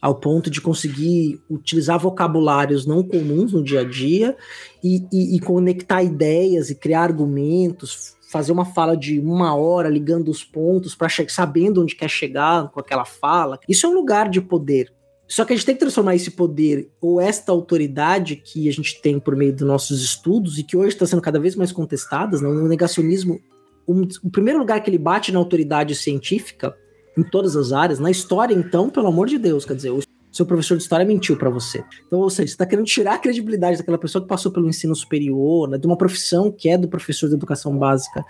ao 0.00 0.14
ponto 0.14 0.50
de 0.50 0.60
conseguir 0.60 1.40
utilizar 1.48 1.98
vocabulários 1.98 2.86
não 2.86 3.02
comuns 3.02 3.52
no 3.52 3.62
dia 3.62 3.80
a 3.80 3.84
dia 3.84 4.36
e, 4.82 5.04
e, 5.12 5.36
e 5.36 5.40
conectar 5.40 6.02
ideias 6.02 6.70
e 6.70 6.74
criar 6.74 7.02
argumentos, 7.02 8.16
fazer 8.30 8.52
uma 8.52 8.64
fala 8.64 8.96
de 8.96 9.18
uma 9.18 9.54
hora 9.54 9.88
ligando 9.88 10.30
os 10.30 10.42
pontos 10.42 10.94
para 10.94 11.08
sabendo 11.28 11.82
onde 11.82 11.96
quer 11.96 12.08
chegar 12.08 12.70
com 12.70 12.80
aquela 12.80 13.04
fala. 13.04 13.58
Isso 13.68 13.86
é 13.86 13.88
um 13.88 13.94
lugar 13.94 14.28
de 14.28 14.40
poder. 14.40 14.92
Só 15.26 15.44
que 15.44 15.52
a 15.52 15.56
gente 15.56 15.66
tem 15.66 15.74
que 15.76 15.80
transformar 15.80 16.16
esse 16.16 16.32
poder 16.32 16.90
ou 17.00 17.20
esta 17.20 17.52
autoridade 17.52 18.34
que 18.34 18.68
a 18.68 18.72
gente 18.72 19.00
tem 19.00 19.20
por 19.20 19.36
meio 19.36 19.52
dos 19.52 19.66
nossos 19.66 20.02
estudos 20.02 20.58
e 20.58 20.64
que 20.64 20.76
hoje 20.76 20.88
está 20.88 21.06
sendo 21.06 21.22
cada 21.22 21.38
vez 21.38 21.54
mais 21.54 21.70
contestadas, 21.70 22.40
né? 22.40 22.48
o 22.48 22.66
negacionismo. 22.66 23.38
Um, 23.86 24.02
o 24.24 24.30
primeiro 24.30 24.58
lugar 24.58 24.82
que 24.82 24.90
ele 24.90 24.98
bate 24.98 25.30
na 25.30 25.38
autoridade 25.38 25.94
científica 25.94 26.74
em 27.20 27.22
todas 27.22 27.56
as 27.56 27.72
áreas, 27.72 27.98
na 27.98 28.10
história, 28.10 28.54
então, 28.54 28.88
pelo 28.88 29.08
amor 29.08 29.26
de 29.26 29.38
Deus, 29.38 29.64
quer 29.64 29.74
dizer, 29.74 29.92
seu 30.32 30.46
professor 30.46 30.76
de 30.76 30.82
história 30.82 31.04
mentiu 31.04 31.36
para 31.36 31.50
você. 31.50 31.84
Então, 32.06 32.20
ou 32.20 32.30
seja, 32.30 32.48
você 32.48 32.54
está 32.54 32.64
querendo 32.64 32.86
tirar 32.86 33.14
a 33.14 33.18
credibilidade 33.18 33.78
daquela 33.78 33.98
pessoa 33.98 34.22
que 34.22 34.28
passou 34.28 34.52
pelo 34.52 34.68
ensino 34.68 34.94
superior, 34.94 35.68
né, 35.68 35.76
de 35.76 35.86
uma 35.86 35.96
profissão 35.96 36.52
que 36.52 36.68
é 36.68 36.78
do 36.78 36.88
professor 36.88 37.28
de 37.28 37.34
educação 37.34 37.76
básica, 37.76 38.24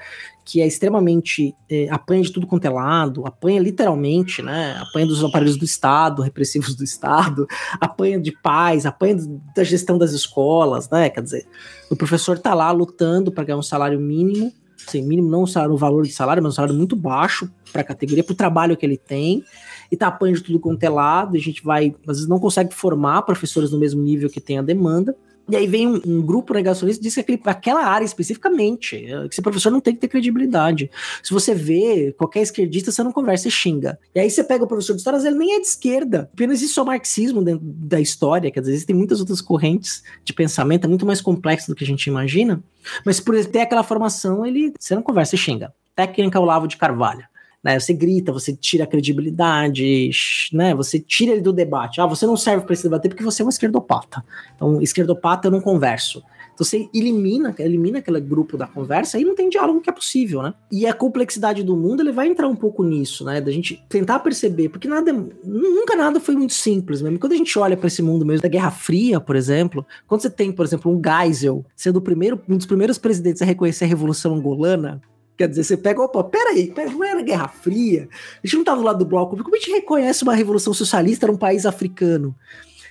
que 0.44 0.60
é 0.60 0.66
extremamente 0.66 1.54
é, 1.68 1.88
apanha 1.90 2.22
de 2.22 2.32
tudo 2.32 2.46
quanto 2.46 2.64
é 2.64 2.70
lado, 2.70 3.26
apanha 3.26 3.60
literalmente, 3.60 4.42
né? 4.42 4.76
Apanha 4.80 5.06
dos 5.06 5.22
aparelhos 5.22 5.56
do 5.56 5.64
Estado, 5.64 6.22
repressivos 6.22 6.74
do 6.74 6.82
Estado, 6.82 7.46
apanha 7.78 8.18
de 8.18 8.32
pais, 8.32 8.86
apanha 8.86 9.16
da 9.54 9.62
gestão 9.62 9.98
das 9.98 10.12
escolas, 10.12 10.88
né? 10.88 11.10
Quer 11.10 11.22
dizer, 11.22 11.46
o 11.90 11.96
professor 11.96 12.36
está 12.36 12.54
lá 12.54 12.72
lutando 12.72 13.30
para 13.30 13.44
ganhar 13.44 13.58
um 13.58 13.62
salário 13.62 14.00
mínimo, 14.00 14.52
assim, 14.86 15.02
mínimo 15.02 15.28
não 15.28 15.44
o 15.44 15.76
valor 15.76 16.04
de 16.04 16.12
salário, 16.12 16.42
mas 16.42 16.52
um 16.52 16.56
salário 16.56 16.74
muito 16.74 16.96
baixo 16.96 17.50
para 17.72 17.82
a 17.82 17.84
categoria, 17.84 18.24
para 18.24 18.32
o 18.32 18.36
trabalho 18.36 18.76
que 18.76 18.84
ele 18.84 18.96
tem 18.96 19.44
e 19.90 19.96
tá 19.96 20.06
apanhando 20.06 20.42
tudo 20.42 20.60
quanto 20.60 20.82
é 20.84 20.88
lado, 20.88 21.36
a 21.36 21.40
gente 21.40 21.62
vai, 21.64 21.94
às 22.06 22.16
vezes 22.16 22.28
não 22.28 22.38
consegue 22.38 22.74
formar 22.74 23.22
professores 23.22 23.70
no 23.70 23.78
mesmo 23.78 24.02
nível 24.02 24.30
que 24.30 24.40
tem 24.40 24.58
a 24.58 24.62
demanda. 24.62 25.16
E 25.50 25.56
aí 25.56 25.66
vem 25.66 25.86
um, 25.86 26.00
um 26.06 26.22
grupo 26.22 26.54
negacionista 26.54 27.00
e 27.00 27.04
diz 27.04 27.14
que 27.14 27.20
aquele, 27.20 27.40
aquela 27.44 27.84
área 27.84 28.04
especificamente, 28.04 28.96
é, 28.96 29.28
que 29.28 29.34
esse 29.34 29.42
professor 29.42 29.70
não 29.70 29.80
tem 29.80 29.94
que 29.94 30.00
ter 30.00 30.08
credibilidade. 30.08 30.90
Se 31.22 31.32
você 31.32 31.54
vê 31.54 32.14
qualquer 32.16 32.40
esquerdista, 32.40 32.92
você 32.92 33.02
não 33.02 33.12
conversa 33.12 33.48
e 33.48 33.50
xinga. 33.50 33.98
E 34.14 34.20
aí 34.20 34.30
você 34.30 34.44
pega 34.44 34.64
o 34.64 34.66
professor 34.66 34.92
de 34.92 34.98
história, 34.98 35.18
ele 35.18 35.36
nem 35.36 35.54
é 35.54 35.60
de 35.60 35.66
esquerda. 35.66 36.30
Apenas 36.32 36.58
existe 36.58 36.74
só 36.74 36.84
marxismo 36.84 37.42
dentro 37.42 37.64
da 37.64 38.00
história, 38.00 38.50
quer 38.50 38.60
dizer, 38.60 38.72
existem 38.72 38.94
muitas 38.94 39.20
outras 39.20 39.40
correntes 39.40 40.02
de 40.24 40.32
pensamento, 40.32 40.84
é 40.84 40.88
muito 40.88 41.06
mais 41.06 41.20
complexo 41.20 41.68
do 41.68 41.74
que 41.74 41.84
a 41.84 41.86
gente 41.86 42.06
imagina. 42.06 42.62
Mas 43.04 43.20
por 43.20 43.34
ter 43.46 43.60
aquela 43.60 43.82
formação, 43.82 44.44
ele 44.46 44.72
você 44.78 44.94
não 44.94 45.02
conversa 45.02 45.34
e 45.34 45.38
xinga. 45.38 45.72
Técnica 45.94 46.38
Olavo 46.40 46.66
de 46.66 46.76
Carvalho 46.76 47.29
né? 47.62 47.78
Você 47.78 47.92
grita, 47.92 48.32
você 48.32 48.54
tira 48.54 48.84
a 48.84 48.86
credibilidade, 48.86 50.10
né? 50.52 50.74
Você 50.74 50.98
tira 50.98 51.32
ele 51.32 51.40
do 51.40 51.52
debate. 51.52 52.00
Ah, 52.00 52.06
você 52.06 52.26
não 52.26 52.36
serve 52.36 52.64
para 52.64 52.72
esse 52.72 52.82
debate 52.82 53.08
porque 53.08 53.24
você 53.24 53.42
é 53.42 53.44
um 53.44 53.48
esquerdopata. 53.48 54.24
Então, 54.56 54.80
esquerdopata 54.80 55.48
eu 55.48 55.52
não 55.52 55.60
converso. 55.60 56.22
Então 56.60 56.66
você 56.66 56.90
elimina, 56.92 57.54
elimina 57.58 58.00
aquele 58.00 58.20
grupo 58.20 58.58
da 58.58 58.66
conversa 58.66 59.18
e 59.18 59.24
não 59.24 59.34
tem 59.34 59.48
diálogo 59.48 59.80
que 59.80 59.88
é 59.88 59.92
possível, 59.92 60.42
né? 60.42 60.52
E 60.70 60.86
a 60.86 60.92
complexidade 60.92 61.62
do 61.62 61.74
mundo, 61.74 62.02
ele 62.02 62.12
vai 62.12 62.28
entrar 62.28 62.46
um 62.48 62.54
pouco 62.54 62.84
nisso, 62.84 63.24
né? 63.24 63.40
Da 63.40 63.50
gente 63.50 63.82
tentar 63.88 64.18
perceber, 64.18 64.68
porque 64.68 64.86
nada, 64.86 65.10
nunca 65.42 65.96
nada 65.96 66.20
foi 66.20 66.34
muito 66.34 66.52
simples 66.52 67.00
mesmo. 67.00 67.18
Quando 67.18 67.32
a 67.32 67.36
gente 67.36 67.58
olha 67.58 67.78
para 67.78 67.86
esse 67.86 68.02
mundo 68.02 68.26
mesmo 68.26 68.42
da 68.42 68.48
Guerra 68.48 68.70
Fria, 68.70 69.18
por 69.18 69.36
exemplo, 69.36 69.86
quando 70.06 70.20
você 70.20 70.28
tem, 70.28 70.52
por 70.52 70.66
exemplo, 70.66 70.92
um 70.92 71.00
Geisel 71.02 71.64
sendo 71.74 71.96
o 71.96 72.02
primeiro, 72.02 72.38
um 72.46 72.58
dos 72.58 72.66
primeiros 72.66 72.98
presidentes 72.98 73.40
a 73.40 73.46
reconhecer 73.46 73.86
a 73.86 73.88
Revolução 73.88 74.34
Angolana, 74.34 75.00
Quer 75.40 75.48
dizer, 75.48 75.64
você 75.64 75.74
pega, 75.74 76.02
opa, 76.02 76.22
peraí, 76.22 76.70
peraí 76.70 76.92
não 76.92 77.02
era 77.02 77.22
Guerra 77.22 77.48
Fria, 77.48 78.10
a 78.12 78.46
gente 78.46 78.56
não 78.56 78.60
estava 78.60 78.78
do 78.78 78.84
lado 78.84 78.98
do 78.98 79.06
bloco, 79.06 79.42
como 79.42 79.56
a 79.56 79.58
gente 79.58 79.70
reconhece 79.70 80.22
uma 80.22 80.34
revolução 80.34 80.74
socialista 80.74 81.26
num 81.26 81.36
país 81.38 81.64
africano? 81.64 82.36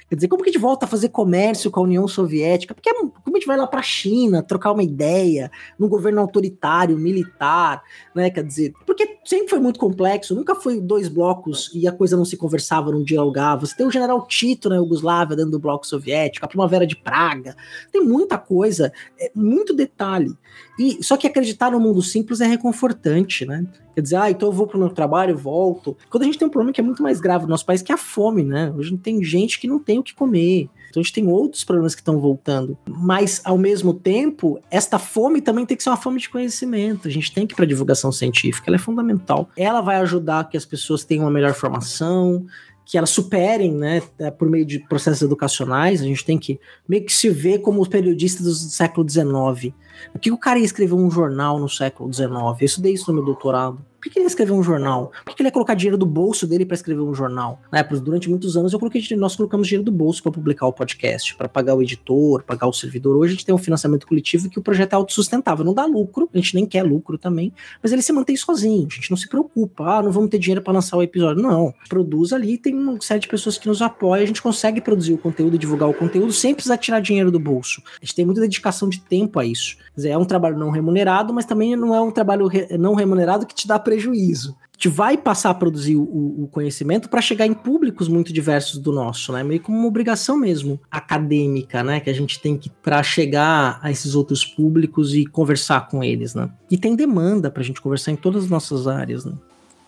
Quer 0.10 0.15
dizer, 0.15 0.28
como 0.28 0.41
que 0.43 0.50
a 0.50 0.52
gente 0.52 0.62
volta 0.62 0.86
a 0.86 0.89
fazer 0.89 1.10
comércio 1.10 1.69
com 1.69 1.82
a 1.82 1.84
União 1.84 2.08
Soviética? 2.08 2.74
Porque 2.74 2.89
é 2.89 2.93
como 2.95 3.13
a 3.28 3.39
gente 3.39 3.45
vai 3.45 3.56
lá 3.56 3.67
para 3.67 3.80
a 3.80 3.84
China 3.84 4.41
trocar 4.41 4.72
uma 4.72 4.82
ideia 4.82 5.52
num 5.78 5.88
governo 5.88 6.19
autoritário, 6.19 6.98
militar, 6.98 7.84
né? 8.15 8.32
Quer 8.32 8.43
dizer, 8.43 8.74
porque 8.88 9.19
sempre 9.24 9.50
foi 9.50 9.60
muito 9.60 9.80
complexo, 9.80 10.34
nunca 10.34 10.56
foi 10.56 10.82
dois 10.82 11.08
blocos 11.08 11.69
e 11.76 11.88
a 11.88 11.91
coisa 11.91 12.17
não 12.17 12.26
se 12.26 12.36
conversava, 12.36 12.91
não 12.91 13.04
dialogava. 13.04 13.67
Você 13.67 13.76
tem 13.76 13.86
o 13.86 13.91
general 13.91 14.26
Tito 14.26 14.67
na 14.67 14.78
Iugoslávia 14.78 15.36
dentro 15.36 15.52
do 15.52 15.60
bloco 15.60 15.86
soviético, 15.86 16.43
a 16.43 16.50
Primavera 16.50 16.88
de 16.88 16.95
Praga, 16.95 17.56
tem 17.91 18.04
muita 18.04 18.39
coisa, 18.39 18.91
é 19.19 19.32
muito 19.36 19.76
detalhe. 19.76 20.36
E 20.80 21.04
só 21.04 21.17
que 21.17 21.28
acreditar 21.28 21.72
no 21.72 21.80
mundo 21.80 22.02
simples 22.02 22.41
é 22.41 22.48
reconfortante, 22.48 23.45
né? 23.45 23.65
Quer 23.93 24.02
dizer, 24.02 24.15
ah, 24.15 24.32
então 24.32 24.48
eu 24.48 24.54
vou 24.54 24.65
pro 24.65 24.80
meu 24.80 24.89
trabalho, 24.89 25.38
volto. 25.38 25.98
Quando 26.10 26.24
a 26.24 26.26
gente 26.26 26.39
tem 26.39 26.48
um 26.48 26.52
problema 26.52 26.72
que 26.72 26.80
é 26.80 26.84
muito 26.84 27.04
mais 27.04 27.19
grave 27.19 27.43
no 27.43 27.50
nosso 27.50 27.65
país, 27.65 27.82
que 27.82 27.91
é 27.91 27.95
a 27.95 27.98
fome, 27.98 28.43
né? 28.43 28.74
Hoje 28.78 28.98
tem 28.98 29.22
gente 29.22 29.60
que 29.60 29.67
não 29.67 29.78
tem 29.78 29.99
o 30.00 30.04
que 30.04 30.14
comer. 30.14 30.70
Então 30.90 31.00
a 31.00 31.04
gente 31.04 31.14
tem 31.14 31.28
outros 31.28 31.64
problemas 31.64 31.94
que 31.94 32.02
estão 32.02 32.20
voltando. 32.20 32.78
Mas, 32.88 33.42
ao 33.44 33.58
mesmo 33.58 33.94
tempo, 33.94 34.60
esta 34.72 34.98
fome 34.98 35.42
também 35.42 35.66
tem 35.66 35.78
que 35.78 35.84
ser 35.84 35.90
uma 35.90 35.98
fome 35.98 36.20
de 36.20 36.30
conhecimento. 36.30 37.08
A 37.08 37.12
gente 37.12 37.32
tem 37.32 37.46
que 37.46 37.54
ir 37.54 37.56
para 37.56 37.66
divulgação 37.66 38.12
científica, 38.12 38.70
ela 38.70 38.76
é 38.76 38.80
fundamental. 38.80 39.50
Ela 39.56 39.82
vai 39.82 39.98
ajudar 39.98 40.50
que 40.50 40.58
as 40.58 40.66
pessoas 40.66 41.04
tenham 41.04 41.26
uma 41.26 41.32
melhor 41.32 41.54
formação, 41.54 42.46
que 42.90 42.98
elas 42.98 43.12
superem, 43.12 43.72
né, 43.72 44.02
é, 44.18 44.32
por 44.32 44.50
meio 44.50 44.66
de 44.66 44.80
processos 44.80 45.22
educacionais. 45.22 46.02
A 46.02 46.06
gente 46.06 46.26
tem 46.26 46.40
que 46.40 46.60
meio 46.88 47.06
que 47.06 47.14
se 47.14 47.30
ver 47.30 47.60
como 47.60 47.80
os 47.80 47.88
periodistas 47.88 48.48
do 48.48 48.54
século 48.54 49.08
XIX. 49.08 49.76
O 50.12 50.18
que 50.18 50.32
o 50.32 50.38
cara 50.38 50.58
ia 50.58 50.66
escrever 50.66 50.96
um 50.96 51.12
jornal 51.12 51.60
no 51.60 51.70
século 51.70 52.12
XIX? 52.12 52.32
Eu 52.32 52.66
estudei 52.66 52.94
isso 52.94 53.06
no 53.10 53.14
meu 53.14 53.26
doutorado. 53.26 53.86
Por 54.02 54.10
que 54.10 54.18
ele 54.20 54.26
ia 54.26 54.28
escrever 54.28 54.54
um 54.54 54.64
jornal? 54.64 55.12
Por 55.26 55.36
que 55.36 55.42
ele 55.42 55.50
ia 55.50 55.52
colocar 55.52 55.74
dinheiro 55.74 55.98
do 55.98 56.06
bolso 56.06 56.48
dele 56.48 56.66
para 56.66 56.76
escrever 56.76 57.02
um 57.02 57.14
jornal? 57.14 57.60
Né? 57.72 57.84
Durante 57.84 58.30
muitos 58.30 58.56
anos 58.56 58.72
eu 58.72 58.80
coloquei, 58.80 59.04
nós 59.18 59.36
colocamos 59.36 59.68
dinheiro 59.68 59.84
do 59.84 59.92
bolso 59.92 60.24
para 60.24 60.32
publicar 60.32 60.68
o 60.68 60.74
podcast, 60.74 61.36
para 61.36 61.50
pagar 61.50 61.76
o 61.76 61.82
editor, 61.82 62.44
pagar 62.44 62.68
o 62.68 62.74
servidor. 62.74 63.18
Hoje 63.18 63.34
a 63.34 63.36
gente 63.36 63.46
tem 63.46 63.54
um 63.54 63.58
financiamento 63.58 64.08
coletivo 64.08 64.50
que 64.50 64.58
o 64.58 64.62
projeto 64.62 64.94
é 64.94 64.96
autossustentável, 64.96 65.66
não 65.66 65.74
dá 65.74 65.86
lucro, 65.86 66.30
a 66.34 66.38
gente 66.38 66.56
nem 66.56 66.66
quer 66.66 66.84
lucro 66.84 67.18
também, 67.18 67.54
mas 67.84 67.92
ele 67.92 68.02
se 68.02 68.14
mantém 68.14 68.36
sozinho, 68.38 68.88
a 68.90 68.96
gente 68.96 69.10
não 69.10 69.18
se 69.18 69.28
preocupa, 69.28 69.98
ah, 69.98 70.02
não 70.02 70.12
vamos 70.12 70.30
ter 70.30 70.40
dinheiro 70.40 70.62
para 70.62 70.74
lançar 70.74 70.96
o 70.98 71.04
episódio. 71.04 71.42
Não, 71.42 71.74
produz 71.90 72.32
ali, 72.32 72.58
tem 72.58 72.74
uma 72.74 73.00
série 73.02 73.20
de 73.20 73.28
pessoas 73.28 73.58
que 73.58 73.68
nos 73.68 73.82
apoiam, 73.82 74.24
a 74.24 74.28
gente 74.28 74.42
consegue 74.42 74.80
produzir 74.80 75.14
o 75.14 75.18
conteúdo 75.18 75.56
e 75.56 75.60
divulgar 75.60 75.90
o 75.90 75.94
conteúdo 75.94 76.32
sem 76.32 76.54
precisar 76.54 76.78
tirar 76.78 77.00
dinheiro 77.02 77.32
do 77.32 77.40
bolso. 77.40 77.82
A 78.02 78.06
gente 78.06 78.16
tem 78.16 78.26
muita 78.26 78.42
dedicação 78.42 78.88
de 78.88 79.02
tempo 79.02 79.40
a 79.40 79.46
isso. 79.46 79.78
Dizer, 79.96 80.10
é 80.10 80.18
um 80.18 80.26
trabalho 80.26 80.58
não 80.58 80.70
remunerado, 80.70 81.34
mas 81.34 81.46
também 81.46 81.76
não 81.76 81.94
é 81.94 82.02
um 82.02 82.12
trabalho 82.12 82.48
re 82.48 82.78
não 82.78 82.94
remunerado 82.94 83.46
que 83.46 83.56
te 83.56 83.68
dá 83.68 83.78
prejuízo. 83.89 84.56
A 84.62 84.75
gente 84.75 84.88
vai 84.88 85.17
passar 85.17 85.49
a 85.49 85.54
produzir 85.54 85.95
o, 85.95 86.43
o 86.43 86.47
conhecimento 86.52 87.10
para 87.10 87.21
chegar 87.21 87.47
em 87.47 87.54
públicos 87.54 88.08
muito 88.08 88.32
diversos 88.32 88.78
do 88.78 88.93
nosso, 88.93 89.34
né? 89.34 89.43
Meio 89.43 89.60
como 89.60 89.80
uma 89.80 89.88
obrigação 89.88 90.38
mesmo 90.38 90.80
acadêmica, 90.91 91.84
né? 91.84 91.99
Que 91.99 92.10
a 92.10 92.13
gente 92.13 92.39
tem 92.39 92.56
que 92.56 92.69
para 92.69 93.02
chegar 93.02 93.80
a 93.82 93.89
esses 93.89 94.13
outros 94.13 94.45
públicos 94.45 95.15
e 95.15 95.25
conversar 95.25 95.88
com 95.88 96.04
eles, 96.04 96.36
né? 96.36 96.49
E 96.69 96.78
tem 96.78 96.95
demanda 96.95 97.49
para 97.49 97.63
a 97.63 97.65
gente 97.65 97.82
conversar 97.82 98.12
em 98.12 98.15
todas 98.15 98.43
as 98.43 98.49
nossas 98.49 98.88
áreas, 98.88 99.25
né? 99.25 99.34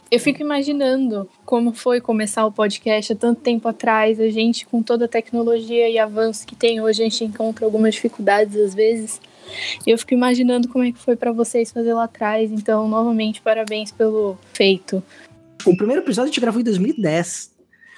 Eu 0.10 0.20
fico 0.20 0.42
imaginando 0.42 1.30
como 1.46 1.72
foi 1.72 2.02
começar 2.02 2.46
o 2.46 2.52
podcast 2.52 3.14
há 3.14 3.16
tanto 3.16 3.40
tempo 3.40 3.68
atrás. 3.68 4.20
A 4.20 4.30
gente, 4.30 4.66
com 4.66 4.82
toda 4.82 5.06
a 5.06 5.08
tecnologia 5.08 5.90
e 5.90 5.98
avanço 6.00 6.46
que 6.46 6.56
tem 6.56 6.82
hoje, 6.82 7.02
a 7.02 7.06
gente 7.06 7.24
encontra 7.24 7.66
algumas 7.66 7.94
dificuldades 7.94 8.58
às 8.58 8.74
vezes. 8.74 9.22
Eu 9.86 9.98
fico 9.98 10.14
imaginando 10.14 10.68
como 10.68 10.84
é 10.84 10.92
que 10.92 11.00
foi 11.00 11.16
para 11.16 11.32
vocês 11.32 11.72
fazer 11.72 11.94
lá 11.94 12.06
atrás. 12.06 12.52
Então, 12.52 12.88
novamente, 12.88 13.42
parabéns 13.42 13.92
pelo 13.92 14.38
feito. 14.54 15.04
O 15.66 15.76
primeiro 15.76 16.02
episódio 16.02 16.30
a 16.30 16.32
gente 16.32 16.42
gravou 16.42 16.62
em 16.62 16.64
2010. 16.64 17.52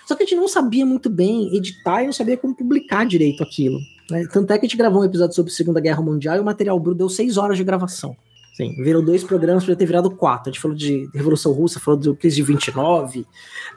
Só 0.08 0.15
que 0.15 0.23
a 0.23 0.25
gente 0.25 0.36
não 0.36 0.47
sabia 0.47 0.86
muito 0.86 1.10
bem 1.10 1.56
editar 1.56 2.03
e 2.03 2.06
não 2.06 2.13
sabia 2.13 2.36
como 2.36 2.56
publicar 2.56 3.06
direito 3.06 3.41
aquilo. 3.41 3.79
Né? 4.10 4.27
Tanto 4.32 4.51
é 4.51 4.58
que 4.58 4.65
a 4.65 4.67
gente 4.67 4.77
gravou 4.77 5.01
um 5.01 5.06
episódio 5.06 5.36
sobre 5.36 5.51
a 5.51 5.56
Segunda 5.56 5.79
Guerra 5.79 6.01
Mundial 6.01 6.36
e 6.36 6.39
o 6.39 6.43
material 6.43 6.79
bruto 6.79 6.97
deu 6.97 7.10
seis 7.10 7.38
horas 7.38 7.58
de 7.58 7.63
gravação. 7.63 8.15
Sim, 8.53 8.75
viram 8.83 9.03
dois 9.03 9.23
programas 9.23 9.65
para 9.65 9.75
ter 9.75 9.87
virado 9.87 10.11
quatro. 10.11 10.47
A 10.47 10.53
gente 10.53 10.61
falou 10.61 10.77
de 10.77 11.09
Revolução 11.11 11.51
Russa, 11.51 11.79
falou 11.79 11.99
do 11.99 12.15
crise 12.15 12.35
de 12.35 12.43
29. 12.43 13.25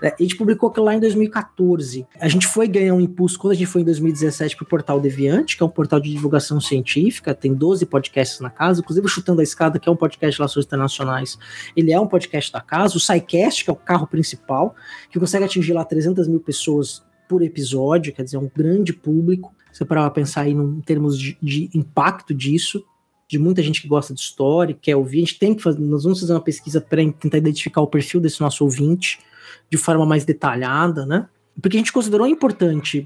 Né? 0.03 0.13
A 0.13 0.23
gente 0.23 0.37
publicou 0.37 0.69
aquilo 0.69 0.85
lá 0.85 0.95
em 0.95 1.01
2014. 1.01 2.07
A 2.21 2.29
gente 2.29 2.47
foi 2.47 2.69
ganhar 2.69 2.93
um 2.93 3.01
impulso 3.01 3.39
quando 3.39 3.53
a 3.53 3.55
gente 3.57 3.69
foi 3.69 3.81
em 3.81 3.85
2017 3.87 4.55
para 4.55 4.65
o 4.65 4.69
Portal 4.69 5.01
Deviante, 5.01 5.57
que 5.57 5.63
é 5.63 5.67
um 5.67 5.71
portal 5.71 5.99
de 5.99 6.11
divulgação 6.11 6.61
científica. 6.61 7.35
Tem 7.35 7.55
12 7.55 7.87
podcasts 7.87 8.39
na 8.39 8.51
casa, 8.51 8.81
inclusive 8.81 9.07
o 9.07 9.09
Chutando 9.09 9.41
a 9.41 9.43
Escada, 9.43 9.79
que 9.79 9.89
é 9.89 9.93
um 9.93 9.97
podcast 9.97 10.33
de 10.33 10.39
relações 10.39 10.67
internacionais. 10.67 11.39
Ele 11.75 11.91
é 11.91 11.99
um 11.99 12.07
podcast 12.07 12.53
da 12.53 12.61
casa. 12.61 12.99
O 12.99 13.01
SciCast, 13.01 13.65
que 13.65 13.71
é 13.71 13.73
o 13.73 13.77
carro 13.77 14.07
principal, 14.07 14.75
que 15.11 15.19
consegue 15.19 15.47
atingir 15.47 15.73
lá 15.73 15.87
300 15.87 16.29
mil 16.29 16.41
pessoas 16.41 17.03
por 17.27 17.41
episódio, 17.43 18.13
quer 18.13 18.25
dizer, 18.25 18.37
um 18.37 18.51
grande 18.55 18.93
público. 18.93 19.55
Você 19.73 19.87
para 19.87 20.09
pensar 20.11 20.43
aí 20.43 20.53
em 20.53 20.83
termos 20.83 21.19
de, 21.19 21.39
de 21.41 21.71
impacto 21.73 22.35
disso 22.35 22.85
de 23.29 23.39
muita 23.39 23.63
gente 23.63 23.83
que 23.83 23.89
gosta 23.89 24.15
de 24.15 24.21
história, 24.21 24.77
quer 24.81 24.97
ouvir. 24.97 25.19
A 25.19 25.21
gente 25.21 25.39
tem 25.39 25.55
que 25.55 25.63
fazer, 25.63 25.81
nós 25.81 26.05
vamos 26.05 26.21
fazer 26.21 26.33
uma 26.33 26.41
pesquisa 26.41 26.81
para 26.81 27.01
tentar 27.13 27.39
identificar 27.39 27.81
o 27.81 27.87
perfil 27.87 28.21
desse 28.21 28.41
nosso 28.41 28.65
ouvinte 28.65 29.19
de 29.71 29.77
forma 29.77 30.07
mais 30.07 30.25
detalhada, 30.25 31.05
né? 31.05 31.29
Porque 31.61 31.77
a 31.77 31.81
gente 31.81 31.93
considerou 31.93 32.27
importante 32.27 33.05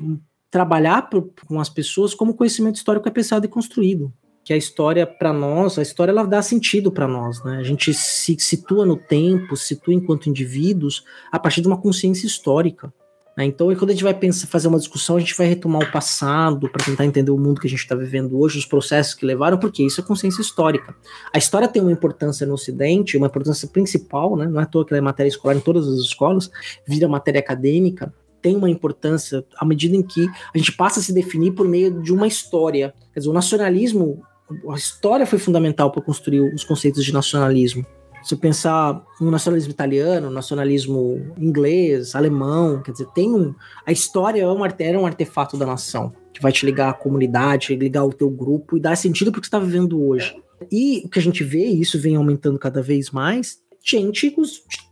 trabalhar 0.50 1.09
com 1.46 1.61
as 1.61 1.68
pessoas 1.68 2.14
como 2.14 2.35
conhecimento 2.35 2.76
histórico 2.76 3.09
é 3.09 3.11
pensado 3.11 3.46
e 3.46 3.48
construído. 3.48 4.12
Que 4.44 4.52
a 4.52 4.56
história, 4.56 5.06
para 5.06 5.33
nós, 5.33 5.78
a 5.78 5.83
história 5.83 6.11
ela 6.11 6.24
dá 6.24 6.42
sentido 6.42 6.90
para 6.90 7.06
nós, 7.06 7.42
né? 7.44 7.59
A 7.59 7.62
gente 7.62 7.94
se 7.94 8.37
situa 8.38 8.85
no 8.85 8.96
tempo, 8.96 9.56
se 9.56 9.68
situa 9.68 9.94
enquanto 9.94 10.28
indivíduos 10.28 11.04
a 11.30 11.38
partir 11.38 11.61
de 11.61 11.68
uma 11.68 11.80
consciência 11.80 12.27
histórica. 12.27 12.92
Né? 13.37 13.46
Então, 13.46 13.74
quando 13.76 13.90
a 13.90 13.92
gente 13.92 14.04
vai 14.04 14.14
pensar, 14.14 14.46
fazer 14.46 14.68
uma 14.68 14.78
discussão, 14.78 15.16
a 15.16 15.20
gente 15.20 15.37
vai 15.37 15.46
retomar 15.46 15.83
o 15.83 15.90
passado 15.90 16.68
para 16.68 16.85
tentar 16.85 17.04
entender 17.04 17.31
o 17.31 17.38
mundo 17.38 17.60
que 17.60 17.66
a 17.66 17.70
gente 17.70 17.81
está 17.81 17.94
vivendo 17.94 18.38
hoje, 18.38 18.58
os 18.58 18.66
processos 18.66 19.14
que 19.14 19.24
levaram, 19.24 19.58
porque 19.58 19.83
isso 19.83 20.00
é 20.00 20.04
consciência 20.04 20.40
histórica. 20.40 20.94
A 21.33 21.38
história 21.38 21.68
tem 21.68 21.81
uma 21.81 21.92
importância 21.92 22.46
no 22.46 22.54
Ocidente, 22.54 23.16
uma 23.16 23.26
importância 23.26 23.68
principal, 23.68 24.37
né? 24.37 24.46
não 24.46 24.60
é 24.60 24.64
à 24.64 24.66
toa 24.66 24.85
que 24.85 24.92
ela 24.92 24.98
é 24.98 25.00
matéria 25.00 25.28
escolar 25.28 25.56
em 25.56 25.60
todas 25.60 25.87
as 25.87 26.00
escolas, 26.00 26.50
vira 26.87 27.08
matéria 27.08 27.40
acadêmica, 27.40 28.12
tem 28.42 28.56
uma 28.56 28.70
importância 28.70 29.44
à 29.58 29.64
medida 29.64 29.94
em 29.94 30.02
que 30.02 30.26
a 30.54 30.58
gente 30.58 30.72
passa 30.72 31.00
a 31.00 31.02
se 31.02 31.12
definir 31.12 31.52
por 31.52 31.68
meio 31.68 32.02
de 32.02 32.12
uma 32.12 32.26
história. 32.26 32.94
Quer 33.12 33.20
dizer, 33.20 33.31
o 33.31 33.35
nacionalismo, 33.35 34.22
a 34.70 34.74
história 34.74 35.26
foi 35.26 35.38
fundamental 35.38 35.90
para 35.90 36.02
construir 36.02 36.40
os 36.40 36.64
conceitos 36.64 37.04
de 37.04 37.12
nacionalismo. 37.12 37.85
Se 38.23 38.37
pensar 38.37 39.02
no 39.21 39.31
nacionalismo 39.31 39.73
italiano, 39.73 40.31
nacionalismo 40.31 41.35
inglês, 41.38 42.14
alemão, 42.14 42.83
quer 42.83 42.92
dizer, 42.92 43.06
tem 43.14 43.35
um. 43.35 43.54
A 43.87 43.92
história 43.92 44.42
é 44.42 44.46
um, 44.46 44.64
era 44.64 44.98
um 44.98 45.06
artefato 45.06 45.56
da 45.56 45.66
nação, 45.66 46.12
que 46.33 46.42
vai 46.42 46.52
te 46.52 46.66
ligar 46.66 46.90
à 46.90 46.94
comunidade, 46.94 47.75
ligar 47.75 48.00
ao 48.00 48.12
teu 48.12 48.31
grupo 48.31 48.77
e 48.77 48.81
dar 48.81 48.96
sentido 48.96 49.31
para 49.31 49.38
o 49.38 49.40
que 49.40 49.46
você 49.46 49.56
está 49.56 49.58
vivendo 49.58 50.02
hoje. 50.02 50.37
E 50.71 51.02
o 51.04 51.08
que 51.08 51.18
a 51.18 51.23
gente 51.23 51.42
vê, 51.42 51.66
e 51.66 51.81
isso 51.81 51.98
vem 51.98 52.16
aumentando 52.16 52.58
cada 52.58 52.83
vez 52.83 53.10
mais, 53.10 53.58
gente 53.83 54.35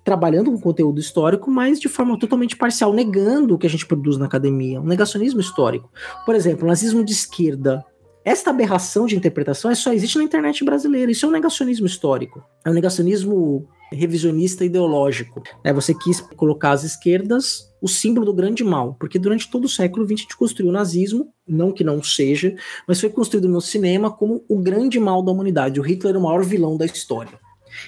trabalhando 0.04 0.50
com 0.50 0.58
conteúdo 0.58 0.98
histórico, 0.98 1.50
mas 1.50 1.78
de 1.78 1.88
forma 1.88 2.18
totalmente 2.18 2.56
parcial, 2.56 2.92
negando 2.92 3.54
o 3.54 3.58
que 3.58 3.66
a 3.66 3.70
gente 3.70 3.86
produz 3.86 4.16
na 4.16 4.26
academia, 4.26 4.80
um 4.80 4.86
negacionismo 4.86 5.40
histórico. 5.40 5.90
Por 6.24 6.34
exemplo, 6.34 6.64
o 6.64 6.68
nazismo 6.68 7.04
de 7.04 7.12
esquerda. 7.12 7.84
Esta 8.24 8.50
aberração 8.50 9.06
de 9.06 9.16
interpretação 9.16 9.74
só 9.74 9.92
existe 9.92 10.18
na 10.18 10.24
internet 10.24 10.64
brasileira. 10.64 11.10
Isso 11.10 11.24
é 11.24 11.28
um 11.28 11.32
negacionismo 11.32 11.86
histórico. 11.86 12.42
É 12.64 12.70
um 12.70 12.74
negacionismo 12.74 13.66
revisionista 13.90 14.64
ideológico. 14.64 15.42
É, 15.64 15.72
você 15.72 15.94
quis 15.94 16.20
colocar 16.20 16.72
as 16.72 16.84
esquerdas 16.84 17.68
o 17.80 17.88
símbolo 17.88 18.26
do 18.26 18.34
grande 18.34 18.64
mal, 18.64 18.96
porque 18.98 19.18
durante 19.18 19.48
todo 19.48 19.64
o 19.64 19.68
século 19.68 20.04
XX 20.04 20.12
a 20.12 20.22
gente 20.22 20.36
construiu 20.36 20.70
o 20.70 20.72
nazismo, 20.72 21.32
não 21.46 21.72
que 21.72 21.84
não 21.84 22.02
seja, 22.02 22.54
mas 22.86 23.00
foi 23.00 23.08
construído 23.08 23.48
no 23.48 23.60
cinema 23.60 24.10
como 24.10 24.44
o 24.48 24.58
grande 24.58 24.98
mal 24.98 25.22
da 25.22 25.30
humanidade. 25.30 25.78
O 25.78 25.82
Hitler 25.82 26.16
é 26.16 26.18
o 26.18 26.22
maior 26.22 26.44
vilão 26.44 26.76
da 26.76 26.84
história. 26.84 27.38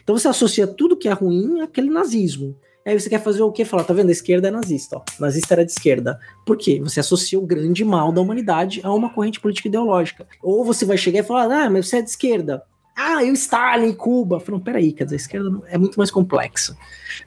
Então 0.03 0.16
você 0.16 0.28
associa 0.28 0.66
tudo 0.66 0.97
que 0.97 1.09
é 1.09 1.12
ruim 1.12 1.61
àquele 1.61 1.91
nazismo. 1.91 2.57
Aí 2.87 2.99
você 2.99 3.11
quer 3.11 3.22
fazer 3.22 3.43
o 3.43 3.53
quê? 3.53 3.64
Falar, 3.64 3.85
tá 3.85 3.93
vendo? 3.93 4.09
A 4.09 4.12
esquerda 4.12 4.49
é 4.49 4.51
nazista, 4.51 4.97
ó. 4.97 5.03
Nazista 5.18 5.55
era 5.55 5.64
de 5.64 5.72
esquerda. 5.72 6.18
Por 6.47 6.57
quê? 6.57 6.81
Você 6.83 7.01
associa 7.01 7.39
o 7.39 7.47
grande 7.47 7.85
mal 7.85 8.11
da 8.11 8.20
humanidade 8.20 8.81
a 8.83 8.93
uma 8.93 9.11
corrente 9.12 9.39
política 9.39 9.68
ideológica. 9.68 10.26
Ou 10.43 10.64
você 10.64 10.85
vai 10.85 10.97
chegar 10.97 11.20
e 11.20 11.22
falar, 11.22 11.64
ah, 11.64 11.70
mas 11.70 11.89
você 11.89 11.99
é 11.99 12.03
de 12.03 12.11
esquerda. 12.11 12.62
Ah, 12.97 13.22
e 13.24 13.31
o 13.31 13.35
Stalin, 13.35 13.93
Cuba. 13.93 14.41
Falando, 14.41 14.62
peraí, 14.62 14.93
quer 14.93 15.05
dizer, 15.05 15.16
a 15.16 15.18
esquerda 15.18 15.62
é 15.68 15.78
muito 15.78 15.97
mais 15.97 16.11
complexa. 16.11 16.76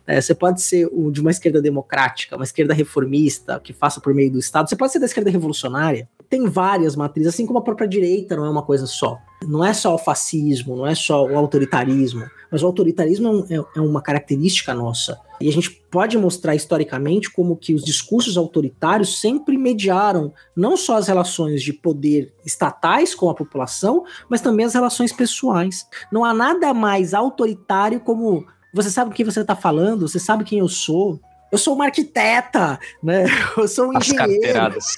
É, 0.05 0.19
você 0.19 0.35
pode 0.35 0.61
ser 0.61 0.87
o, 0.91 1.11
de 1.11 1.21
uma 1.21 1.31
esquerda 1.31 1.61
democrática, 1.61 2.35
uma 2.35 2.43
esquerda 2.43 2.73
reformista, 2.73 3.59
que 3.59 3.73
faça 3.73 4.01
por 4.01 4.13
meio 4.13 4.31
do 4.31 4.39
Estado. 4.39 4.69
Você 4.69 4.75
pode 4.75 4.91
ser 4.91 4.99
da 4.99 5.05
esquerda 5.05 5.29
revolucionária. 5.29 6.07
Tem 6.29 6.45
várias 6.47 6.95
matrizes, 6.95 7.33
assim 7.33 7.45
como 7.45 7.59
a 7.59 7.63
própria 7.63 7.87
direita 7.87 8.35
não 8.35 8.45
é 8.45 8.49
uma 8.49 8.63
coisa 8.63 8.85
só. 8.85 9.19
Não 9.47 9.63
é 9.63 9.73
só 9.73 9.95
o 9.95 9.97
fascismo, 9.97 10.75
não 10.75 10.87
é 10.87 10.95
só 10.95 11.25
o 11.25 11.37
autoritarismo 11.37 12.23
mas 12.53 12.61
o 12.61 12.67
autoritarismo 12.67 13.47
é, 13.49 13.55
é, 13.55 13.63
é, 13.77 13.81
uma 13.81 13.99
característica 13.99 14.75
nossa. 14.75 15.19
E 15.41 15.49
a 15.49 15.51
gente 15.51 15.71
pode 15.89 16.15
mostrar 16.19 16.53
historicamente 16.53 17.31
como 17.31 17.57
que 17.57 17.73
os 17.73 17.83
discursos 17.83 18.37
autoritários 18.37 19.19
sempre 19.19 19.57
mediaram 19.57 20.31
não 20.55 20.77
só 20.77 20.97
as 20.97 21.07
relações 21.07 21.63
de 21.63 21.73
poder 21.73 22.31
estatais 22.45 23.15
com 23.15 23.27
a 23.27 23.33
população, 23.33 24.05
mas 24.29 24.39
também 24.39 24.67
as 24.67 24.75
relações 24.75 25.11
pessoais. 25.11 25.87
Não 26.11 26.23
há 26.23 26.31
nada 26.31 26.75
mais 26.75 27.15
autoritário 27.15 27.99
como 27.99 28.45
você 28.71 28.91
sabe 28.91 29.09
o 29.09 29.13
que 29.15 29.23
você 29.23 29.41
está 29.41 29.55
falando, 29.55 30.07
você 30.07 30.19
sabe 30.19 30.43
quem 30.43 30.59
eu 30.59 30.69
sou. 30.69 31.19
Eu 31.53 31.59
sou 31.59 31.75
uma 31.75 31.85
arquiteta, 31.85 32.79
né? 33.03 33.25
Eu 33.55 33.67
sou 33.67 33.85
um 33.85 33.97
as 33.97 34.09
engenheiro. 34.09 34.41
Carteiradas. 34.41 34.95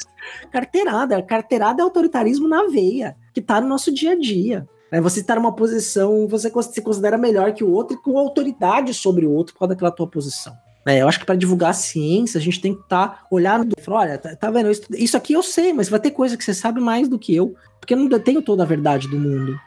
Carteirada, 0.49 1.22
carteirada 1.22 1.82
é 1.82 1.84
autoritarismo 1.84 2.47
na 2.47 2.64
veia, 2.68 3.18
que 3.34 3.41
está 3.41 3.60
no 3.60 3.68
nosso 3.68 3.93
dia 3.93 4.14
a 4.14 4.16
dia. 4.16 4.66
É 4.89 5.01
você 5.01 5.20
estar 5.20 5.36
numa 5.36 5.53
posição, 5.53 6.26
você 6.30 6.49
se 6.72 6.82
considera 6.82 7.18
melhor 7.18 7.51
que 7.51 7.62
o 7.62 7.70
outro 7.70 7.97
e 7.97 8.01
com 8.01 8.18
autoridade 8.18 8.93
sobre 8.93 9.26
o 9.26 9.32
outro 9.34 9.53
por 9.53 9.60
causa 9.60 9.74
daquela 9.74 9.91
tua 9.91 10.08
posição. 10.08 10.56
É, 10.88 11.01
eu 11.01 11.10
acho 11.10 11.20
que 11.20 11.26
para 11.26 11.36
divulgar 11.36 11.72
a 11.72 11.74
ciência, 11.74 12.38
a 12.38 12.41
gente 12.41 12.62
tem 12.62 12.74
que 12.74 12.82
estar 12.84 13.08
tá 13.10 13.26
olhando 13.30 13.74
e 13.78 13.82
falar, 13.82 13.99
olha, 13.99 14.18
tá, 14.18 14.34
tá 14.34 14.49
vendo, 14.49 14.72
isso, 14.72 14.84
isso, 14.91 15.18
aqui 15.18 15.34
eu 15.34 15.43
sei, 15.43 15.74
mas 15.74 15.89
vai 15.89 15.99
ter 15.99 16.12
coisa 16.12 16.38
que 16.38 16.43
você 16.43 16.53
sabe 16.53 16.80
mais 16.80 17.10
do 17.10 17.20
que 17.20 17.36
eu, 17.36 17.53
porque 17.82 17.93
eu 17.93 17.97
não 17.97 18.18
tenho 18.18 18.41
toda 18.41 18.64
a 18.64 18.66
verdade 18.66 19.10
do 19.10 19.20
mundo. 19.20 19.60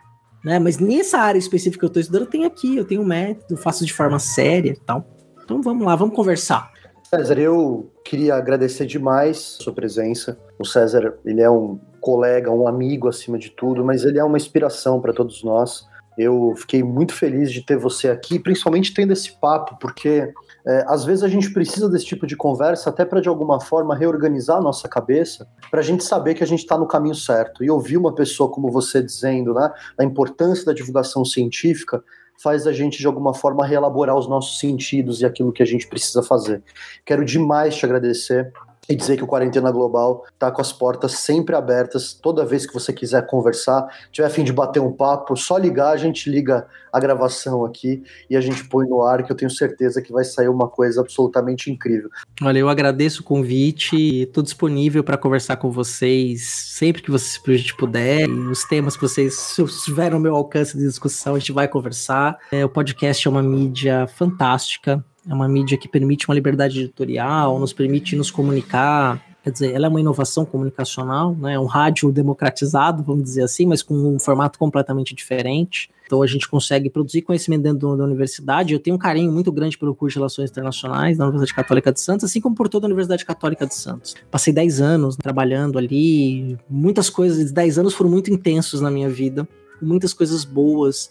Né? 0.43 0.59
Mas 0.59 0.79
nessa 0.79 1.19
área 1.19 1.39
específica 1.39 1.81
que 1.81 1.85
eu 1.85 1.89
estou 1.89 2.01
estudando, 2.01 2.23
eu 2.23 2.31
tenho 2.31 2.47
aqui, 2.47 2.77
eu 2.77 2.85
tenho 2.87 3.03
um 3.03 3.07
método, 3.07 3.61
faço 3.61 3.85
de 3.85 3.93
forma 3.93 4.19
séria 4.19 4.71
e 4.71 4.81
tal. 4.81 5.05
Então 5.45 5.61
vamos 5.61 5.85
lá, 5.85 5.97
vamos 5.97 6.15
conversar. 6.15 6.71
César, 7.11 7.39
eu 7.39 7.91
queria 8.05 8.35
agradecer 8.35 8.85
demais 8.85 9.57
a 9.59 9.65
sua 9.65 9.73
presença. 9.73 10.39
O 10.59 10.65
César, 10.65 11.15
ele 11.25 11.41
é 11.41 11.49
um 11.49 11.81
colega, 12.03 12.51
um 12.51 12.69
amigo 12.69 13.09
acima 13.09 13.39
de 13.39 13.49
tudo, 13.49 13.83
mas 13.83 14.05
ele 14.05 14.19
é 14.19 14.25
uma 14.25 14.37
inspiração 14.37 15.01
para 15.01 15.15
todos 15.15 15.43
nós. 15.43 15.87
Eu 16.19 16.53
fiquei 16.55 16.83
muito 16.83 17.15
feliz 17.15 17.51
de 17.51 17.65
ter 17.65 17.79
você 17.79 18.11
aqui, 18.11 18.39
principalmente 18.39 18.93
tendo 18.93 19.15
esse 19.15 19.33
papo, 19.41 19.79
porque 19.81 20.31
é, 20.67 20.85
às 20.87 21.05
vezes 21.07 21.25
a 21.25 21.29
gente 21.29 21.51
precisa 21.51 21.89
desse 21.89 22.05
tipo 22.05 22.27
de 22.27 22.37
conversa 22.37 22.91
até 22.91 23.07
para 23.07 23.23
de 23.23 23.29
alguma 23.29 23.59
forma 23.59 23.97
reorganizar 23.97 24.59
a 24.59 24.63
nossa 24.63 24.87
cabeça, 24.87 25.49
para 25.71 25.81
a 25.81 25.83
gente 25.83 26.05
saber 26.05 26.35
que 26.35 26.45
a 26.45 26.47
gente 26.47 26.61
está 26.61 26.77
no 26.77 26.87
caminho 26.87 27.15
certo. 27.15 27.65
E 27.65 27.71
ouvir 27.71 27.97
uma 27.97 28.15
pessoa 28.15 28.51
como 28.51 28.71
você 28.71 29.03
dizendo, 29.03 29.55
né, 29.55 29.73
a 29.97 30.05
importância 30.05 30.67
da 30.67 30.75
divulgação 30.75 31.25
científica, 31.25 32.05
faz 32.41 32.67
a 32.67 32.73
gente 32.73 32.99
de 32.99 33.07
alguma 33.07 33.35
forma 33.35 33.67
reelaborar 33.67 34.17
os 34.17 34.29
nossos 34.29 34.59
sentidos 34.61 35.21
e 35.21 35.27
aquilo 35.27 35.53
que 35.53 35.63
a 35.63 35.67
gente 35.67 35.87
precisa 35.87 36.23
fazer. 36.23 36.63
Quero 37.05 37.25
demais 37.25 37.77
te 37.77 37.85
agradecer 37.85 38.53
e 38.89 38.97
dizer 38.97 39.17
que 39.17 39.25
o 39.25 39.27
Quarentena 39.27 39.71
Global 39.71 40.25
está 40.33 40.51
com 40.51 40.61
as 40.61 40.73
portas 40.73 41.13
sempre 41.13 41.55
abertas. 41.55 42.15
Toda 42.15 42.45
vez 42.45 42.67
que 42.67 42.73
você 42.73 42.93
quiser 42.93 43.27
conversar, 43.27 43.87
tiver 44.11 44.29
fim 44.31 44.45
de 44.45 44.53
bater 44.53 44.81
um 44.81 44.93
papo, 44.93 45.37
só 45.37 45.59
ligar, 45.59 45.91
a 45.91 45.97
gente 45.97 46.31
liga 46.31 46.67
a 46.93 46.99
gravação 46.99 47.65
aqui 47.65 48.03
e 48.31 48.37
a 48.37 48.41
gente 48.41 48.67
põe 48.69 48.87
no 48.87 49.03
ar, 49.03 49.23
que 49.23 49.31
eu 49.31 49.37
tenho 49.37 49.51
certeza 49.51 50.01
que 50.01 50.13
vai 50.13 50.25
sair 50.25 50.49
uma 50.49 50.69
coisa 50.69 51.01
absolutamente 51.01 51.71
incrível. 51.71 52.09
Olha, 52.43 52.59
eu 52.59 52.69
agradeço 52.69 53.21
o 53.21 53.25
convite 53.25 53.95
e 53.95 54.23
estou 54.23 54.43
disponível 54.43 55.05
para 55.05 55.19
conversar 55.19 55.57
com 55.57 55.71
vocês 55.71 56.43
sempre 56.43 57.03
que 57.03 57.11
vocês 57.11 57.39
a 57.47 57.57
gente 57.57 57.77
puder. 57.77 58.29
E 58.29 58.31
os 58.31 58.65
temas 58.65 58.97
que 58.97 59.03
vocês 59.03 59.55
tiveram 59.85 60.17
ao 60.17 60.23
meu 60.23 60.35
alcance 60.35 60.77
de 60.77 60.85
discussão, 60.85 61.35
a 61.35 61.39
gente 61.39 61.53
vai 61.53 61.69
conversar. 61.69 62.39
É, 62.51 62.65
o 62.65 62.69
podcast 62.69 63.27
é 63.27 63.31
uma 63.31 63.43
mídia 63.43 64.07
fantástica 64.07 65.05
é 65.29 65.35
uma 65.35 65.47
mídia 65.47 65.77
que 65.77 65.87
permite 65.87 66.27
uma 66.27 66.35
liberdade 66.35 66.81
editorial, 66.81 67.59
nos 67.59 67.73
permite 67.73 68.17
nos 68.17 68.31
comunicar. 68.31 69.23
Quer 69.45 69.51
dizer, 69.51 69.75
ela 69.75 69.87
é 69.87 69.89
uma 69.89 70.01
inovação 70.01 70.45
comunicacional, 70.45 71.35
né? 71.37 71.55
É 71.55 71.61
um 71.61 71.67
rádio 71.67 72.11
democratizado, 72.11 73.03
vamos 73.03 73.25
dizer 73.25 73.43
assim, 73.43 73.67
mas 73.67 73.83
com 73.83 73.95
um 73.95 74.19
formato 74.19 74.59
completamente 74.59 75.15
diferente. 75.15 75.91
Então 76.07 76.23
a 76.23 76.27
gente 76.27 76.49
consegue 76.49 76.89
produzir 76.89 77.21
conhecimento 77.23 77.63
dentro 77.63 77.95
da 77.95 78.05
universidade. 78.05 78.73
Eu 78.73 78.81
tenho 78.81 78.97
um 78.97 78.99
carinho 78.99 79.31
muito 79.31 79.53
grande 79.53 79.77
pelo 79.77 79.95
curso 79.95 80.15
de 80.15 80.19
Relações 80.19 80.51
Internacionais 80.51 81.19
da 81.19 81.25
Universidade 81.25 81.55
Católica 81.55 81.93
de 81.93 82.01
Santos, 82.01 82.25
assim 82.25 82.41
como 82.41 82.57
por 82.57 82.69
toda 82.69 82.87
a 82.87 82.89
Universidade 82.89 83.25
Católica 83.25 83.67
de 83.67 83.75
Santos. 83.75 84.17
Passei 84.31 84.53
10 84.53 84.81
anos 84.81 85.17
trabalhando 85.17 85.77
ali, 85.77 86.57
muitas 86.69 87.11
coisas, 87.11 87.53
10 87.53 87.79
anos 87.79 87.95
foram 87.95 88.11
muito 88.11 88.33
intensos 88.33 88.81
na 88.81 88.91
minha 88.91 89.09
vida, 89.09 89.47
muitas 89.81 90.15
coisas 90.15 90.45
boas 90.45 91.11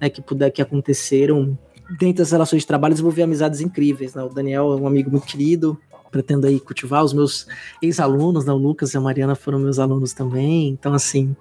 né, 0.00 0.10
que 0.10 0.20
puder 0.20 0.50
que 0.50 0.60
aconteceram 0.60 1.56
dentro 1.98 2.18
das 2.18 2.30
relações 2.30 2.62
de 2.62 2.66
trabalho, 2.66 2.94
desenvolver 2.94 3.22
amizades 3.22 3.60
incríveis. 3.60 4.14
Né? 4.14 4.22
O 4.22 4.28
Daniel 4.28 4.72
é 4.72 4.76
um 4.76 4.86
amigo 4.86 5.10
muito 5.10 5.26
querido, 5.26 5.78
pretendo 6.10 6.46
aí 6.46 6.60
cultivar. 6.60 7.02
Os 7.02 7.12
meus 7.12 7.46
ex-alunos, 7.80 8.44
né? 8.44 8.52
o 8.52 8.56
Lucas 8.56 8.92
e 8.92 8.96
a 8.96 9.00
Mariana 9.00 9.34
foram 9.34 9.58
meus 9.58 9.78
alunos 9.78 10.12
também. 10.12 10.68
Então, 10.68 10.92
assim, 10.92 11.34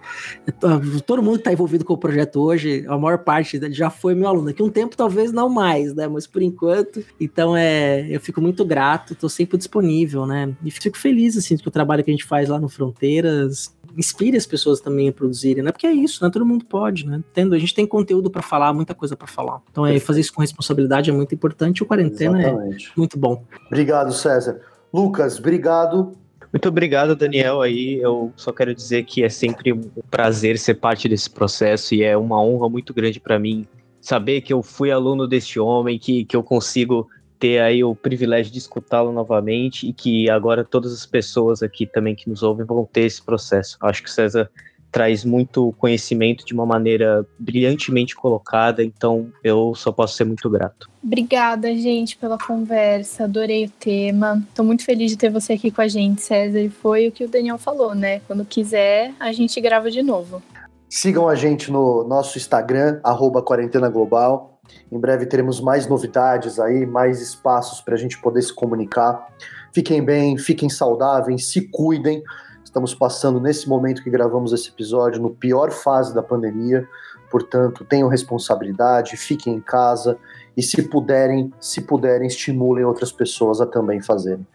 todo 1.06 1.22
mundo 1.22 1.36
que 1.36 1.42
está 1.42 1.54
envolvido 1.54 1.86
com 1.86 1.94
o 1.94 1.98
projeto 1.98 2.40
hoje, 2.40 2.86
a 2.88 2.98
maior 2.98 3.20
parte 3.20 3.60
já 3.72 3.90
foi 3.90 4.16
meu 4.16 4.28
aluno. 4.28 4.48
Daqui 4.48 4.64
um 4.64 4.70
tempo, 4.70 4.96
talvez 4.96 5.32
não 5.32 5.50
mais, 5.50 5.94
né? 5.94 6.08
Mas 6.08 6.26
por 6.26 6.42
enquanto. 6.42 7.04
Então, 7.20 7.56
é, 7.56 8.08
eu 8.10 8.20
fico 8.20 8.42
muito 8.42 8.64
grato, 8.66 9.14
estou 9.14 9.30
sempre 9.30 9.58
disponível, 9.58 10.26
né? 10.26 10.54
E 10.64 10.72
fico 10.72 10.98
feliz, 10.98 11.38
assim, 11.38 11.58
que 11.58 11.68
o 11.68 11.72
trabalho 11.72 12.04
que 12.04 12.10
a 12.10 12.14
gente 12.14 12.26
faz 12.26 12.50
lá 12.50 12.60
no 12.60 12.70
Fronteiras 12.70 13.74
inspire 13.98 14.38
as 14.38 14.46
pessoas 14.46 14.80
também 14.80 15.10
a 15.10 15.14
produzirem, 15.14 15.64
né? 15.64 15.72
Porque 15.72 15.88
é 15.88 15.92
isso, 15.92 16.24
né? 16.24 16.30
Todo 16.32 16.46
mundo 16.46 16.66
pode, 16.66 17.06
né? 17.06 17.22
Tendo, 17.34 17.56
a 17.56 17.60
gente 17.60 17.74
tem 17.74 17.86
conteúdo 17.86 18.30
para 18.30 18.42
falar, 18.42 18.74
muita 18.74 18.94
coisa 18.94 19.16
para 19.16 19.28
falar. 19.28 19.62
Então, 19.72 19.86
é, 19.86 20.00
fazer 20.00 20.22
isso 20.22 20.34
com 20.34 20.42
responsabilidade 20.42 21.10
é 21.10 21.14
muito 21.14 21.34
importante. 21.34 21.84
O 21.84 21.86
quarentena 21.86 22.42
é 22.42 22.48
Exatamente. 22.48 22.88
é 22.88 22.92
muito 22.98 23.18
bom. 23.18 23.44
Obrigado, 23.68 24.14
César. 24.14 24.62
Lucas, 24.94 25.40
obrigado. 25.40 26.14
Muito 26.52 26.68
obrigado, 26.68 27.16
Daniel. 27.16 27.62
Aí 27.62 28.00
eu 28.02 28.34
só 28.36 28.52
quero 28.52 28.76
dizer 28.76 29.04
que 29.04 29.24
é 29.24 29.30
sempre 29.30 29.72
um 29.72 29.90
prazer 30.10 30.58
ser 30.60 30.76
parte 30.76 31.08
desse 31.08 31.30
processo 31.30 31.96
e 31.96 32.04
é 32.04 32.18
uma 32.18 32.44
honra 32.44 32.70
muito 32.70 32.94
grande 32.94 33.20
para 33.20 33.40
mim 33.40 33.66
saber 34.02 34.42
que 34.42 34.52
eu 34.52 34.62
fui 34.62 34.92
aluno 34.92 35.28
deste 35.28 35.60
homem, 35.60 35.98
que, 35.98 36.26
que 36.26 36.36
eu 36.36 36.44
consigo 36.44 37.08
ter 37.42 37.60
aí 37.60 37.84
o 37.84 37.96
privilégio 37.96 38.54
de 38.54 38.60
escutá-lo 38.60 39.12
novamente 39.12 39.90
e 39.90 39.92
que 39.92 40.30
agora 40.30 40.64
todas 40.64 40.94
as 40.94 41.08
pessoas 41.08 41.64
aqui 41.64 41.88
também 41.88 42.14
que 42.14 42.30
nos 42.30 42.44
ouvem 42.44 42.64
vão 42.64 42.86
ter 42.86 43.02
esse 43.02 43.20
processo. 43.20 43.78
Acho 43.82 44.04
que 44.04 44.10
o 44.10 44.12
César 44.12 44.48
traz 44.92 45.26
muito 45.26 45.74
conhecimento 45.80 46.46
de 46.46 46.54
uma 46.54 46.66
maneira 46.66 47.26
brilhantemente 47.40 48.16
colocada, 48.16 48.84
então 48.84 49.32
eu 49.44 49.74
só 49.74 49.92
posso 49.92 50.16
ser 50.16 50.26
muito 50.26 50.48
grato. 50.52 50.88
Obrigada, 51.04 51.74
gente, 51.74 52.16
pela 52.16 52.38
conversa. 52.38 53.24
Adorei 53.24 53.66
o 53.66 53.70
tema. 53.72 54.44
Estou 54.48 54.64
muito 54.64 54.86
feliz 54.86 55.10
de 55.10 55.18
ter 55.18 55.32
você 55.32 55.54
aqui 55.54 55.72
com 55.72 55.82
a 55.82 55.88
gente, 55.88 56.22
César. 56.22 56.60
E 56.60 56.70
foi 56.70 57.08
o 57.08 57.12
que 57.12 57.24
o 57.24 57.28
Daniel 57.28 57.58
falou, 57.58 57.96
né? 57.96 58.20
Quando 58.28 58.46
quiser, 58.46 59.14
a 59.20 59.32
gente 59.32 59.60
grava 59.60 59.90
de 59.90 60.04
novo. 60.04 60.44
Sigam 60.88 61.28
a 61.28 61.36
gente 61.36 61.72
no 61.72 62.04
nosso 62.04 62.38
Instagram, 62.38 63.00
arroba 63.04 63.42
Quarentena 63.42 63.90
Global. 63.90 64.51
Em 64.92 65.00
breve 65.00 65.26
teremos 65.26 65.62
mais 65.62 65.88
novidades 65.88 66.60
aí, 66.60 66.86
mais 66.86 67.22
espaços 67.22 67.82
para 67.82 67.96
a 67.96 67.98
gente 67.98 68.22
poder 68.22 68.42
se 68.42 68.54
comunicar. 68.54 69.28
Fiquem 69.74 70.04
bem, 70.04 70.38
fiquem 70.38 70.70
saudáveis, 70.70 71.46
se 71.46 71.70
cuidem. 71.70 72.24
Estamos 72.64 72.94
passando 72.94 73.40
nesse 73.40 73.68
momento 73.68 74.04
que 74.04 74.10
gravamos 74.10 74.54
esse 74.54 74.70
episódio 74.70 75.22
no 75.22 75.30
pior 75.30 75.72
fase 75.72 76.14
da 76.14 76.24
pandemia, 76.24 76.88
portanto, 77.30 77.86
tenham 77.86 78.08
responsabilidade, 78.08 79.18
fiquem 79.18 79.56
em 79.56 79.62
casa 79.62 80.18
e 80.56 80.64
se 80.64 80.82
puderem, 80.84 81.54
se 81.60 81.82
puderem, 81.82 82.28
estimulem 82.28 82.86
outras 82.86 83.12
pessoas 83.12 83.62
a 83.62 83.66
também 83.66 84.02
fazerem. 84.02 84.46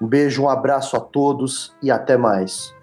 Um 0.00 0.06
beijo, 0.06 0.42
um 0.42 0.48
abraço 0.48 0.96
a 0.96 1.00
todos 1.00 1.74
e 1.82 1.90
até 1.90 2.16
mais. 2.16 2.74